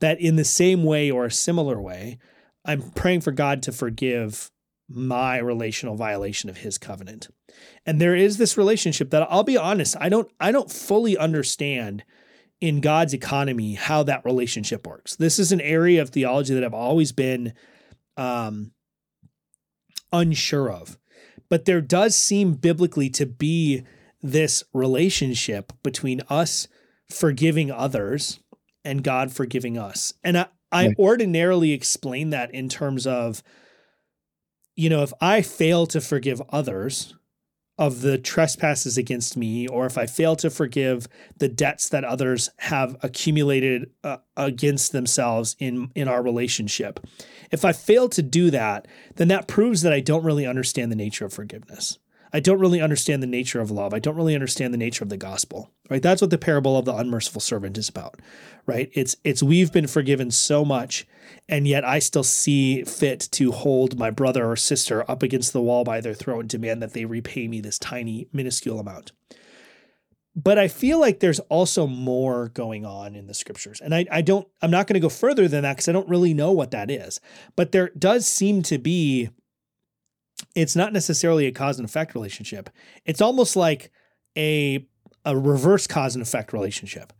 that 0.00 0.18
in 0.18 0.36
the 0.36 0.44
same 0.44 0.82
way 0.82 1.10
or 1.10 1.26
a 1.26 1.30
similar 1.30 1.78
way, 1.78 2.18
I'm 2.64 2.90
praying 2.92 3.20
for 3.20 3.32
God 3.32 3.62
to 3.64 3.72
forgive 3.72 4.50
my 4.88 5.38
relational 5.38 5.96
violation 5.96 6.48
of 6.48 6.58
his 6.58 6.78
covenant. 6.78 7.28
And 7.84 8.00
there 8.00 8.14
is 8.14 8.36
this 8.36 8.56
relationship 8.56 9.10
that 9.10 9.26
I'll 9.30 9.42
be 9.42 9.56
honest, 9.56 9.96
I 9.98 10.08
don't 10.08 10.30
I 10.38 10.52
don't 10.52 10.70
fully 10.70 11.16
understand 11.16 12.04
in 12.60 12.80
God's 12.80 13.12
economy 13.12 13.74
how 13.74 14.02
that 14.04 14.24
relationship 14.24 14.86
works. 14.86 15.16
This 15.16 15.38
is 15.38 15.52
an 15.52 15.60
area 15.60 16.00
of 16.00 16.10
theology 16.10 16.54
that 16.54 16.64
I've 16.64 16.72
always 16.72 17.12
been 17.12 17.52
um, 18.16 18.72
unsure 20.12 20.70
of. 20.70 20.98
But 21.48 21.64
there 21.64 21.80
does 21.80 22.16
seem 22.16 22.54
biblically 22.54 23.10
to 23.10 23.26
be 23.26 23.84
this 24.22 24.64
relationship 24.72 25.72
between 25.82 26.22
us 26.28 26.66
forgiving 27.10 27.70
others 27.70 28.40
and 28.84 29.04
God 29.04 29.30
forgiving 29.32 29.76
us. 29.78 30.14
And 30.24 30.38
I, 30.38 30.46
I 30.72 30.86
Right. 30.88 30.98
ordinarily 30.98 31.72
explain 31.72 32.30
that 32.30 32.52
in 32.52 32.68
terms 32.68 33.06
of, 33.06 33.42
you 34.76 34.90
know, 34.90 35.02
if 35.02 35.12
I 35.20 35.42
fail 35.42 35.86
to 35.88 36.00
forgive 36.00 36.40
others 36.50 37.14
of 37.78 38.00
the 38.00 38.16
trespasses 38.16 38.96
against 38.96 39.36
me, 39.36 39.66
or 39.66 39.84
if 39.84 39.98
I 39.98 40.06
fail 40.06 40.36
to 40.36 40.48
forgive 40.48 41.08
the 41.36 41.48
debts 41.48 41.88
that 41.90 42.04
others 42.04 42.48
have 42.58 42.96
accumulated 43.02 43.90
uh, 44.02 44.18
against 44.36 44.92
themselves 44.92 45.56
in 45.58 45.90
in 45.94 46.08
our 46.08 46.22
relationship, 46.22 47.00
if 47.50 47.64
I 47.64 47.72
fail 47.72 48.08
to 48.10 48.22
do 48.22 48.50
that, 48.50 48.86
then 49.16 49.28
that 49.28 49.48
proves 49.48 49.82
that 49.82 49.92
I 49.92 50.00
don't 50.00 50.24
really 50.24 50.46
understand 50.46 50.90
the 50.90 50.96
nature 50.96 51.26
of 51.26 51.32
forgiveness. 51.32 51.98
I 52.36 52.40
don't 52.40 52.60
really 52.60 52.82
understand 52.82 53.22
the 53.22 53.26
nature 53.26 53.62
of 53.62 53.70
love. 53.70 53.94
I 53.94 53.98
don't 53.98 54.14
really 54.14 54.34
understand 54.34 54.74
the 54.74 54.78
nature 54.78 55.02
of 55.02 55.08
the 55.08 55.16
gospel. 55.16 55.70
Right? 55.88 56.02
That's 56.02 56.20
what 56.20 56.28
the 56.28 56.36
parable 56.36 56.76
of 56.76 56.84
the 56.84 56.94
unmerciful 56.94 57.40
servant 57.40 57.78
is 57.78 57.88
about. 57.88 58.20
Right? 58.66 58.90
It's 58.92 59.16
it's 59.24 59.42
we've 59.42 59.72
been 59.72 59.86
forgiven 59.86 60.30
so 60.30 60.62
much 60.62 61.06
and 61.48 61.66
yet 61.66 61.82
I 61.82 61.98
still 61.98 62.22
see 62.22 62.84
fit 62.84 63.20
to 63.32 63.52
hold 63.52 63.98
my 63.98 64.10
brother 64.10 64.50
or 64.50 64.54
sister 64.54 65.10
up 65.10 65.22
against 65.22 65.54
the 65.54 65.62
wall 65.62 65.82
by 65.82 66.02
their 66.02 66.12
throat 66.12 66.40
and 66.40 66.48
demand 66.50 66.82
that 66.82 66.92
they 66.92 67.06
repay 67.06 67.48
me 67.48 67.62
this 67.62 67.78
tiny 67.78 68.28
minuscule 68.34 68.80
amount. 68.80 69.12
But 70.34 70.58
I 70.58 70.68
feel 70.68 71.00
like 71.00 71.20
there's 71.20 71.40
also 71.40 71.86
more 71.86 72.50
going 72.50 72.84
on 72.84 73.16
in 73.16 73.28
the 73.28 73.32
scriptures. 73.32 73.80
And 73.80 73.94
I, 73.94 74.04
I 74.12 74.20
don't, 74.20 74.46
I'm 74.60 74.70
not 74.70 74.86
going 74.86 74.94
to 74.94 75.00
go 75.00 75.08
further 75.08 75.48
than 75.48 75.62
that 75.62 75.76
because 75.76 75.88
I 75.88 75.92
don't 75.92 76.10
really 76.10 76.34
know 76.34 76.52
what 76.52 76.72
that 76.72 76.90
is. 76.90 77.18
But 77.56 77.72
there 77.72 77.90
does 77.98 78.26
seem 78.26 78.60
to 78.64 78.76
be, 78.76 79.30
it's 80.56 80.74
not 80.74 80.92
necessarily 80.92 81.46
a 81.46 81.52
cause 81.52 81.78
and 81.78 81.86
effect 81.86 82.14
relationship. 82.14 82.70
It's 83.04 83.20
almost 83.20 83.54
like 83.54 83.92
a, 84.36 84.88
a 85.24 85.36
reverse 85.36 85.86
cause 85.86 86.16
and 86.16 86.22
effect 86.22 86.52
relationship. 86.52 87.12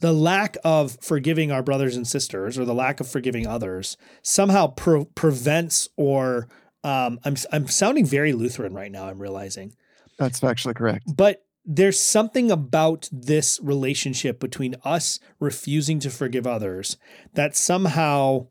The 0.00 0.12
lack 0.12 0.56
of 0.62 0.96
forgiving 1.02 1.50
our 1.50 1.62
brothers 1.62 1.96
and 1.96 2.06
sisters 2.06 2.58
or 2.58 2.64
the 2.64 2.74
lack 2.74 3.00
of 3.00 3.08
forgiving 3.08 3.46
others 3.46 3.96
somehow 4.22 4.68
pre- 4.68 5.06
prevents 5.16 5.88
or 5.96 6.48
um, 6.84 7.18
I'm, 7.24 7.34
I'm 7.52 7.66
sounding 7.66 8.06
very 8.06 8.32
Lutheran 8.32 8.72
right 8.72 8.92
now, 8.92 9.08
I'm 9.08 9.20
realizing 9.20 9.74
That's 10.18 10.44
actually 10.44 10.74
correct. 10.74 11.04
but 11.16 11.42
there's 11.64 11.98
something 11.98 12.52
about 12.52 13.08
this 13.10 13.58
relationship 13.60 14.38
between 14.38 14.76
us 14.84 15.18
refusing 15.40 15.98
to 15.98 16.10
forgive 16.10 16.46
others 16.46 16.96
that 17.34 17.56
somehow 17.56 18.46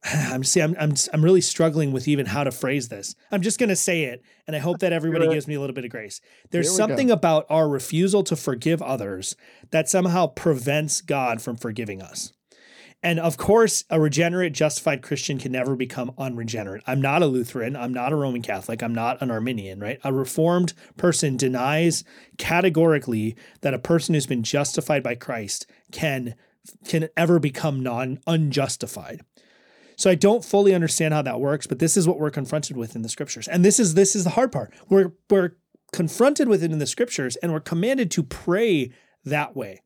I'm 0.04 0.44
see 0.44 0.60
I'm 0.60 0.76
I'm 0.78 0.94
I'm 1.12 1.24
really 1.24 1.40
struggling 1.40 1.92
with 1.92 2.08
even 2.08 2.26
how 2.26 2.44
to 2.44 2.50
phrase 2.50 2.88
this. 2.88 3.14
I'm 3.30 3.42
just 3.42 3.58
going 3.58 3.68
to 3.68 3.76
say 3.76 4.04
it 4.04 4.22
and 4.46 4.54
I 4.54 4.60
hope 4.60 4.78
that 4.78 4.92
everybody 4.92 5.28
gives 5.28 5.48
me 5.48 5.54
a 5.54 5.60
little 5.60 5.74
bit 5.74 5.84
of 5.84 5.90
grace. 5.90 6.20
There's 6.50 6.74
something 6.74 7.10
about 7.10 7.46
our 7.50 7.68
refusal 7.68 8.22
to 8.24 8.36
forgive 8.36 8.80
others 8.80 9.36
that 9.70 9.88
somehow 9.88 10.28
prevents 10.28 11.00
God 11.00 11.42
from 11.42 11.56
forgiving 11.56 12.00
us. 12.00 12.32
And 13.00 13.20
of 13.20 13.36
course, 13.36 13.84
a 13.90 14.00
regenerate, 14.00 14.52
justified 14.52 15.02
Christian 15.02 15.38
can 15.38 15.52
never 15.52 15.76
become 15.76 16.12
unregenerate. 16.18 16.82
I'm 16.86 17.00
not 17.00 17.22
a 17.22 17.26
Lutheran. 17.26 17.76
I'm 17.76 17.92
not 17.92 18.12
a 18.12 18.16
Roman 18.16 18.42
Catholic. 18.42 18.82
I'm 18.82 18.94
not 18.94 19.22
an 19.22 19.30
Arminian, 19.30 19.78
right? 19.78 20.00
A 20.02 20.12
reformed 20.12 20.74
person 20.96 21.36
denies 21.36 22.02
categorically 22.38 23.36
that 23.60 23.74
a 23.74 23.78
person 23.78 24.14
who's 24.14 24.26
been 24.26 24.42
justified 24.42 25.02
by 25.02 25.14
Christ 25.14 25.66
can 25.92 26.34
can 26.86 27.08
ever 27.16 27.38
become 27.38 27.82
non 27.82 28.18
unjustified. 28.26 29.20
So 29.98 30.08
I 30.08 30.14
don't 30.14 30.44
fully 30.44 30.74
understand 30.74 31.12
how 31.12 31.22
that 31.22 31.40
works, 31.40 31.66
but 31.66 31.80
this 31.80 31.96
is 31.96 32.06
what 32.06 32.20
we're 32.20 32.30
confronted 32.30 32.76
with 32.76 32.94
in 32.94 33.02
the 33.02 33.08
scriptures. 33.08 33.48
And 33.48 33.64
this 33.64 33.80
is 33.80 33.94
this 33.94 34.14
is 34.14 34.24
the 34.24 34.30
hard 34.30 34.52
part. 34.52 34.72
We're 34.88 35.12
we're 35.28 35.56
confronted 35.92 36.48
with 36.48 36.62
it 36.62 36.70
in 36.70 36.78
the 36.78 36.86
scriptures 36.86 37.36
and 37.36 37.52
we're 37.52 37.60
commanded 37.60 38.10
to 38.12 38.22
pray 38.22 38.92
that 39.24 39.56
way. 39.56 39.82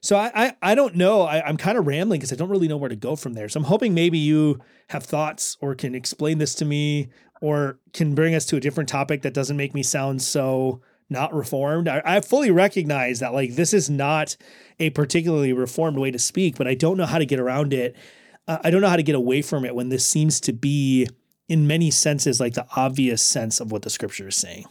So 0.00 0.16
I 0.16 0.32
I, 0.34 0.56
I 0.62 0.74
don't 0.74 0.96
know. 0.96 1.22
I, 1.22 1.46
I'm 1.46 1.58
kind 1.58 1.76
of 1.76 1.86
rambling 1.86 2.18
because 2.18 2.32
I 2.32 2.36
don't 2.36 2.48
really 2.48 2.66
know 2.66 2.78
where 2.78 2.88
to 2.88 2.96
go 2.96 3.14
from 3.14 3.34
there. 3.34 3.48
So 3.50 3.60
I'm 3.60 3.64
hoping 3.64 3.92
maybe 3.92 4.18
you 4.18 4.58
have 4.88 5.04
thoughts 5.04 5.58
or 5.60 5.74
can 5.74 5.94
explain 5.94 6.38
this 6.38 6.54
to 6.56 6.64
me 6.64 7.10
or 7.42 7.78
can 7.92 8.14
bring 8.14 8.34
us 8.34 8.46
to 8.46 8.56
a 8.56 8.60
different 8.60 8.88
topic 8.88 9.20
that 9.20 9.34
doesn't 9.34 9.56
make 9.56 9.74
me 9.74 9.82
sound 9.82 10.22
so 10.22 10.80
not 11.10 11.34
reformed. 11.34 11.88
I, 11.88 12.00
I 12.06 12.20
fully 12.22 12.50
recognize 12.50 13.20
that 13.20 13.34
like 13.34 13.56
this 13.56 13.74
is 13.74 13.90
not 13.90 14.34
a 14.80 14.88
particularly 14.90 15.52
reformed 15.52 15.98
way 15.98 16.10
to 16.10 16.18
speak, 16.18 16.56
but 16.56 16.66
I 16.66 16.74
don't 16.74 16.96
know 16.96 17.04
how 17.04 17.18
to 17.18 17.26
get 17.26 17.38
around 17.38 17.74
it. 17.74 17.94
Uh, 18.48 18.58
I 18.64 18.70
don't 18.70 18.80
know 18.80 18.88
how 18.88 18.96
to 18.96 19.02
get 19.02 19.14
away 19.14 19.42
from 19.42 19.64
it 19.64 19.74
when 19.74 19.88
this 19.88 20.06
seems 20.06 20.40
to 20.42 20.52
be 20.52 21.08
in 21.48 21.66
many 21.66 21.90
senses 21.90 22.40
like 22.40 22.54
the 22.54 22.66
obvious 22.76 23.22
sense 23.22 23.60
of 23.60 23.70
what 23.72 23.82
the 23.82 23.90
scripture 23.90 24.28
is 24.28 24.36
saying. 24.36 24.64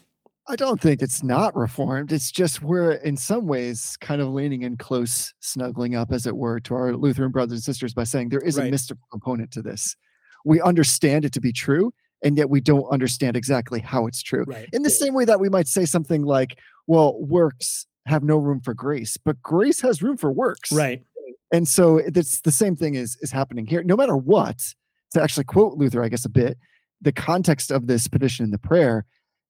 I 0.47 0.55
don't 0.55 0.82
think 0.82 1.01
it's 1.01 1.24
not 1.24 1.55
reformed. 1.55 2.11
It's 2.11 2.32
just 2.32 2.61
we're 2.61 2.93
in 2.93 3.15
some 3.15 3.47
ways 3.47 3.95
kind 4.01 4.22
of 4.22 4.30
leaning 4.30 4.63
in 4.63 4.76
close, 4.76 5.34
snuggling 5.39 5.95
up, 5.95 6.11
as 6.11 6.26
it 6.26 6.36
were, 6.36 6.59
to 6.61 6.74
our 6.74 6.95
Lutheran 6.97 7.32
brothers 7.32 7.59
and 7.59 7.63
sisters 7.63 7.93
by 7.93 8.03
saying 8.03 8.30
there 8.30 8.39
is 8.41 8.57
Right. 8.57 8.67
a 8.67 8.72
mystical 8.72 9.05
component 9.11 9.51
to 9.51 9.61
this. 9.61 9.95
We 10.43 10.59
understand 10.59 11.24
it 11.24 11.32
to 11.34 11.39
be 11.41 11.53
true, 11.53 11.93
and 12.24 12.38
yet 12.38 12.49
we 12.49 12.59
don't 12.59 12.86
understand 12.91 13.38
exactly 13.38 13.80
how 13.80 14.07
it's 14.07 14.22
true. 14.22 14.43
Right. 14.47 14.67
In 14.74 14.82
the 14.82 14.89
same 14.89 15.13
way 15.13 15.26
that 15.26 15.39
we 15.39 15.47
might 15.47 15.67
say 15.67 15.86
something 15.86 16.24
like, 16.24 16.57
well, 16.88 17.22
works 17.22 17.86
have 18.07 18.24
no 18.24 18.38
room 18.38 18.59
for 18.59 18.74
grace, 18.74 19.15
but 19.17 19.39
grace 19.43 19.80
has 19.82 20.01
room 20.01 20.17
for 20.17 20.32
works. 20.32 20.72
Right. 20.72 21.03
And 21.52 21.68
so 21.68 21.97
it's 21.97 22.41
the 22.41 22.52
same 22.52 22.76
thing 22.76 22.95
is 22.95 23.18
is 23.22 23.32
happening 23.32 23.66
here. 23.66 23.84
No 23.84 23.95
matter 23.95 24.16
what, 24.16 24.74
to 25.14 25.22
actually 25.22 25.43
quote 25.43 25.78
Luther, 25.78 26.04
I 26.04 26.10
guess 26.10 26.26
a 26.26 26.30
bit, 26.30 26.58
the 27.02 27.12
context 27.12 27.72
of 27.72 27.88
this 27.88 28.08
petition 28.08 28.45
and 28.45 28.54
the 28.54 28.60
prayer 28.60 29.06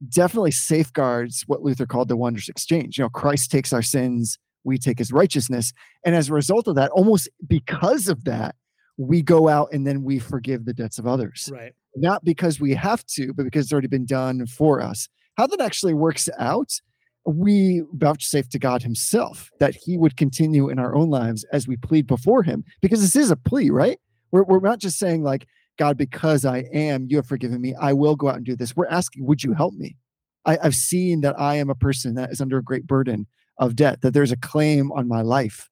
definitely 0.09 0.51
safeguards 0.51 1.43
what 1.47 1.61
Luther 1.61 1.85
called 1.85 2.07
the 2.07 2.17
wondrous 2.17 2.49
exchange. 2.49 2.97
You 2.97 3.03
know, 3.03 3.09
Christ 3.09 3.51
takes 3.51 3.71
our 3.71 3.83
sins, 3.83 4.39
we 4.63 4.77
take 4.77 4.99
his 4.99 5.11
righteousness. 5.11 5.73
And 6.05 6.15
as 6.15 6.29
a 6.29 6.33
result 6.33 6.67
of 6.67 6.75
that, 6.75 6.91
almost 6.91 7.29
because 7.47 8.07
of 8.07 8.23
that, 8.25 8.55
we 8.97 9.21
go 9.21 9.47
out 9.47 9.69
and 9.71 9.85
then 9.85 10.03
we 10.03 10.19
forgive 10.19 10.65
the 10.65 10.73
debts 10.73 10.99
of 10.99 11.07
others. 11.07 11.49
Right. 11.51 11.73
Not 11.95 12.23
because 12.23 12.59
we 12.59 12.73
have 12.73 13.05
to, 13.07 13.33
but 13.33 13.43
because 13.43 13.65
it's 13.65 13.73
already 13.73 13.87
been 13.87 14.05
done 14.05 14.45
for 14.47 14.81
us. 14.81 15.07
How 15.37 15.47
that 15.47 15.61
actually 15.61 15.93
works 15.93 16.29
out, 16.39 16.71
we 17.25 17.83
vouchsafe 17.93 18.49
to 18.49 18.59
God 18.59 18.81
Himself 18.81 19.49
that 19.59 19.75
He 19.75 19.97
would 19.97 20.17
continue 20.17 20.69
in 20.69 20.79
our 20.79 20.95
own 20.95 21.09
lives 21.09 21.45
as 21.51 21.67
we 21.67 21.77
plead 21.77 22.07
before 22.07 22.43
Him, 22.43 22.63
because 22.81 23.01
this 23.01 23.15
is 23.15 23.31
a 23.31 23.35
plea, 23.35 23.69
right? 23.69 23.99
We're, 24.31 24.43
we're 24.43 24.59
not 24.59 24.79
just 24.79 24.97
saying, 24.97 25.23
like, 25.23 25.47
God, 25.77 25.97
because 25.97 26.45
I 26.45 26.65
am, 26.73 27.07
you 27.09 27.17
have 27.17 27.27
forgiven 27.27 27.61
me, 27.61 27.75
I 27.79 27.93
will 27.93 28.15
go 28.15 28.29
out 28.29 28.35
and 28.35 28.45
do 28.45 28.55
this. 28.55 28.75
We're 28.75 28.87
asking, 28.87 29.25
would 29.25 29.43
you 29.43 29.53
help 29.53 29.73
me? 29.73 29.97
I, 30.45 30.57
I've 30.61 30.75
seen 30.75 31.21
that 31.21 31.39
I 31.39 31.55
am 31.55 31.69
a 31.69 31.75
person 31.75 32.15
that 32.15 32.31
is 32.31 32.41
under 32.41 32.57
a 32.57 32.63
great 32.63 32.87
burden 32.87 33.27
of 33.57 33.75
debt, 33.75 34.01
that 34.01 34.13
there's 34.13 34.31
a 34.31 34.37
claim 34.37 34.91
on 34.91 35.07
my 35.07 35.21
life. 35.21 35.69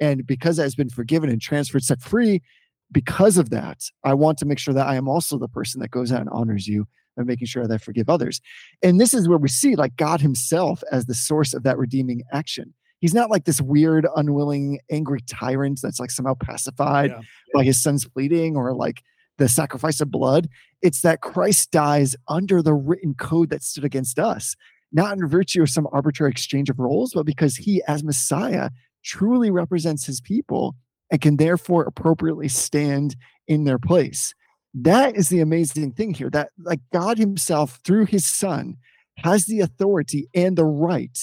And 0.00 0.26
because 0.26 0.56
that 0.56 0.64
has 0.64 0.74
been 0.74 0.88
forgiven 0.88 1.30
and 1.30 1.40
transferred, 1.40 1.84
set 1.84 2.00
free, 2.00 2.42
because 2.90 3.38
of 3.38 3.50
that, 3.50 3.82
I 4.04 4.14
want 4.14 4.38
to 4.38 4.46
make 4.46 4.58
sure 4.58 4.74
that 4.74 4.86
I 4.86 4.96
am 4.96 5.08
also 5.08 5.38
the 5.38 5.48
person 5.48 5.80
that 5.80 5.90
goes 5.90 6.12
out 6.12 6.20
and 6.20 6.30
honors 6.30 6.68
you 6.68 6.86
and 7.16 7.26
making 7.26 7.46
sure 7.46 7.66
that 7.66 7.74
I 7.74 7.78
forgive 7.78 8.08
others. 8.08 8.40
And 8.82 9.00
this 9.00 9.14
is 9.14 9.28
where 9.28 9.38
we 9.38 9.48
see 9.48 9.76
like 9.76 9.96
God 9.96 10.20
Himself 10.20 10.82
as 10.90 11.06
the 11.06 11.14
source 11.14 11.54
of 11.54 11.62
that 11.64 11.78
redeeming 11.78 12.22
action. 12.32 12.74
He's 13.00 13.14
not 13.14 13.30
like 13.30 13.44
this 13.44 13.60
weird, 13.60 14.06
unwilling, 14.14 14.78
angry 14.90 15.20
tyrant 15.28 15.80
that's 15.82 15.98
like 15.98 16.10
somehow 16.10 16.34
pacified 16.34 17.10
Yeah. 17.10 17.20
by 17.52 17.64
his 17.64 17.82
son's 17.82 18.06
pleading 18.06 18.56
or 18.56 18.72
like 18.74 19.02
the 19.38 19.48
sacrifice 19.48 20.00
of 20.00 20.10
blood. 20.10 20.48
It's 20.82 21.00
that 21.02 21.20
Christ 21.20 21.72
dies 21.72 22.14
under 22.28 22.62
the 22.62 22.74
written 22.74 23.14
code 23.14 23.50
that 23.50 23.64
stood 23.64 23.84
against 23.84 24.20
us, 24.20 24.54
not 24.92 25.18
in 25.18 25.26
virtue 25.26 25.62
of 25.62 25.70
some 25.70 25.88
arbitrary 25.90 26.30
exchange 26.30 26.70
of 26.70 26.78
roles, 26.78 27.12
but 27.12 27.26
because 27.26 27.56
he, 27.56 27.82
as 27.88 28.04
Messiah, 28.04 28.70
truly 29.02 29.50
represents 29.50 30.06
his 30.06 30.20
people 30.20 30.76
and 31.10 31.20
can 31.20 31.38
therefore 31.38 31.82
appropriately 31.82 32.46
stand 32.48 33.16
in 33.48 33.64
their 33.64 33.80
place. 33.80 34.32
That 34.74 35.16
is 35.16 35.28
the 35.28 35.40
amazing 35.40 35.92
thing 35.92 36.14
here 36.14 36.30
that, 36.30 36.50
like, 36.58 36.80
God 36.92 37.18
Himself, 37.18 37.80
through 37.84 38.06
His 38.06 38.24
Son, 38.24 38.76
has 39.18 39.46
the 39.46 39.60
authority 39.60 40.28
and 40.34 40.56
the 40.56 40.64
right 40.64 41.18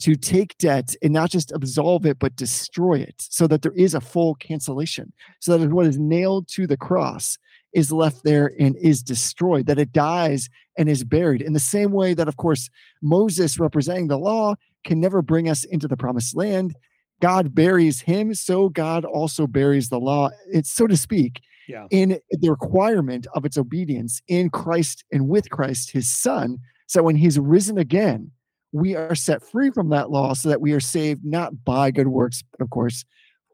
to 0.00 0.14
take 0.14 0.56
debt 0.58 0.94
and 1.02 1.12
not 1.12 1.30
just 1.30 1.52
absolve 1.52 2.06
it, 2.06 2.18
but 2.18 2.36
destroy 2.36 3.00
it 3.00 3.16
so 3.18 3.46
that 3.48 3.62
there 3.62 3.72
is 3.72 3.94
a 3.94 4.00
full 4.00 4.36
cancellation, 4.36 5.12
so 5.40 5.58
that 5.58 5.70
what 5.70 5.86
is 5.86 5.98
nailed 5.98 6.48
to 6.48 6.66
the 6.66 6.76
cross 6.76 7.36
is 7.74 7.92
left 7.92 8.22
there 8.24 8.52
and 8.58 8.76
is 8.76 9.02
destroyed, 9.02 9.66
that 9.66 9.78
it 9.78 9.92
dies 9.92 10.48
and 10.78 10.88
is 10.88 11.04
buried. 11.04 11.42
In 11.42 11.52
the 11.52 11.60
same 11.60 11.92
way 11.92 12.14
that, 12.14 12.28
of 12.28 12.36
course, 12.36 12.70
Moses 13.02 13.58
representing 13.58 14.06
the 14.06 14.18
law 14.18 14.54
can 14.84 15.00
never 15.00 15.20
bring 15.20 15.48
us 15.48 15.64
into 15.64 15.88
the 15.88 15.96
promised 15.96 16.34
land. 16.36 16.74
God 17.20 17.54
buries 17.54 18.00
him, 18.00 18.32
so 18.34 18.68
God 18.68 19.04
also 19.04 19.46
buries 19.46 19.88
the 19.88 19.98
law. 19.98 20.30
It's 20.50 20.70
so 20.70 20.86
to 20.86 20.96
speak, 20.96 21.40
Yeah. 21.68 21.86
in 21.90 22.18
the 22.30 22.50
requirement 22.50 23.26
of 23.34 23.44
its 23.44 23.58
obedience 23.58 24.22
in 24.26 24.48
Christ 24.50 25.04
and 25.12 25.28
with 25.28 25.50
Christ, 25.50 25.90
his 25.90 26.08
son. 26.08 26.58
So 26.86 27.02
when 27.02 27.16
he's 27.16 27.38
risen 27.38 27.76
again, 27.76 28.30
we 28.72 28.96
are 28.96 29.14
set 29.14 29.42
free 29.42 29.70
from 29.70 29.90
that 29.90 30.10
law 30.10 30.32
so 30.34 30.48
that 30.48 30.60
we 30.60 30.72
are 30.72 30.80
saved 30.80 31.24
not 31.24 31.64
by 31.64 31.90
good 31.90 32.08
works, 32.08 32.42
but 32.50 32.62
of 32.62 32.70
course, 32.70 33.04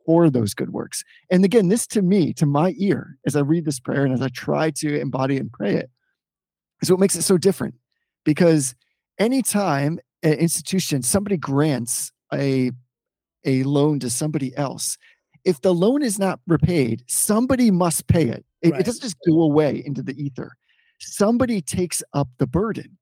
for 0.06 0.30
those 0.30 0.54
good 0.54 0.70
works. 0.70 1.02
And 1.30 1.44
again, 1.44 1.68
this 1.68 1.86
to 1.88 2.02
me, 2.02 2.32
to 2.34 2.46
my 2.46 2.74
ear, 2.78 3.18
as 3.26 3.36
I 3.36 3.40
read 3.40 3.64
this 3.64 3.80
prayer 3.80 4.04
and 4.04 4.14
as 4.14 4.22
I 4.22 4.28
try 4.28 4.70
to 4.70 5.00
embody 5.00 5.36
and 5.36 5.52
pray 5.52 5.74
it, 5.74 5.90
is 6.82 6.90
what 6.90 7.00
makes 7.00 7.16
it 7.16 7.22
so 7.22 7.38
different. 7.38 7.74
Because 8.24 8.74
anytime 9.18 9.98
an 10.22 10.34
institution, 10.34 11.02
somebody 11.02 11.36
grants 11.36 12.12
a 12.32 12.70
a 13.46 13.62
loan 13.64 14.00
to 14.00 14.08
somebody 14.08 14.56
else, 14.56 14.96
if 15.45 15.61
the 15.61 15.74
loan 15.74 16.03
is 16.03 16.18
not 16.18 16.40
repaid, 16.47 17.03
somebody 17.07 17.70
must 17.70 18.07
pay 18.07 18.24
it. 18.28 18.45
It, 18.62 18.72
Right. 18.72 18.80
it 18.80 18.86
doesn't 18.86 19.03
just 19.03 19.16
go 19.26 19.42
away 19.42 19.82
into 19.84 20.03
the 20.03 20.14
ether. 20.22 20.53
Somebody 21.01 21.61
takes 21.61 22.03
up 22.14 22.28
the 22.38 22.47
burden. 22.47 22.97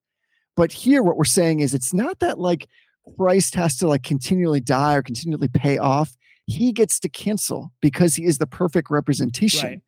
But 0.57 0.73
here, 0.73 1.03
what 1.03 1.17
we're 1.17 1.25
saying 1.25 1.61
is 1.61 1.73
it's 1.73 1.95
not 1.95 2.19
that 2.19 2.39
like 2.39 2.69
Christ 3.17 3.55
has 3.55 3.77
to 3.79 3.87
like 3.89 4.03
continually 4.03 4.61
die 4.61 4.95
or 4.95 5.03
continually 5.03 5.49
pay 5.49 5.79
off. 5.79 6.17
He 6.47 6.73
gets 6.73 6.99
to 7.01 7.09
cancel 7.09 7.73
because 7.81 8.17
he 8.17 8.25
is 8.25 8.39
the 8.39 8.47
perfect 8.47 8.91
representation 8.91 9.69
Right. 9.69 9.81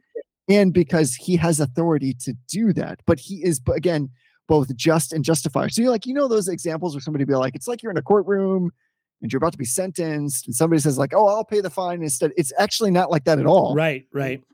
and 0.49 0.73
because 0.73 1.15
he 1.17 1.37
has 1.37 1.59
authority 1.61 2.15
to 2.21 2.35
do 2.49 2.73
that. 2.75 3.01
But 3.07 3.19
he 3.19 3.43
is, 3.45 3.61
again, 3.75 4.11
both 4.47 4.75
just 4.77 5.13
and 5.13 5.25
justifier. 5.25 5.69
So 5.71 5.83
you're 5.83 5.91
like, 5.91 6.07
you 6.07 6.15
know, 6.15 6.29
those 6.29 6.49
examples 6.49 6.95
where 6.95 7.01
somebody 7.01 7.25
be 7.25 7.35
like, 7.35 7.55
it's 7.57 7.67
like 7.67 7.83
you're 7.83 7.91
in 7.93 7.99
a 7.99 8.03
courtroom 8.03 8.71
and 9.25 9.33
you're 9.33 9.39
about 9.39 9.53
to 9.53 9.59
be 9.59 9.65
sentenced, 9.65 10.47
and 10.47 10.55
somebody 10.55 10.83
says, 10.83 10.99
like, 10.99 11.15
oh, 11.15 11.27
I'll 11.27 11.47
pay 11.47 11.63
the 11.63 11.71
fine 11.71 12.03
instead. 12.03 12.33
It's 12.37 12.53
actually 12.59 12.91
not 12.91 13.11
like 13.11 13.25
that 13.25 13.39
at 13.39 13.47
all. 13.47 13.75
Right. 13.75 14.05
Right. 14.13 14.45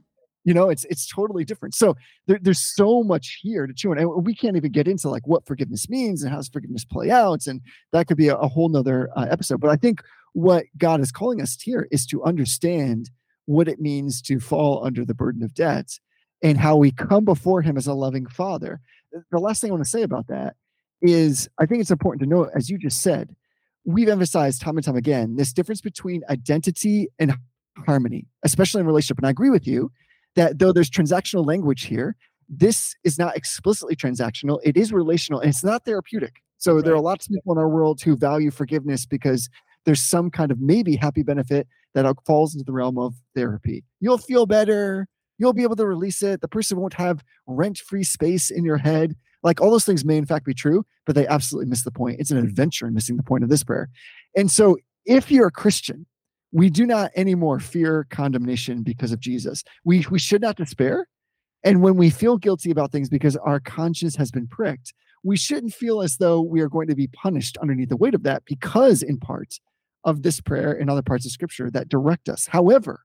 You 0.44 0.54
know, 0.54 0.68
it's 0.68 0.84
it's 0.84 1.08
totally 1.08 1.44
different. 1.44 1.74
So 1.74 1.96
there, 2.28 2.38
there's 2.40 2.60
so 2.60 3.02
much 3.02 3.40
here 3.42 3.66
to 3.66 3.74
chew 3.74 3.90
on. 3.90 3.98
And 3.98 4.24
we 4.24 4.32
can't 4.32 4.56
even 4.56 4.70
get 4.70 4.86
into 4.86 5.10
like 5.10 5.26
what 5.26 5.44
forgiveness 5.44 5.90
means 5.90 6.22
and 6.22 6.30
how 6.30 6.36
does 6.36 6.48
forgiveness 6.48 6.84
play 6.84 7.10
out. 7.10 7.48
And 7.48 7.60
that 7.92 8.06
could 8.06 8.16
be 8.16 8.28
a, 8.28 8.36
a 8.36 8.46
whole 8.46 8.68
nother 8.68 9.10
uh, 9.16 9.26
episode. 9.28 9.60
But 9.60 9.70
I 9.70 9.76
think 9.76 10.02
what 10.32 10.66
God 10.78 11.00
is 11.00 11.10
calling 11.10 11.42
us 11.42 11.60
here 11.60 11.88
is 11.90 12.06
to 12.06 12.22
understand 12.22 13.10
what 13.46 13.66
it 13.66 13.80
means 13.80 14.22
to 14.22 14.38
fall 14.38 14.86
under 14.86 15.04
the 15.04 15.14
burden 15.14 15.42
of 15.42 15.52
debt 15.52 15.98
and 16.44 16.56
how 16.56 16.76
we 16.76 16.92
come 16.92 17.24
before 17.24 17.60
him 17.60 17.76
as 17.76 17.88
a 17.88 17.92
loving 17.92 18.26
father. 18.26 18.80
The- 19.32 19.40
last 19.40 19.60
thing 19.60 19.72
I 19.72 19.74
want 19.74 19.84
to 19.84 19.90
say 19.90 20.02
about 20.02 20.28
that 20.28 20.54
is 21.02 21.48
I 21.58 21.66
think 21.66 21.80
it's 21.80 21.90
important 21.90 22.22
to 22.22 22.28
note, 22.28 22.50
as 22.54 22.70
you 22.70 22.78
just 22.78 23.02
said, 23.02 23.34
we've 23.92 24.08
emphasized 24.08 24.60
time 24.60 24.76
and 24.76 24.84
time 24.84 24.96
again 24.96 25.36
this 25.36 25.52
difference 25.52 25.80
between 25.80 26.22
identity 26.28 27.08
and 27.18 27.34
harmony, 27.86 28.26
especially 28.42 28.80
in 28.80 28.86
relationship. 28.86 29.18
And 29.18 29.26
I 29.26 29.30
agree 29.30 29.50
with 29.50 29.66
you 29.66 29.90
that 30.36 30.58
though 30.58 30.72
there's 30.72 30.90
transactional 30.90 31.46
language 31.46 31.84
here, 31.84 32.16
this 32.48 32.94
is 33.04 33.18
not 33.18 33.36
explicitly 33.36 33.94
transactional. 33.96 34.58
It 34.64 34.76
is 34.76 34.92
relational 34.92 35.40
and 35.40 35.50
it's 35.50 35.64
not 35.64 35.84
therapeutic. 35.84 36.42
So 36.58 36.80
there 36.82 36.92
are 36.92 36.96
Right. 36.96 37.04
lots 37.04 37.26
of 37.26 37.32
people 37.34 37.52
in 37.52 37.58
our 37.58 37.68
world 37.68 38.02
who 38.02 38.16
value 38.16 38.50
forgiveness 38.50 39.06
because 39.06 39.48
there's 39.86 40.00
some 40.02 40.30
kind 40.30 40.50
of 40.50 40.60
maybe 40.60 40.96
happy 40.96 41.22
benefit 41.22 41.66
that 41.94 42.06
falls 42.26 42.54
into 42.54 42.64
the 42.64 42.72
realm 42.72 42.98
of 42.98 43.14
therapy. 43.34 43.84
You'll 44.00 44.18
feel 44.18 44.46
better. 44.46 45.08
You'll 45.38 45.54
be 45.54 45.62
able 45.62 45.76
to 45.76 45.86
release 45.86 46.22
it. 46.22 46.42
The 46.42 46.48
person 46.48 46.78
won't 46.78 46.94
have 46.94 47.24
rent 47.46 47.78
free 47.78 48.04
space 48.04 48.50
in 48.50 48.64
your 48.64 48.76
head. 48.76 49.16
Like 49.42 49.60
all 49.60 49.70
those 49.70 49.84
things 49.84 50.04
may 50.04 50.16
in 50.16 50.26
fact 50.26 50.44
be 50.44 50.54
true, 50.54 50.84
but 51.06 51.14
they 51.14 51.26
absolutely 51.26 51.70
miss 51.70 51.84
the 51.84 51.90
point. 51.90 52.20
It's 52.20 52.30
an 52.30 52.38
mm-hmm. 52.38 52.46
adventure 52.46 52.86
in 52.86 52.94
missing 52.94 53.16
the 53.16 53.22
point 53.22 53.44
of 53.44 53.50
this 53.50 53.64
prayer. 53.64 53.88
And 54.36 54.50
so 54.50 54.76
if 55.06 55.30
you're 55.30 55.46
a 55.46 55.52
Christian, 55.52 56.06
we 56.52 56.68
do 56.68 56.86
not 56.86 57.10
anymore 57.16 57.60
fear 57.60 58.06
condemnation 58.10 58.82
because 58.82 59.12
of 59.12 59.20
Jesus. 59.20 59.62
We 59.84 60.04
we 60.10 60.18
should 60.18 60.42
not 60.42 60.56
despair. 60.56 61.06
And 61.62 61.82
when 61.82 61.96
we 61.96 62.10
feel 62.10 62.38
guilty 62.38 62.70
about 62.70 62.90
things 62.90 63.08
because 63.08 63.36
our 63.36 63.60
conscience 63.60 64.16
has 64.16 64.30
been 64.30 64.46
pricked, 64.46 64.94
we 65.22 65.36
shouldn't 65.36 65.74
feel 65.74 66.00
as 66.00 66.16
though 66.16 66.40
we 66.40 66.60
are 66.60 66.68
going 66.68 66.88
to 66.88 66.94
be 66.94 67.06
punished 67.08 67.58
underneath 67.58 67.90
the 67.90 67.96
weight 67.96 68.14
of 68.14 68.22
that 68.22 68.44
because 68.46 69.02
in 69.02 69.18
part 69.18 69.58
of 70.04 70.22
this 70.22 70.40
prayer 70.40 70.72
and 70.72 70.88
other 70.88 71.02
parts 71.02 71.26
of 71.26 71.32
scripture 71.32 71.70
that 71.70 71.88
direct 71.88 72.28
us. 72.28 72.46
However, 72.46 73.04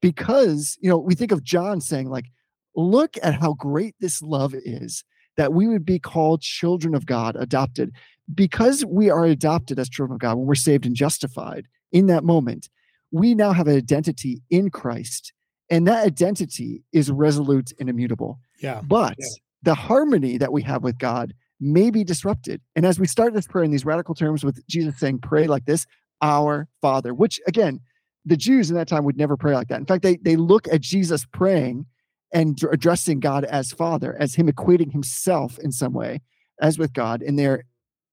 because 0.00 0.78
you 0.80 0.88
know, 0.88 0.98
we 0.98 1.14
think 1.14 1.32
of 1.32 1.44
John 1.44 1.80
saying 1.80 2.08
like 2.08 2.26
look 2.74 3.16
at 3.22 3.34
how 3.34 3.52
great 3.54 3.94
this 4.00 4.22
love 4.22 4.54
is 4.54 5.04
that 5.36 5.52
we 5.52 5.66
would 5.68 5.84
be 5.84 5.98
called 5.98 6.42
children 6.42 6.94
of 6.94 7.06
God, 7.06 7.36
adopted. 7.38 7.92
Because 8.32 8.84
we 8.84 9.10
are 9.10 9.24
adopted 9.24 9.78
as 9.78 9.88
children 9.88 10.14
of 10.14 10.20
God, 10.20 10.36
when 10.36 10.46
we're 10.46 10.54
saved 10.54 10.86
and 10.86 10.94
justified 10.94 11.66
in 11.90 12.06
that 12.06 12.24
moment, 12.24 12.68
we 13.10 13.34
now 13.34 13.52
have 13.52 13.66
an 13.66 13.76
identity 13.76 14.42
in 14.50 14.70
Christ. 14.70 15.32
And 15.70 15.86
that 15.86 16.06
identity 16.06 16.84
is 16.92 17.10
resolute 17.10 17.72
and 17.80 17.88
immutable. 17.88 18.38
Yeah. 18.60 18.80
But 18.82 19.16
Yeah. 19.18 19.26
the 19.62 19.74
harmony 19.74 20.38
that 20.38 20.52
we 20.52 20.62
have 20.62 20.82
with 20.82 20.98
God 20.98 21.34
may 21.60 21.90
be 21.90 22.04
disrupted. 22.04 22.60
And 22.74 22.84
as 22.84 22.98
we 22.98 23.06
start 23.06 23.34
this 23.34 23.46
prayer 23.46 23.64
in 23.64 23.70
these 23.70 23.84
radical 23.84 24.14
terms 24.14 24.44
with 24.44 24.66
Jesus 24.66 24.98
saying, 24.98 25.20
pray 25.20 25.46
like 25.46 25.64
this, 25.64 25.86
our 26.20 26.68
Father, 26.80 27.14
which 27.14 27.40
again, 27.46 27.80
the 28.24 28.36
Jews 28.36 28.70
in 28.70 28.76
that 28.76 28.88
time 28.88 29.04
would 29.04 29.16
never 29.16 29.36
pray 29.36 29.54
like 29.54 29.68
that. 29.68 29.80
In 29.80 29.86
fact, 29.86 30.02
they, 30.02 30.16
they 30.16 30.36
look 30.36 30.68
at 30.68 30.80
Jesus 30.80 31.24
praying 31.24 31.86
and 32.32 32.56
dr- 32.56 32.72
addressing 32.72 33.20
God 33.20 33.44
as 33.44 33.72
Father, 33.72 34.16
as 34.18 34.34
Him 34.34 34.48
equating 34.48 34.92
Himself 34.92 35.58
in 35.58 35.72
some 35.72 35.92
way 35.92 36.20
as 36.60 36.78
with 36.78 36.92
God. 36.92 37.22
And 37.22 37.38
they're 37.38 37.64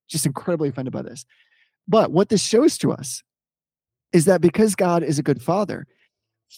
just 0.07 0.25
incredibly 0.25 0.69
offended 0.69 0.93
by 0.93 1.01
this. 1.03 1.25
But 1.87 2.11
what 2.11 2.29
this 2.29 2.43
shows 2.43 2.77
to 2.79 2.91
us 2.91 3.23
is 4.11 4.25
that 4.25 4.41
because 4.41 4.75
God 4.75 5.03
is 5.03 5.19
a 5.19 5.23
good 5.23 5.41
Father, 5.41 5.85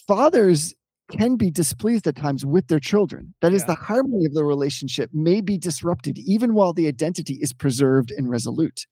fathers 0.06 0.74
can 1.10 1.36
be 1.36 1.50
displeased 1.50 2.06
at 2.06 2.16
times 2.16 2.46
with 2.46 2.68
their 2.68 2.80
children. 2.80 3.34
That 3.42 3.52
is, 3.52 3.62
Yeah. 3.62 3.68
the 3.68 3.74
harmony 3.74 4.24
of 4.24 4.32
the 4.32 4.44
relationship 4.44 5.10
may 5.12 5.40
be 5.42 5.58
disrupted 5.58 6.18
even 6.18 6.54
while 6.54 6.72
the 6.72 6.88
identity 6.88 7.34
is 7.34 7.52
preserved 7.52 8.10
and 8.10 8.30
resolute. 8.30 8.86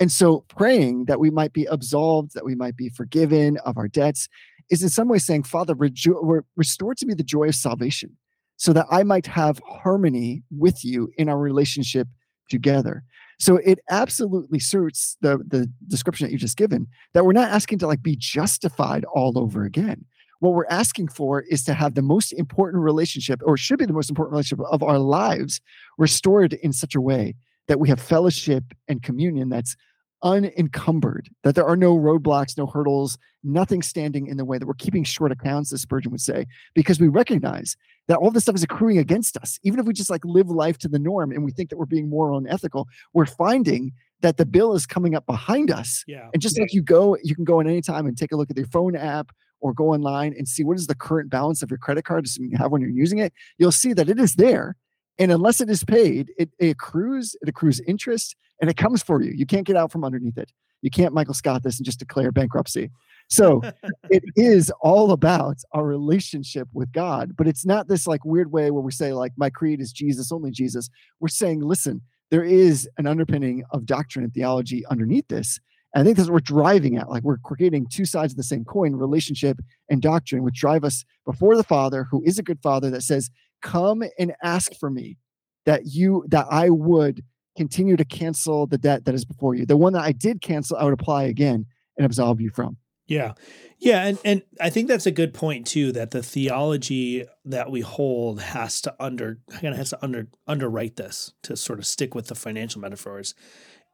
And 0.00 0.10
so, 0.10 0.44
praying 0.48 1.06
that 1.06 1.20
we 1.20 1.28
might 1.28 1.52
be 1.52 1.66
absolved, 1.66 2.32
that 2.34 2.44
we 2.44 2.54
might 2.54 2.76
be 2.76 2.88
forgiven 2.88 3.58
of 3.58 3.76
our 3.76 3.88
debts, 3.88 4.28
is 4.70 4.82
in 4.82 4.88
some 4.88 5.08
way 5.08 5.18
saying, 5.18 5.44
Father, 5.44 5.74
rejo- 5.74 6.20
re- 6.22 6.40
restore 6.56 6.94
to 6.94 7.06
me 7.06 7.14
the 7.14 7.22
joy 7.22 7.48
of 7.48 7.54
salvation 7.54 8.16
so 8.56 8.72
that 8.72 8.86
I 8.90 9.02
might 9.02 9.26
have 9.26 9.60
harmony 9.66 10.42
with 10.50 10.84
you 10.84 11.10
in 11.16 11.28
our 11.28 11.38
relationship 11.38 12.08
together. 12.50 13.04
So 13.38 13.56
it 13.58 13.78
absolutely 13.88 14.58
suits 14.58 15.16
the 15.20 15.38
the 15.46 15.70
description 15.86 16.26
that 16.26 16.32
you 16.32 16.38
just 16.38 16.56
given 16.56 16.88
that 17.14 17.24
we're 17.24 17.32
not 17.32 17.50
asking 17.50 17.78
to 17.78 17.86
like 17.86 18.02
be 18.02 18.16
justified 18.16 19.04
all 19.14 19.38
over 19.38 19.64
again. 19.64 20.04
What 20.40 20.54
we're 20.54 20.66
asking 20.66 21.08
for 21.08 21.42
is 21.42 21.64
to 21.64 21.74
have 21.74 21.94
the 21.94 22.02
most 22.02 22.32
important 22.32 22.82
relationship, 22.82 23.40
or 23.44 23.56
should 23.56 23.78
be 23.78 23.86
the 23.86 23.92
most 23.92 24.10
important 24.10 24.32
relationship 24.32 24.64
of 24.70 24.82
our 24.82 24.98
lives, 24.98 25.60
restored 25.98 26.52
in 26.54 26.72
such 26.72 26.94
a 26.94 27.00
way 27.00 27.34
that 27.66 27.80
we 27.80 27.88
have 27.88 28.00
fellowship 28.00 28.64
and 28.88 29.02
communion 29.02 29.48
that's 29.48 29.76
unencumbered, 30.22 31.28
that 31.44 31.54
there 31.54 31.66
are 31.66 31.76
no 31.76 31.96
roadblocks, 31.96 32.56
no 32.56 32.66
hurdles, 32.66 33.18
nothing 33.44 33.82
standing 33.82 34.26
in 34.26 34.36
the 34.36 34.44
way, 34.44 34.58
that 34.58 34.66
we're 34.66 34.74
keeping 34.74 35.04
short 35.04 35.32
accounts, 35.32 35.72
as 35.72 35.82
Spurgeon 35.82 36.10
would 36.12 36.20
say, 36.20 36.46
because 36.74 37.00
we 37.00 37.08
recognize 37.08 37.76
that 38.08 38.18
all 38.18 38.30
this 38.30 38.44
stuff 38.44 38.56
is 38.56 38.62
accruing 38.62 38.98
against 38.98 39.36
us. 39.36 39.58
Even 39.62 39.78
if 39.78 39.86
we 39.86 39.92
just 39.92 40.10
like 40.10 40.24
live 40.24 40.48
life 40.48 40.78
to 40.78 40.88
the 40.88 40.98
norm 40.98 41.30
and 41.30 41.44
we 41.44 41.52
think 41.52 41.70
that 41.70 41.76
we're 41.76 41.86
being 41.86 42.08
moral 42.08 42.38
and 42.38 42.48
ethical, 42.48 42.86
we're 43.12 43.26
finding 43.26 43.92
that 44.20 44.36
the 44.36 44.46
bill 44.46 44.74
is 44.74 44.86
coming 44.86 45.14
up 45.14 45.26
behind 45.26 45.70
us. 45.70 46.04
Yeah. 46.08 46.28
And 46.32 46.42
just 46.42 46.58
like 46.58 46.72
you 46.72 46.82
go, 46.82 47.16
you 47.22 47.34
can 47.34 47.44
go 47.44 47.60
in 47.60 47.68
any 47.68 47.82
time 47.82 48.06
and 48.06 48.16
take 48.16 48.32
a 48.32 48.36
look 48.36 48.50
at 48.50 48.56
your 48.56 48.66
phone 48.66 48.96
app 48.96 49.30
or 49.60 49.72
go 49.72 49.92
online 49.92 50.34
and 50.36 50.48
see 50.48 50.64
what 50.64 50.78
is 50.78 50.86
the 50.86 50.94
current 50.94 51.30
balance 51.30 51.62
of 51.62 51.70
your 51.70 51.78
credit 51.78 52.04
card, 52.04 52.24
assuming 52.24 52.50
you 52.50 52.58
have 52.58 52.72
when 52.72 52.80
you're 52.80 52.90
using 52.90 53.18
it. 53.18 53.32
You'll 53.58 53.72
see 53.72 53.92
that 53.92 54.08
it 54.08 54.18
is 54.18 54.34
there. 54.34 54.76
And 55.18 55.32
unless 55.32 55.60
it 55.60 55.68
is 55.68 55.84
paid, 55.84 56.32
it, 56.38 56.50
it 56.58 56.70
accrues, 56.70 57.36
it 57.40 57.48
accrues 57.48 57.80
interest, 57.80 58.36
and 58.60 58.70
it 58.70 58.76
comes 58.76 59.02
for 59.02 59.22
you. 59.22 59.32
You 59.34 59.46
can't 59.46 59.66
get 59.66 59.76
out 59.76 59.90
from 59.90 60.04
underneath 60.04 60.38
it. 60.38 60.52
You 60.82 60.90
can't 60.90 61.14
Michael 61.14 61.34
Scott 61.34 61.62
this 61.62 61.78
and 61.78 61.86
just 61.86 61.98
declare 61.98 62.30
bankruptcy. 62.30 62.90
So 63.28 63.62
it 64.10 64.22
is 64.36 64.72
all 64.80 65.12
about 65.12 65.56
our 65.72 65.84
relationship 65.84 66.68
with 66.72 66.92
God, 66.92 67.36
but 67.36 67.48
it's 67.48 67.66
not 67.66 67.88
this 67.88 68.06
like 68.06 68.24
weird 68.24 68.52
way 68.52 68.70
where 68.70 68.82
we 68.82 68.92
say 68.92 69.12
like 69.12 69.32
my 69.36 69.50
creed 69.50 69.80
is 69.80 69.92
Jesus, 69.92 70.32
only 70.32 70.50
Jesus. 70.50 70.88
We're 71.20 71.28
saying, 71.28 71.60
listen, 71.60 72.00
there 72.30 72.44
is 72.44 72.88
an 72.98 73.06
underpinning 73.06 73.64
of 73.70 73.86
doctrine 73.86 74.24
and 74.24 74.32
theology 74.32 74.84
underneath 74.86 75.28
this. 75.28 75.58
And 75.94 76.02
I 76.02 76.04
think 76.04 76.18
that's 76.18 76.28
what 76.28 76.34
we're 76.34 76.40
driving 76.40 76.96
at. 76.96 77.08
Like 77.08 77.22
we're 77.22 77.38
creating 77.38 77.86
two 77.90 78.04
sides 78.04 78.34
of 78.34 78.36
the 78.36 78.42
same 78.42 78.64
coin, 78.64 78.94
relationship 78.94 79.58
and 79.88 80.02
doctrine, 80.02 80.42
which 80.42 80.60
drive 80.60 80.84
us 80.84 81.04
before 81.24 81.56
the 81.56 81.64
Father, 81.64 82.06
who 82.10 82.22
is 82.24 82.38
a 82.38 82.42
good 82.42 82.60
Father, 82.62 82.90
that 82.90 83.02
says, 83.02 83.30
"Come 83.62 84.02
and 84.18 84.34
ask 84.42 84.74
for 84.74 84.90
me, 84.90 85.18
that 85.66 85.82
you 85.86 86.24
that 86.28 86.46
I 86.50 86.70
would 86.70 87.22
continue 87.56 87.96
to 87.96 88.04
cancel 88.04 88.66
the 88.66 88.78
debt 88.78 89.04
that 89.04 89.14
is 89.14 89.24
before 89.24 89.54
you. 89.54 89.66
The 89.66 89.76
one 89.76 89.92
that 89.94 90.04
I 90.04 90.12
did 90.12 90.40
cancel, 90.40 90.76
I 90.76 90.84
would 90.84 90.92
apply 90.92 91.24
again 91.24 91.66
and 91.96 92.06
absolve 92.06 92.40
you 92.40 92.50
from." 92.50 92.76
Yeah. 93.06 93.32
Yeah, 93.78 94.04
and 94.06 94.18
and 94.24 94.42
I 94.60 94.70
think 94.70 94.88
that's 94.88 95.06
a 95.06 95.10
good 95.10 95.32
point 95.32 95.66
too 95.66 95.92
that 95.92 96.10
the 96.10 96.22
theology 96.22 97.24
that 97.44 97.70
we 97.70 97.80
hold 97.80 98.40
has 98.40 98.80
to 98.82 98.94
under 99.00 99.38
kind 99.50 99.68
of 99.68 99.76
has 99.76 99.90
to 99.90 100.04
under 100.04 100.28
underwrite 100.46 100.96
this 100.96 101.32
to 101.44 101.56
sort 101.56 101.78
of 101.78 101.86
stick 101.86 102.14
with 102.14 102.26
the 102.26 102.34
financial 102.34 102.80
metaphors 102.80 103.34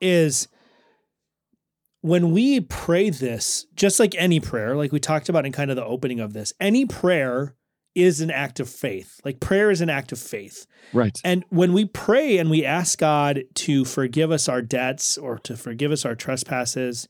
is 0.01 0.49
when 2.01 2.33
we 2.33 2.61
pray 2.61 3.09
this, 3.09 3.67
just 3.75 4.01
like 4.01 4.15
any 4.19 4.41
prayer, 4.41 4.77
like 4.77 4.93
we 4.93 5.01
talked 5.01 5.29
about 5.29 5.47
in 5.47 5.53
kind 5.53 5.71
of 5.71 5.77
the 5.77 5.85
opening 5.85 6.21
of 6.21 6.33
this, 6.33 6.53
any 6.61 6.85
prayer 6.85 7.55
is 7.95 8.21
an 8.21 8.31
act 8.31 8.61
of 8.61 8.69
faith. 8.69 9.21
Like 9.25 9.41
prayer 9.41 9.71
is 9.71 9.81
an 9.81 9.91
act 9.91 10.13
of 10.13 10.19
faith. 10.19 10.67
Right. 10.93 11.19
And 11.25 11.45
when 11.49 11.73
we 11.73 11.85
pray 11.85 12.39
and 12.39 12.51
we 12.51 12.65
ask 12.65 12.99
God 12.99 13.45
to 13.55 13.85
forgive 13.85 14.31
us 14.31 14.49
our 14.49 14.63
debts 14.63 15.17
or 15.17 15.39
to 15.41 15.57
forgive 15.57 15.93
us 15.93 16.05
our 16.05 16.15
trespasses, 16.15 17.09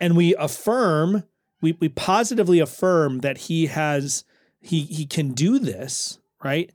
and 0.00 0.16
we 0.16 0.34
affirm, 0.36 1.24
we, 1.62 1.76
we 1.80 1.88
positively 1.88 2.58
affirm 2.58 3.20
that 3.20 3.38
He 3.38 3.66
has, 3.66 4.24
He 4.60 4.82
He 4.82 5.06
can 5.06 5.32
do 5.32 5.58
this, 5.58 6.18
right? 6.42 6.70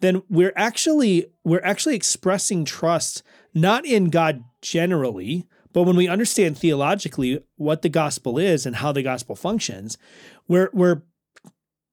Then 0.00 0.22
we're 0.28 0.52
actually 0.56 1.26
we're 1.44 1.64
actually 1.64 1.96
expressing 1.96 2.64
trust 2.64 3.22
not 3.54 3.84
in 3.84 4.10
God 4.10 4.44
generally, 4.62 5.46
but 5.72 5.82
when 5.82 5.96
we 5.96 6.08
understand 6.08 6.58
theologically 6.58 7.42
what 7.56 7.82
the 7.82 7.88
gospel 7.88 8.38
is 8.38 8.66
and 8.66 8.76
how 8.76 8.92
the 8.92 9.02
gospel 9.02 9.36
functions, 9.36 9.98
we're, 10.48 10.70
we're 10.72 11.02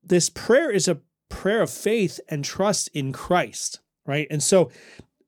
this 0.07 0.29
prayer 0.29 0.71
is 0.71 0.87
a 0.87 0.99
prayer 1.29 1.61
of 1.61 1.69
faith 1.69 2.19
and 2.29 2.43
trust 2.43 2.89
in 2.93 3.11
Christ, 3.11 3.81
right? 4.05 4.27
And 4.29 4.41
so 4.41 4.71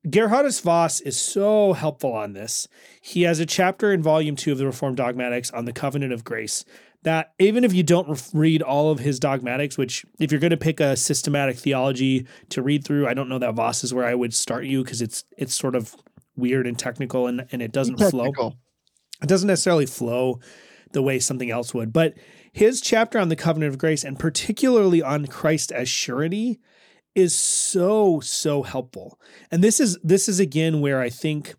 Geerhardus 0.07 0.61
Vos 0.61 1.01
is 1.01 1.19
so 1.19 1.73
helpful 1.73 2.13
on 2.13 2.34
this. 2.34 2.67
He 3.01 3.23
has 3.23 3.39
a 3.39 3.45
chapter 3.45 3.91
in 3.91 4.01
volume 4.01 4.36
two 4.36 4.51
of 4.53 4.57
the 4.57 4.65
Reformed 4.65 4.97
Dogmatics 4.97 5.51
on 5.51 5.65
the 5.65 5.73
covenant 5.73 6.13
of 6.13 6.23
grace 6.23 6.63
that 7.03 7.34
even 7.39 7.63
if 7.63 7.73
you 7.73 7.84
don't 7.84 8.21
read 8.34 8.61
all 8.61 8.91
of 8.91 8.99
his 8.99 9.19
dogmatics, 9.19 9.77
which 9.77 10.05
if 10.19 10.32
you're 10.32 10.41
going 10.41 10.51
to 10.51 10.57
pick 10.57 10.80
a 10.80 10.97
systematic 10.97 11.57
theology 11.57 12.27
to 12.49 12.61
read 12.61 12.84
through, 12.84 13.07
I 13.07 13.13
don't 13.13 13.30
know 13.30 13.39
that 13.39 13.53
Vos 13.53 13.84
is 13.84 13.93
where 13.93 14.05
I 14.05 14.15
would 14.15 14.34
start 14.34 14.65
you 14.65 14.84
because 14.84 15.01
it's 15.01 15.23
it's 15.38 15.55
sort 15.55 15.75
of 15.75 15.95
weird 16.36 16.67
and 16.67 16.77
technical 16.77 17.27
and, 17.27 17.45
and 17.51 17.61
it 17.61 17.71
doesn't 17.71 17.97
Technical. 17.97 18.34
flow. 18.34 18.53
It 19.21 19.27
doesn't 19.27 19.47
necessarily 19.47 19.86
flow 19.86 20.39
the 20.91 21.01
way 21.01 21.19
something 21.19 21.51
else 21.51 21.73
would. 21.73 21.93
But 21.93 22.15
his 22.52 22.82
chapter 22.82 23.20
on 23.20 23.30
the 23.30 23.36
covenant 23.36 23.72
of 23.72 23.78
grace 23.78 24.04
and 24.04 24.20
particularly 24.20 25.02
on 25.02 25.28
Christ 25.28 25.72
as 25.72 25.89
surety 25.89 26.60
is 27.16 27.36
so 27.36 28.20
so 28.20 28.64
helpful. 28.64 29.20
And 29.52 29.64
this 29.64 29.80
is 29.80 29.97
this 30.04 30.30
is 30.30 30.39
again 30.39 30.82
where 30.82 31.02
I 31.02 31.10
think 31.10 31.56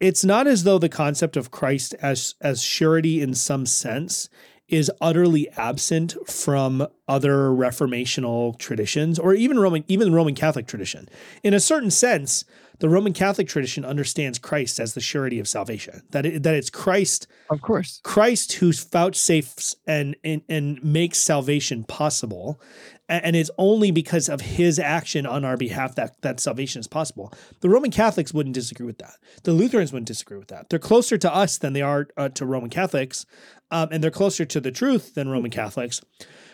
it's 0.00 0.24
not 0.24 0.46
as 0.46 0.64
though 0.64 0.78
the 0.78 0.88
concept 0.88 1.36
of 1.36 1.50
Christ 1.50 1.94
as 2.00 2.34
as 2.40 2.62
surety 2.62 3.20
in 3.20 3.34
some 3.34 3.66
sense 3.66 4.28
is 4.68 4.90
utterly 5.00 5.48
absent 5.56 6.14
from 6.26 6.86
other 7.08 7.48
reformational 7.48 8.58
traditions 8.58 9.18
or 9.18 9.34
even 9.34 9.58
Roman 9.58 9.84
even 9.88 10.12
Roman 10.12 10.34
Catholic 10.34 10.66
tradition. 10.66 11.08
In 11.42 11.54
a 11.54 11.60
certain 11.60 11.90
sense, 11.90 12.44
the 12.80 12.88
Roman 12.88 13.12
Catholic 13.12 13.48
tradition 13.48 13.84
understands 13.84 14.38
Christ 14.38 14.78
as 14.78 14.94
the 14.94 15.00
surety 15.00 15.38
of 15.38 15.48
salvation. 15.48 16.02
That 16.10 16.26
it, 16.26 16.42
that 16.42 16.54
it's 16.54 16.70
Christ 16.70 17.26
Of 17.50 17.60
course. 17.60 18.00
Christ 18.04 18.54
who 18.54 18.72
vouchsafes 18.72 19.76
and, 19.86 20.16
and 20.22 20.42
and 20.48 20.82
makes 20.82 21.18
salvation 21.18 21.84
possible, 21.84 22.60
and 23.08 23.34
it's 23.34 23.50
only 23.58 23.90
because 23.90 24.28
of 24.28 24.40
His 24.40 24.78
action 24.78 25.26
on 25.26 25.44
our 25.44 25.56
behalf 25.56 25.94
that 25.96 26.20
that 26.22 26.40
salvation 26.40 26.80
is 26.80 26.86
possible. 26.86 27.32
The 27.60 27.68
Roman 27.68 27.90
Catholics 27.90 28.32
wouldn't 28.32 28.54
disagree 28.54 28.86
with 28.86 28.98
that. 28.98 29.14
The 29.42 29.52
Lutherans 29.52 29.92
wouldn't 29.92 30.08
disagree 30.08 30.38
with 30.38 30.48
that. 30.48 30.70
They're 30.70 30.78
closer 30.78 31.18
to 31.18 31.34
us 31.34 31.58
than 31.58 31.72
they 31.72 31.82
are 31.82 32.08
uh, 32.16 32.28
to 32.30 32.46
Roman 32.46 32.70
Catholics, 32.70 33.26
um, 33.70 33.88
and 33.90 34.02
they're 34.02 34.10
closer 34.10 34.44
to 34.44 34.60
the 34.60 34.70
truth 34.70 35.14
than 35.14 35.28
Roman 35.28 35.50
Catholics. 35.50 36.00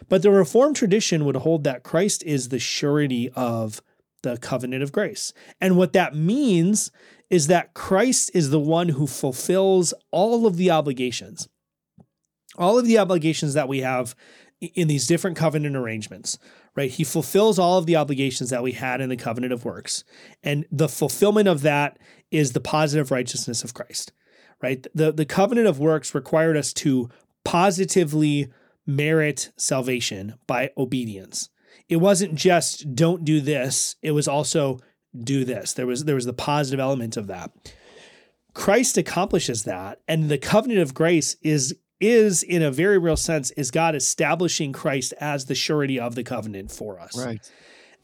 But 0.09 0.23
the 0.23 0.31
Reformed 0.31 0.77
tradition 0.77 1.25
would 1.25 1.37
hold 1.37 1.65
that 1.65 1.83
Christ 1.83 2.23
is 2.25 2.49
the 2.49 2.59
surety 2.59 3.31
of 3.35 3.83
the 4.25 4.39
covenant 4.39 4.83
of 4.83 4.93
grace. 4.93 5.33
And 5.61 5.77
what 5.77 5.93
that 5.93 6.15
means 6.15 6.91
is 7.31 7.47
that 7.47 7.75
Christ 7.75 8.31
is 8.35 8.51
the 8.51 8.61
one 8.61 8.91
who 8.91 9.07
fulfills 9.07 9.95
all 10.11 10.47
of 10.47 10.57
the 10.57 10.71
obligations, 10.71 11.49
all 12.57 12.79
of 12.79 12.87
the 12.87 12.99
obligations 12.99 13.55
that 13.55 13.69
we 13.69 13.81
have 13.81 14.15
in 14.61 14.89
these 14.89 15.07
different 15.07 15.37
covenant 15.37 15.77
arrangements, 15.77 16.39
right? 16.77 16.91
He 16.91 17.05
fulfills 17.05 17.59
all 17.59 17.79
of 17.79 17.87
the 17.87 17.97
obligations 17.97 18.51
that 18.51 18.63
we 18.63 18.73
had 18.73 19.01
in 19.01 19.09
the 19.09 19.17
covenant 19.17 19.53
of 19.53 19.65
works. 19.65 20.05
And 20.43 20.67
the 20.71 20.89
fulfillment 20.89 21.49
of 21.49 21.63
that 21.63 21.99
is 22.31 22.53
the 22.53 22.61
positive 22.61 23.11
righteousness 23.11 23.65
of 23.65 23.75
Christ, 23.75 24.13
right? 24.63 24.87
The, 24.95 25.13
the 25.13 25.27
covenant 25.27 25.67
of 25.67 25.79
works 25.79 26.15
required 26.15 26.57
us 26.57 26.73
to 26.75 27.11
positively 27.45 28.49
merit 28.87 29.51
salvation 29.57 30.35
by 30.47 30.71
obedience 30.77 31.49
it 31.89 31.97
wasn't 31.97 32.35
just 32.35 32.95
don't 32.95 33.25
do 33.25 33.41
this 33.41 33.97
it 34.03 34.13
was 34.13 34.27
also 34.27 34.81
do 35.23 35.45
this. 35.45 35.73
There 35.73 35.87
was 35.87 36.05
there 36.05 36.15
was 36.15 36.27
the 36.27 36.33
positive 36.33 36.81
element 36.81 37.17
of 37.17 37.27
that. 37.29 37.53
Christ 38.53 38.97
accomplishes 38.97 39.65
that 39.65 40.01
and 40.09 40.29
the 40.29 40.39
covenant 40.39 40.81
of 40.81 40.95
grace 40.95 41.37
is 41.43 41.77
is 42.01 42.43
in 42.43 42.63
a 42.63 42.71
very 42.71 42.99
real 42.99 43.17
sense 43.17 43.51
is 43.53 43.71
god 43.71 43.95
establishing 43.95 44.73
christ 44.73 45.15
as 45.21 45.47
the 45.47 45.55
surety 45.55 45.99
of 45.99 46.15
the 46.15 46.25
covenant 46.25 46.71
for 46.71 47.01
us. 47.01 47.17
Right. 47.17 47.51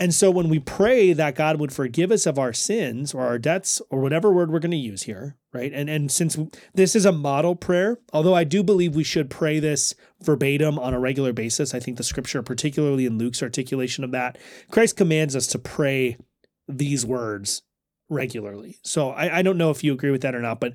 And 0.00 0.14
so 0.14 0.30
when 0.30 0.48
we 0.48 0.58
pray 0.58 1.12
that 1.12 1.34
God 1.34 1.60
would 1.60 1.74
forgive 1.74 2.10
us 2.10 2.24
of 2.24 2.38
our 2.38 2.54
sins 2.54 3.12
or 3.12 3.20
our 3.20 3.38
debts 3.38 3.82
or 3.90 4.00
whatever 4.00 4.32
word 4.32 4.50
we're 4.50 4.58
going 4.58 4.70
to 4.70 4.76
use 4.78 5.02
here, 5.02 5.36
right? 5.52 5.70
And 5.74 5.90
and 5.90 6.10
since 6.10 6.38
this 6.72 6.96
is 6.96 7.04
a 7.04 7.12
model 7.12 7.54
prayer, 7.54 7.98
although 8.14 8.34
I 8.34 8.44
do 8.44 8.62
believe 8.62 8.96
we 8.96 9.04
should 9.04 9.28
pray 9.28 9.60
this 9.60 9.94
verbatim 10.22 10.78
on 10.78 10.94
a 10.94 10.98
regular 10.98 11.34
basis, 11.34 11.74
I 11.74 11.80
think 11.80 11.98
the 11.98 12.02
scripture, 12.02 12.42
particularly 12.42 13.04
in 13.04 13.18
Luke's 13.18 13.42
articulation 13.42 14.02
of 14.02 14.10
that, 14.12 14.38
Christ 14.70 14.96
commands 14.96 15.36
us 15.36 15.46
to 15.48 15.58
pray 15.58 16.16
these 16.66 17.04
words 17.04 17.62
regularly. 18.08 18.78
So 18.82 19.10
I, 19.10 19.38
I 19.38 19.42
don't 19.42 19.58
know 19.58 19.70
if 19.70 19.84
you 19.84 19.92
agree 19.92 20.10
with 20.10 20.22
that 20.22 20.34
or 20.34 20.40
not, 20.40 20.60
but 20.60 20.72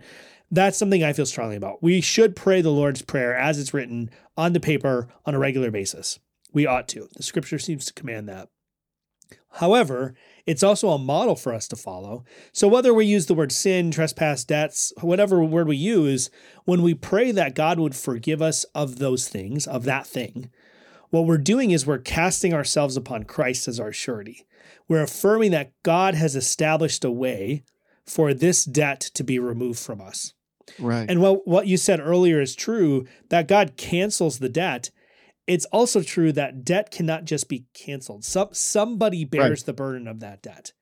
that's 0.52 0.78
something 0.78 1.04
I 1.04 1.14
feel 1.14 1.26
strongly 1.26 1.56
about. 1.56 1.82
We 1.82 2.00
should 2.00 2.36
pray 2.36 2.62
the 2.62 2.70
Lord's 2.70 3.02
Prayer 3.02 3.36
as 3.36 3.58
it's 3.58 3.74
written 3.74 4.12
on 4.38 4.54
the 4.54 4.60
paper 4.60 5.08
on 5.26 5.34
a 5.34 5.40
regular 5.40 5.72
basis. 5.72 6.20
We 6.54 6.68
ought 6.68 6.88
to. 6.90 7.10
The 7.16 7.24
scripture 7.24 7.58
seems 7.58 7.86
to 7.86 7.94
command 7.94 8.30
that. 8.30 8.50
However, 9.56 10.14
it's 10.46 10.64
also 10.64 10.90
a 10.90 10.98
model 10.98 11.36
for 11.36 11.54
us 11.54 11.68
to 11.70 11.76
follow. 11.76 12.24
So, 12.52 12.68
whether 12.68 12.94
we 12.94 13.06
use 13.06 13.26
the 13.26 13.34
word 13.34 13.52
sin, 13.52 13.90
trespass, 13.90 14.44
debts, 14.44 14.92
whatever 15.02 15.44
word 15.44 15.68
we 15.68 15.78
use, 15.78 16.30
when 16.66 16.82
we 16.82 16.94
pray 16.94 17.32
that 17.32 17.56
God 17.56 17.80
would 17.80 17.96
forgive 17.96 18.42
us 18.42 18.64
of 18.76 19.00
those 19.00 19.28
things, 19.30 19.66
of 19.66 19.84
that 19.86 20.06
thing, 20.06 20.50
what 21.10 21.26
we're 21.26 21.38
doing 21.38 21.72
is 21.72 21.86
we're 21.86 22.00
casting 22.00 22.54
ourselves 22.54 22.98
upon 22.98 23.24
Christ 23.24 23.68
as 23.68 23.80
our 23.80 23.94
surety. 23.94 24.46
We're 24.88 25.04
affirming 25.04 25.52
that 25.52 25.72
God 25.84 26.16
has 26.16 26.36
established 26.36 27.06
a 27.06 27.12
way 27.12 27.64
for 28.06 28.34
this 28.34 28.66
debt 28.66 29.00
to 29.14 29.24
be 29.24 29.40
removed 29.40 29.80
from 29.80 30.02
us. 30.02 30.34
Right. 30.80 31.10
And 31.10 31.22
what 31.22 31.48
what 31.48 31.68
you 31.68 31.78
said 31.78 32.00
earlier 32.00 32.42
is 32.42 32.56
true 32.56 33.06
that 33.30 33.48
God 33.48 33.78
cancels 33.78 34.40
the 34.40 34.50
debt. 34.50 34.90
It's 35.48 35.66
also 35.66 36.02
true 36.02 36.32
that 36.32 36.64
debt 36.64 36.90
cannot 36.92 37.26
just 37.26 37.48
be 37.48 37.66
canceled. 37.74 38.26
Some 38.26 38.50
somebody 38.52 39.26
bears 39.26 39.64
the 39.64 39.74
burden 39.74 40.08
of 40.08 40.20
that 40.20 40.42
debt. 40.42 40.74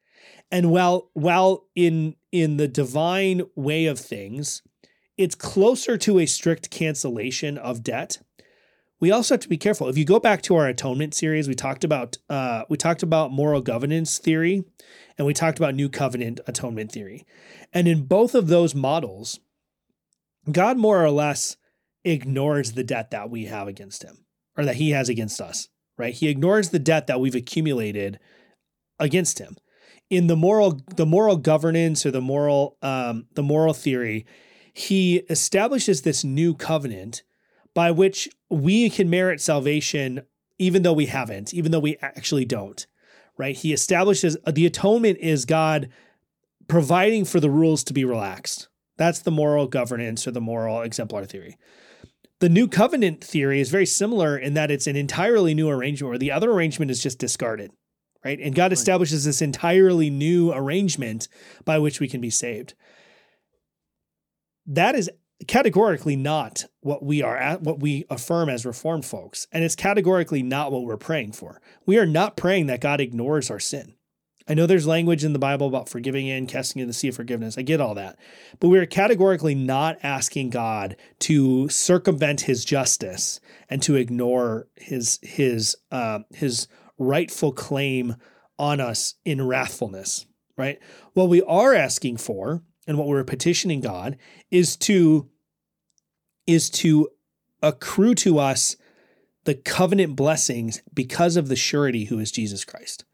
And 0.51 0.71
while 0.71 1.09
while 1.13 1.67
in 1.75 2.15
in 2.31 2.57
the 2.57 2.67
divine 2.67 3.43
way 3.55 3.85
of 3.85 3.99
things, 3.99 4.61
it's 5.17 5.35
closer 5.35 5.97
to 5.97 6.19
a 6.19 6.25
strict 6.25 6.69
cancellation 6.69 7.57
of 7.57 7.83
debt. 7.83 8.19
We 9.01 9.11
also 9.11 9.33
have 9.33 9.41
to 9.41 9.49
be 9.49 9.57
careful. 9.57 9.89
If 9.89 9.97
you 9.97 10.05
go 10.05 10.19
back 10.19 10.41
to 10.43 10.55
our 10.55 10.67
atonement 10.67 11.13
series, 11.13 11.49
we 11.49 11.55
talked 11.55 11.83
about 11.83 12.17
uh, 12.29 12.63
we 12.69 12.77
talked 12.77 13.03
about 13.03 13.33
moral 13.33 13.59
governance 13.59 14.17
theory, 14.17 14.63
and 15.17 15.27
we 15.27 15.33
talked 15.33 15.57
about 15.57 15.75
new 15.75 15.89
covenant 15.89 16.39
atonement 16.47 16.93
theory. 16.93 17.25
And 17.73 17.85
in 17.85 18.05
both 18.05 18.33
of 18.33 18.47
those 18.47 18.73
models, 18.73 19.41
God 20.49 20.77
more 20.77 21.03
or 21.03 21.11
less 21.11 21.57
ignores 22.05 22.73
the 22.73 22.83
debt 22.83 23.11
that 23.11 23.29
we 23.29 23.45
have 23.45 23.67
against 23.67 24.03
him 24.03 24.23
or 24.57 24.65
that 24.65 24.75
he 24.75 24.91
has 24.91 25.09
against 25.09 25.41
us, 25.41 25.69
right? 25.97 26.13
He 26.13 26.29
ignores 26.29 26.69
the 26.69 26.79
debt 26.79 27.07
that 27.07 27.19
we've 27.19 27.35
accumulated 27.35 28.19
against 28.99 29.39
him. 29.39 29.57
In 30.09 30.27
the 30.27 30.35
moral 30.35 30.81
the 30.95 31.05
moral 31.05 31.37
governance 31.37 32.05
or 32.05 32.11
the 32.11 32.21
moral 32.21 32.77
um, 32.81 33.25
the 33.33 33.43
moral 33.43 33.73
theory, 33.73 34.25
he 34.73 35.17
establishes 35.29 36.01
this 36.01 36.23
new 36.23 36.53
covenant 36.53 37.23
by 37.73 37.89
which 37.91 38.29
we 38.49 38.89
can 38.89 39.09
merit 39.09 39.41
salvation 39.41 40.21
even 40.59 40.83
though 40.83 40.93
we 40.93 41.07
haven't, 41.07 41.53
even 41.53 41.71
though 41.71 41.79
we 41.79 41.97
actually 42.01 42.45
don't, 42.45 42.85
right? 43.37 43.55
He 43.55 43.73
establishes 43.73 44.37
uh, 44.45 44.51
the 44.51 44.65
atonement 44.65 45.17
is 45.19 45.45
God 45.45 45.89
providing 46.67 47.25
for 47.25 47.39
the 47.39 47.49
rules 47.49 47.83
to 47.85 47.93
be 47.93 48.05
relaxed. 48.05 48.69
That's 48.97 49.19
the 49.19 49.31
moral 49.31 49.67
governance 49.67 50.27
or 50.27 50.31
the 50.31 50.41
moral 50.41 50.81
exemplar 50.81 51.25
theory. 51.25 51.57
The 52.43 52.49
new 52.49 52.67
covenant 52.67 53.23
theory 53.23 53.61
is 53.61 53.69
very 53.69 53.85
similar 53.85 54.37
in 54.37 54.53
that 54.55 54.69
it's 54.69 54.85
an 54.85 54.97
entirely 54.97 55.53
new 55.53 55.69
arrangement 55.69 56.09
where 56.09 56.17
the 56.17 56.33
other 56.33 56.51
arrangement 56.51 56.91
is 56.91 57.01
just 57.01 57.17
discarded, 57.17 57.71
right? 58.25 58.37
And 58.37 58.53
God 58.53 58.73
establishes 58.73 59.23
this 59.23 59.41
entirely 59.41 60.09
new 60.09 60.51
arrangement 60.51 61.29
by 61.63 61.79
which 61.79 62.01
we 62.01 62.09
can 62.09 62.19
be 62.19 62.29
saved. 62.29 62.73
That 64.65 64.93
is 64.93 65.09
categorically 65.47 66.17
not 66.17 66.65
what 66.81 67.01
we 67.01 67.21
are 67.21 67.37
at 67.37 67.61
what 67.61 67.79
we 67.79 68.03
affirm 68.09 68.49
as 68.49 68.65
reformed 68.65 69.05
folks 69.05 69.47
and 69.53 69.63
it's 69.63 69.75
categorically 69.75 70.43
not 70.43 70.69
what 70.69 70.83
we're 70.83 70.97
praying 70.97 71.31
for 71.31 71.61
we 71.85 71.97
are 71.97 72.05
not 72.05 72.37
praying 72.37 72.67
that 72.67 72.79
god 72.79 73.01
ignores 73.01 73.51
our 73.51 73.59
sin 73.59 73.93
i 74.47 74.53
know 74.53 74.65
there's 74.65 74.87
language 74.87 75.23
in 75.23 75.33
the 75.33 75.39
bible 75.39 75.67
about 75.67 75.89
forgiving 75.89 76.29
and 76.29 76.47
casting 76.47 76.81
in 76.81 76.87
the 76.87 76.93
sea 76.93 77.09
of 77.09 77.15
forgiveness. 77.15 77.57
I 77.57 77.61
get 77.61 77.81
all 77.81 77.95
that. 77.95 78.17
But 78.59 78.69
we're 78.69 78.85
categorically 78.85 79.55
not 79.55 79.97
asking 80.03 80.49
god 80.49 80.95
to 81.19 81.69
circumvent 81.69 82.41
his 82.41 82.65
justice 82.65 83.39
and 83.69 83.81
to 83.83 83.95
ignore 83.95 84.67
his 84.75 85.19
his 85.21 85.75
uh, 85.91 86.19
his 86.31 86.67
rightful 86.97 87.51
claim 87.51 88.15
on 88.59 88.79
us 88.79 89.15
in 89.25 89.39
wrathfulness 89.39 90.25
right? 90.57 90.79
What 91.13 91.29
we 91.29 91.41
are 91.43 91.73
asking 91.73 92.17
for 92.17 92.63
and 92.87 92.97
what 92.97 93.07
we're 93.07 93.23
petitioning 93.23 93.81
God 93.81 94.17
is 94.51 94.75
to 94.77 95.29
is 96.45 96.69
to 96.69 97.09
accrue 97.61 98.13
to 98.15 98.37
us 98.37 98.75
the 99.45 99.55
covenant 99.55 100.15
blessings 100.15 100.81
because 100.93 101.37
of 101.37 101.47
the 101.47 101.55
surety 101.55 102.05
who 102.05 102.19
is 102.19 102.31
Jesus 102.31 102.65
Christ. 102.65 103.05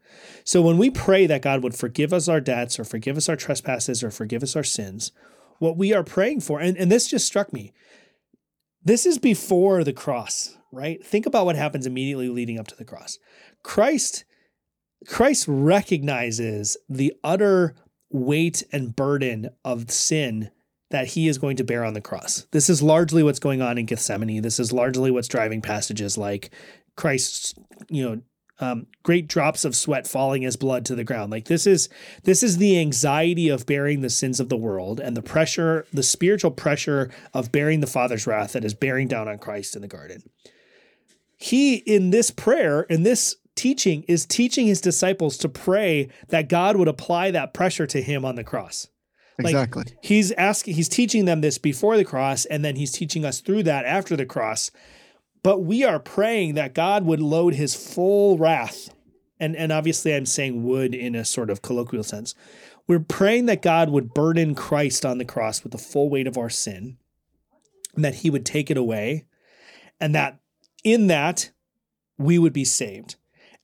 So 0.44 0.62
when 0.62 0.78
we 0.78 0.90
pray 0.90 1.26
that 1.26 1.42
God 1.42 1.62
would 1.62 1.74
forgive 1.74 2.12
us 2.12 2.28
our 2.28 2.40
debts 2.40 2.78
or 2.78 2.84
forgive 2.84 3.16
us 3.16 3.28
our 3.28 3.36
trespasses 3.36 4.02
or 4.02 4.10
forgive 4.10 4.42
us 4.42 4.56
our 4.56 4.64
sins, 4.64 5.12
what 5.58 5.76
we 5.76 5.92
are 5.92 6.04
praying 6.04 6.40
for, 6.40 6.60
and, 6.60 6.76
and 6.76 6.90
this 6.90 7.08
just 7.08 7.26
struck 7.26 7.52
me, 7.52 7.72
this 8.82 9.04
is 9.04 9.18
before 9.18 9.84
the 9.84 9.92
cross, 9.92 10.56
right? 10.72 11.04
Think 11.04 11.26
about 11.26 11.46
what 11.46 11.56
happens 11.56 11.86
immediately 11.86 12.28
leading 12.28 12.58
up 12.58 12.66
to 12.68 12.76
the 12.76 12.84
cross. 12.84 13.18
Christ, 13.62 14.24
Christ 15.06 15.44
recognizes 15.48 16.76
the 16.88 17.12
utter 17.22 17.76
weight 18.10 18.62
and 18.72 18.96
burden 18.96 19.50
of 19.64 19.90
sin 19.90 20.50
that 20.90 21.08
he 21.08 21.28
is 21.28 21.38
going 21.38 21.56
to 21.56 21.64
bear 21.64 21.84
on 21.84 21.94
the 21.94 22.00
cross. 22.00 22.46
This 22.50 22.68
is 22.68 22.82
largely 22.82 23.22
what's 23.22 23.38
going 23.38 23.62
on 23.62 23.78
in 23.78 23.86
Gethsemane. 23.86 24.42
This 24.42 24.58
is 24.58 24.72
largely 24.72 25.10
what's 25.10 25.28
driving 25.28 25.62
passages 25.62 26.18
like 26.18 26.50
Christ's, 26.96 27.54
you 27.88 28.02
know, 28.02 28.22
um, 28.60 28.86
great 29.02 29.26
drops 29.26 29.64
of 29.64 29.74
sweat 29.74 30.06
falling 30.06 30.44
as 30.44 30.56
blood 30.56 30.84
to 30.86 30.94
the 30.94 31.04
ground. 31.04 31.30
Like 31.32 31.46
this 31.46 31.66
is 31.66 31.88
this 32.24 32.42
is 32.42 32.58
the 32.58 32.78
anxiety 32.78 33.48
of 33.48 33.66
bearing 33.66 34.02
the 34.02 34.10
sins 34.10 34.38
of 34.38 34.48
the 34.48 34.56
world 34.56 35.00
and 35.00 35.16
the 35.16 35.22
pressure, 35.22 35.86
the 35.92 36.02
spiritual 36.02 36.50
pressure 36.50 37.10
of 37.32 37.50
bearing 37.50 37.80
the 37.80 37.86
Father's 37.86 38.26
wrath 38.26 38.52
that 38.52 38.64
is 38.64 38.74
bearing 38.74 39.08
down 39.08 39.28
on 39.28 39.38
Christ 39.38 39.74
in 39.74 39.82
the 39.82 39.88
garden. 39.88 40.22
He 41.36 41.76
in 41.76 42.10
this 42.10 42.30
prayer, 42.30 42.82
in 42.82 43.02
this 43.02 43.36
teaching, 43.54 44.04
is 44.06 44.26
teaching 44.26 44.66
his 44.66 44.80
disciples 44.80 45.38
to 45.38 45.48
pray 45.48 46.08
that 46.28 46.48
God 46.48 46.76
would 46.76 46.88
apply 46.88 47.30
that 47.30 47.54
pressure 47.54 47.86
to 47.86 48.02
him 48.02 48.24
on 48.24 48.36
the 48.36 48.44
cross. 48.44 48.88
Like, 49.38 49.52
Exactly. 49.52 49.84
He's 50.02 50.32
asking, 50.32 50.74
he's 50.74 50.88
teaching 50.88 51.24
them 51.24 51.40
this 51.40 51.58
before 51.58 51.96
the 51.96 52.04
cross, 52.04 52.44
and 52.44 52.64
then 52.64 52.76
he's 52.76 52.92
teaching 52.92 53.24
us 53.24 53.40
through 53.40 53.62
that 53.64 53.86
after 53.86 54.16
the 54.16 54.26
cross. 54.26 54.70
But 55.42 55.60
we 55.60 55.84
are 55.84 55.98
praying 55.98 56.54
that 56.54 56.74
God 56.74 57.04
would 57.04 57.20
load 57.20 57.54
his 57.54 57.74
full 57.74 58.36
wrath. 58.38 58.94
And, 59.38 59.56
and 59.56 59.72
obviously, 59.72 60.14
I'm 60.14 60.26
saying 60.26 60.64
would 60.64 60.94
in 60.94 61.14
a 61.14 61.24
sort 61.24 61.48
of 61.48 61.62
colloquial 61.62 62.02
sense. 62.02 62.34
We're 62.86 63.00
praying 63.00 63.46
that 63.46 63.62
God 63.62 63.88
would 63.90 64.12
burden 64.12 64.54
Christ 64.54 65.06
on 65.06 65.18
the 65.18 65.24
cross 65.24 65.62
with 65.62 65.72
the 65.72 65.78
full 65.78 66.10
weight 66.10 66.26
of 66.26 66.36
our 66.36 66.50
sin, 66.50 66.98
and 67.94 68.04
that 68.04 68.16
he 68.16 68.30
would 68.30 68.44
take 68.44 68.70
it 68.70 68.76
away, 68.76 69.26
and 70.00 70.14
that 70.14 70.40
in 70.84 71.06
that 71.06 71.52
we 72.18 72.38
would 72.38 72.52
be 72.52 72.64
saved. 72.64 73.14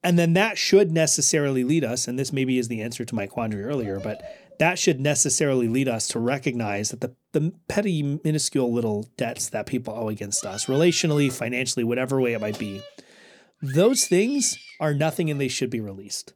And 0.03 0.19
then 0.19 0.35
that 0.35 0.57
should 0.57 0.93
necessarily 0.93 1.65
lead 1.65 1.83
us, 1.83 2.07
and 2.07 2.19
this 2.19 2.33
maybe 2.33 2.59
is 2.59 2.69
the 2.69 2.81
answer 2.81 3.05
to 3.05 3.15
my 3.15 3.27
quandary 3.27 3.65
earlier, 3.65 3.99
but 3.99 4.23
that 4.61 4.79
should 4.79 5.01
necessarily 5.01 5.69
lead 5.69 5.89
us 5.89 6.07
to 6.09 6.21
recognize 6.21 6.91
that 6.91 7.01
the, 7.01 7.15
the 7.37 7.53
petty, 7.69 8.03
minuscule 8.25 8.73
little 8.73 9.11
debts 9.19 9.51
that 9.51 9.67
people 9.67 9.93
owe 9.95 10.09
against 10.09 10.47
us, 10.47 10.67
relationally, 10.67 11.31
financially, 11.31 11.85
whatever 11.85 12.19
way 12.19 12.33
it 12.33 12.41
might 12.41 12.59
be, 12.59 12.81
those 13.61 14.07
things 14.07 14.59
are 14.81 14.95
nothing 14.95 15.31
and 15.31 15.39
they 15.39 15.49
should 15.49 15.69
be 15.69 15.81
released. 15.81 16.33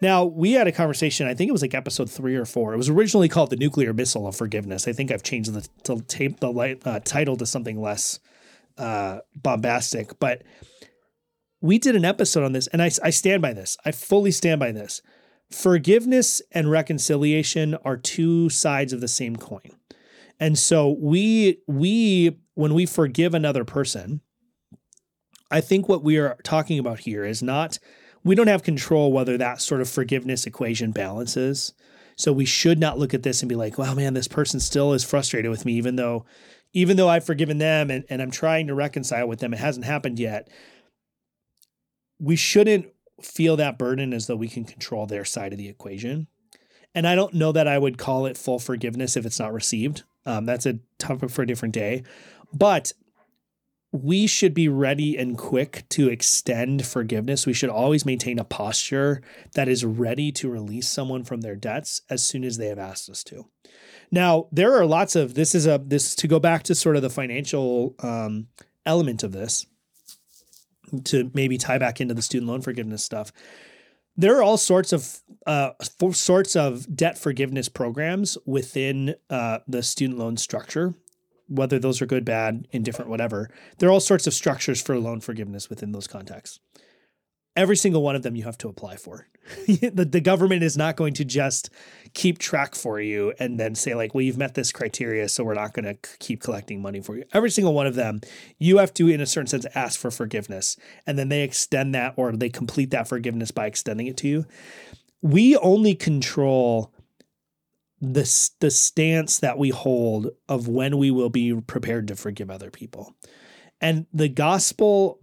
Now, 0.00 0.24
we 0.24 0.52
had 0.52 0.66
a 0.66 0.72
conversation, 0.72 1.26
I 1.26 1.34
think 1.34 1.50
it 1.50 1.52
was 1.52 1.60
like 1.60 1.74
episode 1.74 2.10
three 2.10 2.36
or 2.36 2.46
four. 2.46 2.72
It 2.72 2.78
was 2.78 2.88
originally 2.88 3.28
called 3.28 3.50
The 3.50 3.56
Nuclear 3.56 3.92
Missile 3.92 4.26
of 4.26 4.34
Forgiveness. 4.34 4.88
I 4.88 4.92
think 4.92 5.12
I've 5.12 5.22
changed 5.22 5.52
the, 5.52 6.02
tape, 6.08 6.40
the 6.40 6.50
light, 6.50 6.86
uh, 6.86 7.00
title 7.00 7.36
to 7.36 7.44
something 7.44 7.78
less 7.80 8.18
uh, 8.78 9.18
bombastic, 9.36 10.18
but 10.18 10.42
we 11.60 11.78
did 11.78 11.96
an 11.96 12.04
episode 12.06 12.44
on 12.44 12.52
this 12.52 12.66
and 12.68 12.82
I, 12.82 12.90
I 13.02 13.10
stand 13.10 13.42
by 13.42 13.52
this. 13.52 13.76
I 13.84 13.92
fully 13.92 14.30
stand 14.30 14.58
by 14.58 14.72
this 14.72 15.02
forgiveness 15.50 16.40
and 16.50 16.70
reconciliation 16.70 17.74
are 17.84 17.98
two 17.98 18.48
sides 18.48 18.94
of 18.94 19.02
the 19.02 19.08
same 19.08 19.36
coin. 19.36 19.70
And 20.40 20.58
so 20.58 20.96
we 20.98 21.58
we 21.66 22.38
when 22.54 22.74
we 22.74 22.86
forgive 22.86 23.34
another 23.34 23.64
person, 23.64 24.20
I 25.50 25.60
think 25.60 25.88
what 25.88 26.02
we 26.02 26.18
are 26.18 26.36
talking 26.42 26.78
about 26.78 27.00
here 27.00 27.24
is 27.24 27.42
not 27.42 27.78
we 28.24 28.34
don't 28.34 28.48
have 28.48 28.62
control 28.62 29.12
whether 29.12 29.36
that 29.36 29.60
sort 29.60 29.80
of 29.80 29.88
forgiveness 29.88 30.46
equation 30.46 30.90
balances. 30.90 31.72
So 32.16 32.32
we 32.32 32.44
should 32.44 32.78
not 32.78 32.98
look 32.98 33.12
at 33.12 33.22
this 33.22 33.42
and 33.42 33.48
be 33.48 33.56
like, 33.56 33.76
wow, 33.76 33.94
man, 33.94 34.14
this 34.14 34.28
person 34.28 34.60
still 34.60 34.92
is 34.92 35.04
frustrated 35.04 35.50
with 35.50 35.64
me, 35.64 35.74
even 35.74 35.96
though 35.96 36.24
even 36.72 36.96
though 36.96 37.08
I've 37.08 37.24
forgiven 37.24 37.58
them 37.58 37.90
and, 37.90 38.04
and 38.08 38.20
I'm 38.20 38.32
trying 38.32 38.66
to 38.66 38.74
reconcile 38.74 39.28
with 39.28 39.38
them, 39.38 39.54
it 39.54 39.60
hasn't 39.60 39.86
happened 39.86 40.18
yet. 40.18 40.48
We 42.18 42.36
shouldn't 42.36 42.86
feel 43.22 43.56
that 43.56 43.78
burden 43.78 44.12
as 44.12 44.26
though 44.26 44.36
we 44.36 44.48
can 44.48 44.64
control 44.64 45.06
their 45.06 45.24
side 45.24 45.52
of 45.52 45.58
the 45.58 45.68
equation. 45.68 46.26
And 46.94 47.06
I 47.06 47.14
don't 47.14 47.34
know 47.34 47.52
that 47.52 47.68
I 47.68 47.78
would 47.78 47.98
call 47.98 48.26
it 48.26 48.38
full 48.38 48.58
forgiveness 48.58 49.16
if 49.16 49.24
it's 49.24 49.38
not 49.38 49.52
received. 49.52 50.02
Um, 50.26 50.46
that's 50.46 50.66
a 50.66 50.78
topic 50.98 51.30
for 51.30 51.42
a 51.42 51.46
different 51.46 51.74
day. 51.74 52.02
But 52.52 52.92
we 53.92 54.26
should 54.26 54.54
be 54.54 54.68
ready 54.68 55.16
and 55.16 55.38
quick 55.38 55.84
to 55.88 56.08
extend 56.08 56.84
forgiveness. 56.84 57.46
We 57.46 57.52
should 57.52 57.70
always 57.70 58.04
maintain 58.04 58.40
a 58.40 58.44
posture 58.44 59.22
that 59.54 59.68
is 59.68 59.84
ready 59.84 60.32
to 60.32 60.50
release 60.50 60.90
someone 60.90 61.22
from 61.22 61.42
their 61.42 61.54
debts 61.54 62.00
as 62.10 62.26
soon 62.26 62.42
as 62.42 62.56
they 62.56 62.66
have 62.66 62.78
asked 62.78 63.08
us 63.08 63.22
to. 63.24 63.46
Now, 64.10 64.48
there 64.50 64.74
are 64.74 64.84
lots 64.84 65.14
of 65.14 65.34
this 65.34 65.54
is 65.54 65.66
a 65.66 65.80
this 65.84 66.16
to 66.16 66.26
go 66.26 66.40
back 66.40 66.64
to 66.64 66.74
sort 66.74 66.96
of 66.96 67.02
the 67.02 67.10
financial 67.10 67.94
um, 68.00 68.48
element 68.84 69.22
of 69.22 69.30
this 69.30 69.66
to 71.04 71.30
maybe 71.32 71.56
tie 71.56 71.78
back 71.78 72.00
into 72.00 72.14
the 72.14 72.22
student 72.22 72.50
loan 72.50 72.62
forgiveness 72.62 73.04
stuff. 73.04 73.32
There 74.16 74.36
are 74.38 74.42
all 74.42 74.56
sorts 74.56 74.92
of 74.92 75.20
uh, 75.46 75.70
sorts 76.12 76.56
of 76.56 76.96
debt 76.96 77.18
forgiveness 77.18 77.68
programs 77.68 78.38
within 78.46 79.16
uh, 79.28 79.58
the 79.66 79.82
student 79.82 80.18
loan 80.18 80.36
structure, 80.36 80.94
whether 81.48 81.78
those 81.78 82.00
are 82.00 82.06
good, 82.06 82.24
bad, 82.24 82.66
indifferent, 82.70 83.10
whatever. 83.10 83.50
There 83.78 83.88
are 83.88 83.92
all 83.92 84.00
sorts 84.00 84.26
of 84.26 84.34
structures 84.34 84.80
for 84.80 84.98
loan 84.98 85.20
forgiveness 85.20 85.68
within 85.68 85.92
those 85.92 86.06
contexts 86.06 86.60
every 87.56 87.76
single 87.76 88.02
one 88.02 88.16
of 88.16 88.22
them 88.22 88.36
you 88.36 88.44
have 88.44 88.58
to 88.58 88.68
apply 88.68 88.96
for. 88.96 89.28
the, 89.66 90.08
the 90.10 90.20
government 90.20 90.62
is 90.62 90.76
not 90.76 90.96
going 90.96 91.14
to 91.14 91.24
just 91.24 91.70
keep 92.14 92.38
track 92.38 92.74
for 92.74 93.00
you 93.00 93.34
and 93.38 93.58
then 93.58 93.74
say 93.74 93.94
like, 93.94 94.14
well, 94.14 94.22
you've 94.22 94.38
met 94.38 94.54
this 94.54 94.72
criteria, 94.72 95.28
so 95.28 95.44
we're 95.44 95.54
not 95.54 95.74
going 95.74 95.84
to 95.84 95.96
keep 96.18 96.40
collecting 96.40 96.80
money 96.80 97.00
for 97.00 97.16
you. 97.16 97.24
Every 97.32 97.50
single 97.50 97.74
one 97.74 97.86
of 97.86 97.96
them, 97.96 98.20
you 98.58 98.78
have 98.78 98.94
to, 98.94 99.08
in 99.08 99.20
a 99.20 99.26
certain 99.26 99.48
sense, 99.48 99.66
ask 99.74 99.98
for 99.98 100.10
forgiveness, 100.10 100.76
and 101.06 101.18
then 101.18 101.28
they 101.28 101.42
extend 101.42 101.94
that 101.94 102.14
or 102.16 102.32
they 102.32 102.48
complete 102.48 102.90
that 102.90 103.08
forgiveness 103.08 103.50
by 103.50 103.66
extending 103.66 104.06
it 104.06 104.16
to 104.18 104.28
you. 104.28 104.46
We 105.20 105.56
only 105.56 105.94
control 105.94 106.92
the 108.00 108.50
the 108.60 108.70
stance 108.70 109.38
that 109.38 109.58
we 109.58 109.70
hold 109.70 110.30
of 110.48 110.68
when 110.68 110.98
we 110.98 111.10
will 111.10 111.30
be 111.30 111.58
prepared 111.60 112.08
to 112.08 112.16
forgive 112.16 112.50
other 112.50 112.70
people. 112.70 113.14
And 113.80 114.06
the 114.12 114.28
gospel 114.28 115.18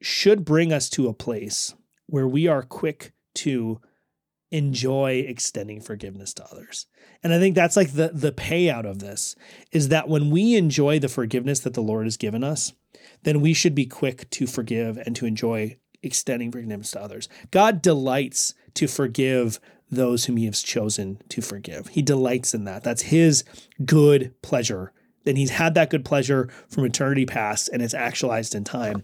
should 0.00 0.44
bring 0.44 0.72
us 0.72 0.90
to 0.90 1.08
a 1.08 1.14
place 1.14 1.74
where 2.06 2.28
we 2.28 2.46
are 2.46 2.62
quick 2.62 3.12
to 3.36 3.80
enjoy 4.54 5.24
extending 5.26 5.80
forgiveness 5.80 6.32
to 6.32 6.44
others. 6.44 6.86
And 7.24 7.34
I 7.34 7.40
think 7.40 7.56
that's 7.56 7.76
like 7.76 7.92
the 7.92 8.10
the 8.14 8.30
payout 8.30 8.88
of 8.88 9.00
this 9.00 9.34
is 9.72 9.88
that 9.88 10.08
when 10.08 10.30
we 10.30 10.54
enjoy 10.54 11.00
the 11.00 11.08
forgiveness 11.08 11.58
that 11.60 11.74
the 11.74 11.82
Lord 11.82 12.06
has 12.06 12.16
given 12.16 12.44
us, 12.44 12.72
then 13.24 13.40
we 13.40 13.52
should 13.52 13.74
be 13.74 13.84
quick 13.84 14.30
to 14.30 14.46
forgive 14.46 14.96
and 14.96 15.16
to 15.16 15.26
enjoy 15.26 15.76
extending 16.04 16.52
forgiveness 16.52 16.92
to 16.92 17.02
others. 17.02 17.28
God 17.50 17.82
delights 17.82 18.54
to 18.74 18.86
forgive 18.86 19.58
those 19.90 20.26
whom 20.26 20.36
he 20.36 20.46
has 20.46 20.62
chosen 20.62 21.20
to 21.30 21.42
forgive. 21.42 21.88
He 21.88 22.02
delights 22.02 22.54
in 22.54 22.64
that. 22.64 22.84
That's 22.84 23.02
his 23.02 23.42
good 23.84 24.34
pleasure 24.40 24.92
And 25.26 25.36
he's 25.36 25.50
had 25.50 25.74
that 25.74 25.90
good 25.90 26.04
pleasure 26.04 26.48
from 26.68 26.84
eternity 26.84 27.26
past 27.26 27.70
and 27.72 27.82
it's 27.82 27.94
actualized 27.94 28.54
in 28.54 28.62
time. 28.62 29.02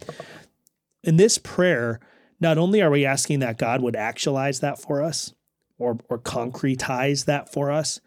In 1.03 1.17
this 1.17 1.37
prayer, 1.37 1.99
not 2.39 2.57
only 2.57 2.81
are 2.81 2.91
we 2.91 3.05
asking 3.05 3.39
that 3.39 3.57
God 3.57 3.81
would 3.81 3.95
actualize 3.95 4.59
that 4.61 4.79
for 4.79 5.03
us 5.03 5.33
or, 5.81 5.97
or 6.09 6.19
concretize 6.19 7.25
that 7.25 7.51
for 7.51 7.71
us, 7.71 7.99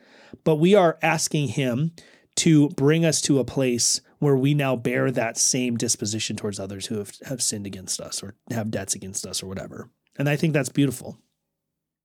but 0.44 0.56
we 0.56 0.74
are 0.74 0.98
asking 1.02 1.48
him 1.48 1.92
to 2.36 2.68
bring 2.70 3.04
us 3.04 3.20
to 3.22 3.38
a 3.38 3.44
place 3.44 4.00
where 4.18 4.36
we 4.36 4.54
now 4.54 4.74
bear 4.74 5.10
that 5.10 5.36
same 5.36 5.76
disposition 5.76 6.36
towards 6.36 6.58
others 6.58 6.86
who 6.86 6.98
have, 6.98 7.12
have 7.26 7.42
sinned 7.42 7.66
against 7.66 8.00
us 8.00 8.22
or 8.22 8.34
have 8.50 8.70
debts 8.70 8.94
against 8.94 9.26
us 9.26 9.42
or 9.42 9.46
whatever. 9.46 9.90
And 10.18 10.28
I 10.28 10.36
think 10.36 10.52
that's 10.52 10.68
beautiful. 10.68 11.18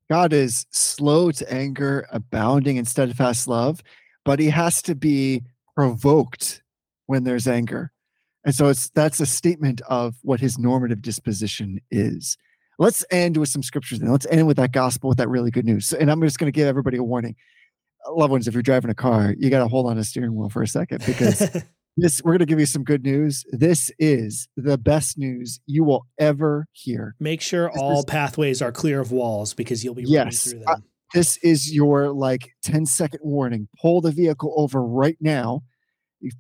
God 0.10 0.34
is 0.34 0.66
slow 0.72 1.32
to 1.32 1.54
anger, 1.54 2.08
abounding 2.12 2.78
in 2.78 2.86
steadfast 2.86 3.48
love, 3.48 3.82
but 4.26 4.40
he 4.40 4.50
has 4.50 4.82
to 4.84 4.96
be 4.96 5.44
provoked 5.76 6.62
when 7.06 7.24
there's 7.24 7.48
anger. 7.48 7.92
And 8.44 8.56
so 8.56 8.68
it's 8.68 8.90
that's 8.90 9.20
a 9.20 9.26
statement 9.26 9.82
of 9.88 10.16
what 10.24 10.40
his 10.40 10.58
normative 10.58 11.02
disposition 11.02 11.80
is. 11.92 12.38
Let's 12.80 13.06
end 13.12 13.38
with 13.38 13.50
some 13.50 13.62
scriptures 13.62 14.00
and 14.00 14.10
let's 14.10 14.26
end 14.28 14.48
with 14.48 14.58
that 14.58 14.72
gospel 14.72 15.10
with 15.10 15.18
that 15.18 15.30
really 15.30 15.52
good 15.52 15.66
news. 15.66 15.94
And 15.94 16.10
I'm 16.10 16.22
just 16.22 16.40
going 16.40 16.52
to 16.52 16.56
give 16.56 16.66
everybody 16.68 16.98
a 16.98 17.04
warning. 17.04 17.36
Loved 18.10 18.32
ones, 18.32 18.48
if 18.48 18.54
you're 18.54 18.64
driving 18.64 18.90
a 18.90 18.96
car, 18.96 19.36
you 19.38 19.50
got 19.50 19.60
to 19.60 19.68
hold 19.68 19.86
on 19.86 19.96
to 19.96 20.02
a 20.02 20.04
steering 20.06 20.34
wheel 20.34 20.50
for 20.50 20.64
a 20.64 20.68
second 20.68 21.04
because 21.06 21.40
this 21.98 22.24
we're 22.24 22.32
going 22.32 22.40
to 22.40 22.46
give 22.46 22.60
you 22.60 22.66
some 22.66 22.86
good 22.86 23.04
news. 23.04 23.44
This 23.52 23.92
is 24.00 24.48
the 24.56 24.78
best 24.78 25.18
news 25.18 25.60
you 25.66 25.84
will 25.84 26.08
ever 26.18 26.68
hear. 26.72 27.16
Make 27.20 27.42
sure 27.42 27.70
all 27.78 28.06
pathways 28.06 28.62
are 28.62 28.72
clear 28.72 29.02
of 29.02 29.12
walls 29.12 29.54
because 29.54 29.84
you'll 29.84 29.94
be 29.94 30.04
running 30.04 30.14
Yes, 30.14 30.52
through 30.52 30.64
uh, 30.66 30.76
them. 30.76 30.84
This 31.14 31.38
is 31.38 31.74
your 31.74 32.12
like 32.12 32.54
10 32.64 32.86
second 32.86 33.20
warning. 33.24 33.68
Pull 33.82 34.00
the 34.00 34.12
vehicle 34.12 34.54
over 34.56 34.82
right 34.82 35.18
now. 35.20 35.64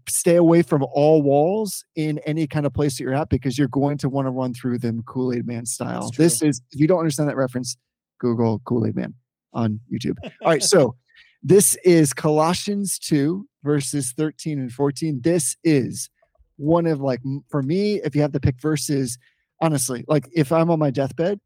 Stay 0.07 0.35
away 0.35 0.61
from 0.61 0.83
all 0.91 1.21
walls 1.21 1.85
in 1.95 2.19
any 2.19 2.47
kind 2.47 2.65
of 2.65 2.73
place 2.73 2.97
that 2.97 3.03
you're 3.03 3.13
at 3.13 3.29
because 3.29 3.57
you're 3.57 3.67
going 3.69 3.97
to 3.99 4.09
want 4.09 4.27
to 4.27 4.31
run 4.31 4.53
through 4.53 4.79
them 4.79 5.03
Kool 5.05 5.33
Aid 5.33 5.47
Man 5.47 5.65
style. 5.65 6.11
This 6.17 6.41
is, 6.41 6.61
if 6.71 6.79
you 6.79 6.87
don't 6.87 6.99
understand 6.99 7.29
that 7.29 7.37
reference, 7.37 7.77
Google 8.19 8.59
Kool 8.65 8.85
Aid 8.85 8.95
Man 8.95 9.13
on 9.53 9.79
YouTube. 9.91 10.15
All 10.23 10.51
right. 10.51 10.63
So 10.63 10.95
this 11.41 11.75
is 11.85 12.13
Colossians 12.13 12.99
2, 12.99 13.47
verses 13.63 14.13
13 14.17 14.59
and 14.59 14.71
14. 14.71 15.21
This 15.23 15.55
is 15.63 16.09
one 16.57 16.85
of 16.85 16.99
like, 16.99 17.21
for 17.49 17.63
me, 17.63 18.01
if 18.03 18.15
you 18.15 18.21
have 18.21 18.33
to 18.33 18.39
pick 18.39 18.61
verses, 18.61 19.17
honestly, 19.61 20.03
like 20.07 20.27
if 20.33 20.51
I'm 20.51 20.69
on 20.69 20.79
my 20.79 20.91
deathbed, 20.91 21.39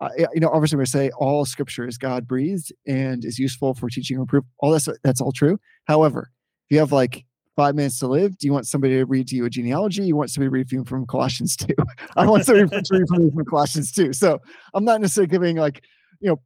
uh, 0.00 0.10
you 0.32 0.40
know, 0.40 0.50
obviously 0.50 0.78
we 0.78 0.86
say 0.86 1.10
all 1.18 1.44
scripture 1.44 1.86
is 1.86 1.98
God 1.98 2.26
breathed 2.26 2.72
and 2.86 3.24
is 3.24 3.38
useful 3.38 3.74
for 3.74 3.88
teaching 3.88 4.16
and 4.16 4.22
reproof. 4.22 4.44
All 4.58 4.70
that's 4.70 4.88
that's 5.02 5.20
all 5.20 5.32
true. 5.32 5.58
However, 5.86 6.30
if 6.66 6.74
you 6.74 6.78
have 6.78 6.92
like 6.92 7.24
five 7.58 7.74
minutes 7.74 7.98
to 7.98 8.06
live, 8.06 8.38
do 8.38 8.46
you 8.46 8.52
want 8.52 8.68
somebody 8.68 8.94
to 8.94 9.04
read 9.04 9.26
to 9.26 9.34
you 9.34 9.44
a 9.44 9.50
genealogy? 9.50 10.04
You 10.04 10.14
want 10.14 10.30
somebody 10.30 10.46
to 10.46 10.52
read 10.52 10.68
to 10.68 10.76
you 10.76 10.84
from 10.84 11.04
Colossians 11.06 11.56
2. 11.56 11.74
I 12.16 12.24
want 12.24 12.46
somebody 12.46 12.68
to 12.68 12.94
read 12.96 13.32
from, 13.34 13.44
Colossians 13.46 13.90
2. 13.90 14.12
So 14.12 14.40
I'm 14.74 14.84
not 14.84 15.00
necessarily 15.00 15.26
giving 15.26 15.56
like, 15.56 15.82
you 16.20 16.30
know, 16.30 16.40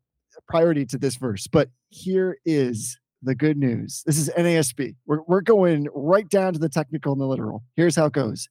priority 0.49 0.87
to 0.87 0.97
this 0.97 1.17
verse, 1.17 1.47
but 1.47 1.69
here 1.91 2.39
is 2.47 2.99
the 3.21 3.35
good 3.35 3.59
news. 3.59 4.03
This 4.07 4.17
is 4.17 4.31
NASB. 4.31 4.97
We're, 5.05 5.21
we're 5.29 5.43
going 5.43 5.87
right 5.95 6.27
down 6.31 6.55
to 6.55 6.59
the 6.59 6.71
technical 6.71 7.13
and 7.13 7.21
the 7.21 7.27
literal. 7.27 7.63
Here's 7.77 7.95
how 7.95 8.07
it 8.07 8.15
goes. 8.15 8.49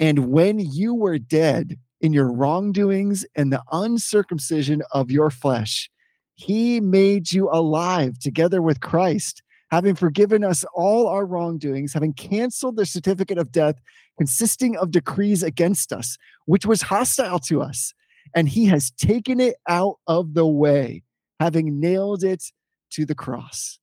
And 0.00 0.30
when 0.30 0.60
you 0.60 0.94
were 0.94 1.18
dead 1.18 1.78
in 2.00 2.14
your 2.14 2.32
wrongdoings 2.32 3.26
and 3.36 3.52
the 3.52 3.62
uncircumcision 3.70 4.80
of 4.92 5.10
your 5.10 5.28
flesh, 5.28 5.90
he 6.36 6.80
made 6.80 7.32
you 7.32 7.50
alive 7.52 8.18
together 8.18 8.62
with 8.62 8.80
Christ, 8.80 9.42
having 9.72 9.94
forgiven 9.94 10.44
us 10.44 10.66
all 10.74 11.08
our 11.08 11.24
wrongdoings, 11.24 11.94
having 11.94 12.12
canceled 12.12 12.76
the 12.76 12.84
certificate 12.84 13.38
of 13.38 13.50
death 13.50 13.76
consisting 14.18 14.76
of 14.76 14.90
decrees 14.90 15.42
against 15.42 15.94
us, 15.94 16.18
which 16.44 16.66
was 16.66 16.82
hostile 16.82 17.38
to 17.38 17.62
us. 17.62 17.94
And 18.36 18.50
he 18.50 18.66
has 18.66 18.90
taken 18.92 19.40
it 19.40 19.56
out 19.66 19.96
of 20.06 20.34
the 20.34 20.46
way, 20.46 21.02
having 21.40 21.80
nailed 21.80 22.22
it 22.22 22.44
to 22.90 23.06
the 23.06 23.14
cross. 23.14 23.78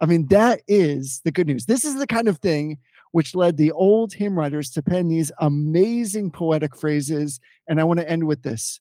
I 0.00 0.06
mean, 0.06 0.26
that 0.26 0.62
is 0.66 1.20
the 1.24 1.30
good 1.30 1.46
news. 1.46 1.66
This 1.66 1.84
is 1.84 1.96
the 1.96 2.06
kind 2.06 2.26
of 2.26 2.38
thing 2.38 2.78
which 3.12 3.36
led 3.36 3.56
the 3.56 3.70
old 3.72 4.12
hymn 4.12 4.36
writers 4.36 4.70
to 4.70 4.82
pen 4.82 5.06
these 5.06 5.30
amazing 5.40 6.32
poetic 6.32 6.76
phrases. 6.76 7.38
And 7.68 7.80
I 7.80 7.84
want 7.84 8.00
to 8.00 8.10
end 8.10 8.26
with 8.26 8.42
this. 8.42 8.80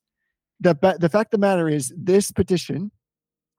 The, 0.60 0.76
the 1.00 1.10
fact 1.10 1.36
of 1.36 1.40
the 1.40 1.46
matter 1.46 1.70
is, 1.70 1.94
this 1.96 2.32
petition 2.32 2.92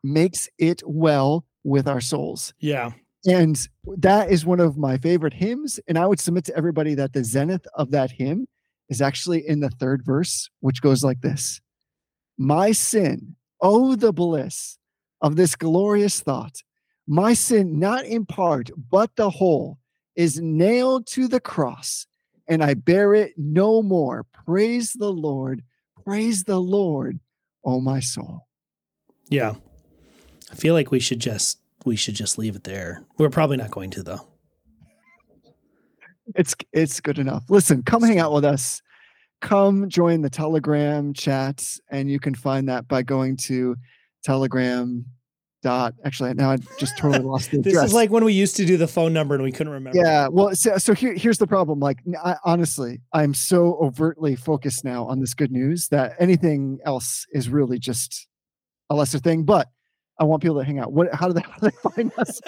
makes 0.03 0.49
it 0.59 0.83
well 0.85 1.45
with 1.65 1.89
our 1.89 2.01
souls. 2.01 2.53
Yeah. 2.61 2.93
And 3.27 3.69
that 3.97 4.31
is 4.31 4.47
one 4.47 4.61
of 4.61 4.79
my 4.79 4.97
favorite 4.97 5.35
hymns. 5.35 5.81
And 5.89 5.99
I 5.99 6.07
would 6.07 6.21
submit 6.21 6.45
to 6.47 6.57
everybody 6.57 6.95
that 6.95 7.13
the 7.13 7.25
zenith 7.25 7.67
of 7.75 7.91
that 7.91 8.11
hymn 8.11 8.47
is 8.89 9.03
actually 9.03 9.47
in 9.47 9.61
the 9.61 9.71
third 9.71 10.05
verse, 10.05 10.49
which 10.61 10.81
goes 10.83 11.05
like 11.05 11.21
this 11.21 11.61
My 12.39 12.73
sin, 12.73 13.37
oh, 13.61 13.97
the 13.97 14.13
bliss 14.13 14.79
of 15.21 15.37
this 15.37 15.57
glorious 15.57 16.21
thought. 16.21 16.63
My 17.07 17.33
sin, 17.33 17.79
not 17.79 18.05
in 18.05 18.27
part, 18.27 18.71
but 18.91 19.11
the 19.17 19.31
whole, 19.31 19.79
is 20.15 20.41
nailed 20.41 21.07
to 21.07 21.27
the 21.27 21.41
cross, 21.41 22.07
and 22.49 22.63
I 22.63 22.75
bear 22.75 23.15
it 23.15 23.33
no 23.37 23.83
more. 23.83 24.27
Praise 24.45 24.93
the 24.93 25.11
Lord. 25.11 25.63
Praise 26.05 26.45
the 26.45 26.59
Lord, 26.59 27.19
oh, 27.65 27.81
my 27.81 28.01
soul. 28.01 28.47
Yeah. 29.31 29.55
I 30.51 30.55
feel 30.55 30.75
like 30.75 30.91
we 30.91 31.01
should 31.01 31.21
just 31.21 31.59
we 31.85 31.97
should 31.97 32.15
just 32.15 32.39
leave 32.39 32.57
it 32.57 32.65
there. 32.65 33.05
We're 33.19 33.31
probably 33.31 33.57
not 33.57 33.71
going 33.71 33.91
to 33.91 34.03
though. 34.03 34.27
It's 36.35 36.55
it's 36.73 37.01
good 37.01 37.19
enough. 37.19 37.45
Listen, 37.49 37.83
come 37.83 38.03
hang 38.03 38.19
out 38.19 38.33
with 38.33 38.45
us. 38.45 38.83
Come 39.41 39.89
join 39.89 40.21
the 40.21 40.31
Telegram 40.31 41.15
chat, 41.15 41.65
and 41.91 42.11
you 42.11 42.19
can 42.19 42.35
find 42.35 42.69
that 42.69 42.89
by 42.89 43.03
going 43.03 43.37
to 43.39 43.77
Telegram. 44.25 45.05
Dot. 45.61 45.95
Actually, 46.05 46.35
now 46.35 46.53
I 46.53 46.59
just 46.79 46.97
totally 46.97 47.25
lost 47.25 47.51
the 47.51 47.59
This 47.63 47.73
address. 47.73 47.87
is 47.87 47.93
like 47.93 48.11
when 48.13 48.25
we 48.25 48.33
used 48.33 48.55
to 48.59 48.65
do 48.65 48.77
the 48.77 48.87
phone 48.87 49.13
number 49.13 49.35
and 49.35 49.43
we 49.43 49.51
couldn't 49.51 49.73
remember. 49.73 49.99
yeah. 49.99 50.29
Well, 50.31 50.55
so, 50.55 50.79
so 50.79 50.95
here, 50.95 51.15
here's 51.15 51.39
the 51.39 51.49
problem. 51.49 51.81
Like, 51.81 51.99
I, 52.25 52.37
honestly, 52.45 53.01
I'm 53.13 53.35
so 53.35 53.77
overtly 53.83 54.37
focused 54.37 54.85
now 54.85 55.05
on 55.07 55.19
this 55.19 55.35
good 55.35 55.51
news 55.51 55.89
that 55.89 56.15
anything 56.21 56.79
else 56.85 57.27
is 57.33 57.49
really 57.49 57.81
just 57.81 58.29
a 58.89 58.95
lesser 58.95 59.19
thing. 59.19 59.43
But 59.43 59.67
I 60.21 60.25
want 60.25 60.43
people 60.43 60.59
to 60.59 60.65
hang 60.65 60.79
out. 60.79 60.93
What? 60.93 61.15
How 61.15 61.29
do 61.29 61.35
they, 61.35 61.41
how 61.49 61.59
do 61.59 61.71
they 61.71 61.91
find 61.91 62.13
us? 62.19 62.41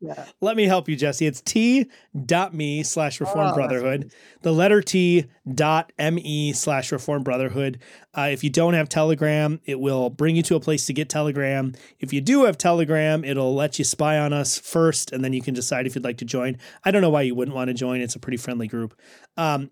Let 0.40 0.56
me 0.56 0.64
help 0.64 0.88
you, 0.88 0.96
Jesse. 0.96 1.26
It's 1.26 1.40
t.me 1.40 2.82
slash 2.82 3.20
reform 3.20 3.50
Oh, 3.50 3.54
brotherhood. 3.54 4.12
The 4.42 4.52
letter 4.52 4.80
T 4.80 5.26
dot 5.52 5.92
me 5.98 6.52
slash 6.52 6.92
reformed 6.92 7.24
brotherhood. 7.24 7.80
Uh, 8.16 8.28
if 8.30 8.42
you 8.44 8.50
don't 8.50 8.74
have 8.74 8.88
Telegram, 8.88 9.60
it 9.64 9.80
will 9.80 10.10
bring 10.10 10.36
you 10.36 10.42
to 10.44 10.56
a 10.56 10.60
place 10.60 10.86
to 10.86 10.92
get 10.92 11.08
Telegram. 11.08 11.74
If 11.98 12.12
you 12.12 12.20
do 12.20 12.44
have 12.44 12.56
Telegram, 12.58 13.24
it'll 13.24 13.54
let 13.54 13.78
you 13.78 13.84
spy 13.84 14.18
on 14.18 14.32
us 14.32 14.58
first, 14.58 15.12
and 15.12 15.24
then 15.24 15.32
you 15.32 15.42
can 15.42 15.54
decide 15.54 15.86
if 15.86 15.94
you'd 15.94 16.04
like 16.04 16.18
to 16.18 16.24
join. 16.24 16.58
I 16.84 16.90
don't 16.90 17.02
know 17.02 17.10
why 17.10 17.22
you 17.22 17.34
wouldn't 17.34 17.54
want 17.54 17.68
to 17.68 17.74
join. 17.74 18.00
It's 18.00 18.14
a 18.16 18.20
pretty 18.20 18.38
friendly 18.38 18.68
group. 18.68 18.98
Um, 19.36 19.70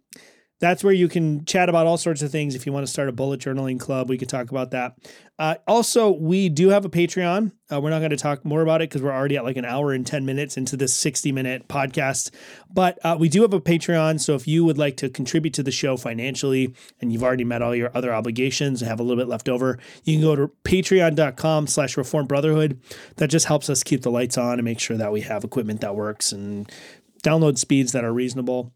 that's 0.64 0.82
where 0.82 0.94
you 0.94 1.08
can 1.08 1.44
chat 1.44 1.68
about 1.68 1.86
all 1.86 1.98
sorts 1.98 2.22
of 2.22 2.30
things. 2.32 2.54
If 2.54 2.64
you 2.64 2.72
want 2.72 2.86
to 2.86 2.92
start 2.92 3.10
a 3.10 3.12
bullet 3.12 3.38
journaling 3.38 3.78
club, 3.78 4.08
we 4.08 4.16
could 4.16 4.30
talk 4.30 4.50
about 4.50 4.70
that. 4.70 4.96
Uh, 5.38 5.56
also, 5.66 6.10
we 6.10 6.48
do 6.48 6.70
have 6.70 6.84
a 6.84 6.88
Patreon. 6.88 7.52
Uh, 7.70 7.80
we're 7.80 7.90
not 7.90 7.98
going 7.98 8.10
to 8.10 8.16
talk 8.16 8.44
more 8.44 8.62
about 8.62 8.80
it 8.80 8.88
because 8.88 9.02
we're 9.02 9.12
already 9.12 9.36
at 9.36 9.44
like 9.44 9.56
an 9.56 9.64
hour 9.64 9.92
and 9.92 10.06
10 10.06 10.24
minutes 10.24 10.56
into 10.56 10.76
this 10.76 10.94
60 10.94 11.32
minute 11.32 11.68
podcast. 11.68 12.30
But 12.72 12.98
uh, 13.04 13.16
we 13.18 13.28
do 13.28 13.42
have 13.42 13.52
a 13.52 13.60
Patreon. 13.60 14.20
So 14.20 14.34
if 14.34 14.46
you 14.46 14.64
would 14.64 14.78
like 14.78 14.96
to 14.98 15.10
contribute 15.10 15.52
to 15.54 15.62
the 15.62 15.72
show 15.72 15.96
financially 15.96 16.74
and 17.00 17.12
you've 17.12 17.24
already 17.24 17.44
met 17.44 17.60
all 17.60 17.74
your 17.74 17.90
other 17.94 18.14
obligations 18.14 18.80
and 18.80 18.88
have 18.88 19.00
a 19.00 19.02
little 19.02 19.20
bit 19.20 19.28
left 19.28 19.48
over, 19.48 19.78
you 20.04 20.14
can 20.14 20.22
go 20.22 20.36
to 20.36 20.50
patreon.com 20.64 21.66
slash 21.66 21.96
reformed 21.96 22.28
brotherhood. 22.28 22.80
That 23.16 23.28
just 23.28 23.46
helps 23.46 23.68
us 23.68 23.82
keep 23.82 24.02
the 24.02 24.10
lights 24.10 24.38
on 24.38 24.54
and 24.54 24.64
make 24.64 24.80
sure 24.80 24.96
that 24.96 25.12
we 25.12 25.22
have 25.22 25.44
equipment 25.44 25.80
that 25.82 25.96
works 25.96 26.32
and 26.32 26.70
download 27.22 27.58
speeds 27.58 27.92
that 27.92 28.04
are 28.04 28.12
reasonable. 28.12 28.72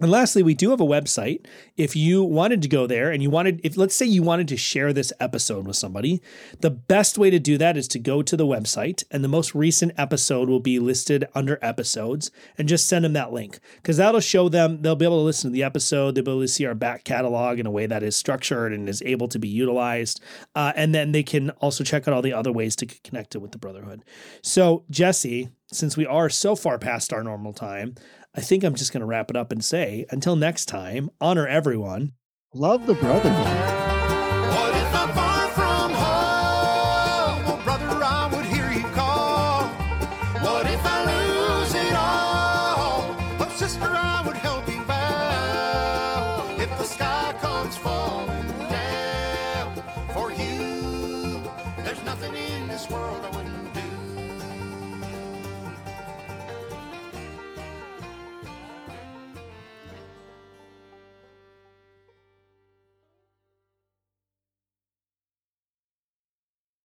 And 0.00 0.10
lastly, 0.10 0.42
we 0.42 0.54
do 0.54 0.70
have 0.70 0.80
a 0.80 0.86
website. 0.86 1.44
If 1.76 1.94
you 1.94 2.24
wanted 2.24 2.62
to 2.62 2.68
go 2.68 2.86
there 2.86 3.10
and 3.10 3.22
you 3.22 3.28
wanted, 3.28 3.60
if 3.62 3.76
let's 3.76 3.94
say 3.94 4.06
you 4.06 4.22
wanted 4.22 4.48
to 4.48 4.56
share 4.56 4.92
this 4.92 5.12
episode 5.20 5.66
with 5.66 5.76
somebody, 5.76 6.22
the 6.60 6.70
best 6.70 7.18
way 7.18 7.28
to 7.28 7.38
do 7.38 7.58
that 7.58 7.76
is 7.76 7.86
to 7.88 7.98
go 7.98 8.22
to 8.22 8.36
the 8.36 8.46
website 8.46 9.04
and 9.10 9.22
the 9.22 9.28
most 9.28 9.54
recent 9.54 9.92
episode 9.98 10.48
will 10.48 10.60
be 10.60 10.78
listed 10.78 11.28
under 11.34 11.58
episodes 11.60 12.30
and 12.56 12.68
just 12.68 12.88
send 12.88 13.04
them 13.04 13.12
that 13.12 13.32
link 13.32 13.60
because 13.76 13.98
that'll 13.98 14.20
show 14.20 14.48
them, 14.48 14.80
they'll 14.80 14.96
be 14.96 15.04
able 15.04 15.18
to 15.18 15.24
listen 15.24 15.50
to 15.50 15.54
the 15.54 15.62
episode, 15.62 16.14
they'll 16.14 16.24
be 16.24 16.30
able 16.30 16.40
to 16.40 16.48
see 16.48 16.64
our 16.64 16.74
back 16.74 17.04
catalog 17.04 17.58
in 17.58 17.66
a 17.66 17.70
way 17.70 17.86
that 17.86 18.02
is 18.02 18.16
structured 18.16 18.72
and 18.72 18.88
is 18.88 19.02
able 19.02 19.28
to 19.28 19.38
be 19.38 19.48
utilized. 19.48 20.22
Uh, 20.54 20.72
and 20.76 20.94
then 20.94 21.12
they 21.12 21.22
can 21.22 21.50
also 21.50 21.84
check 21.84 22.08
out 22.08 22.14
all 22.14 22.22
the 22.22 22.32
other 22.32 22.52
ways 22.52 22.74
to 22.76 22.86
get 22.86 23.02
connected 23.02 23.40
with 23.40 23.52
the 23.52 23.58
Brotherhood. 23.58 24.02
So, 24.42 24.84
Jesse, 24.88 25.50
since 25.72 25.96
we 25.96 26.06
are 26.06 26.28
so 26.28 26.56
far 26.56 26.78
past 26.78 27.12
our 27.12 27.22
normal 27.22 27.52
time, 27.52 27.94
I 28.34 28.40
think 28.40 28.62
I'm 28.62 28.74
just 28.74 28.92
going 28.92 29.00
to 29.00 29.06
wrap 29.06 29.30
it 29.30 29.36
up 29.36 29.50
and 29.50 29.64
say 29.64 30.06
until 30.10 30.36
next 30.36 30.66
time, 30.66 31.10
honor 31.20 31.48
everyone. 31.48 32.12
Love 32.54 32.86
the 32.86 32.94
brotherhood. 32.94 33.79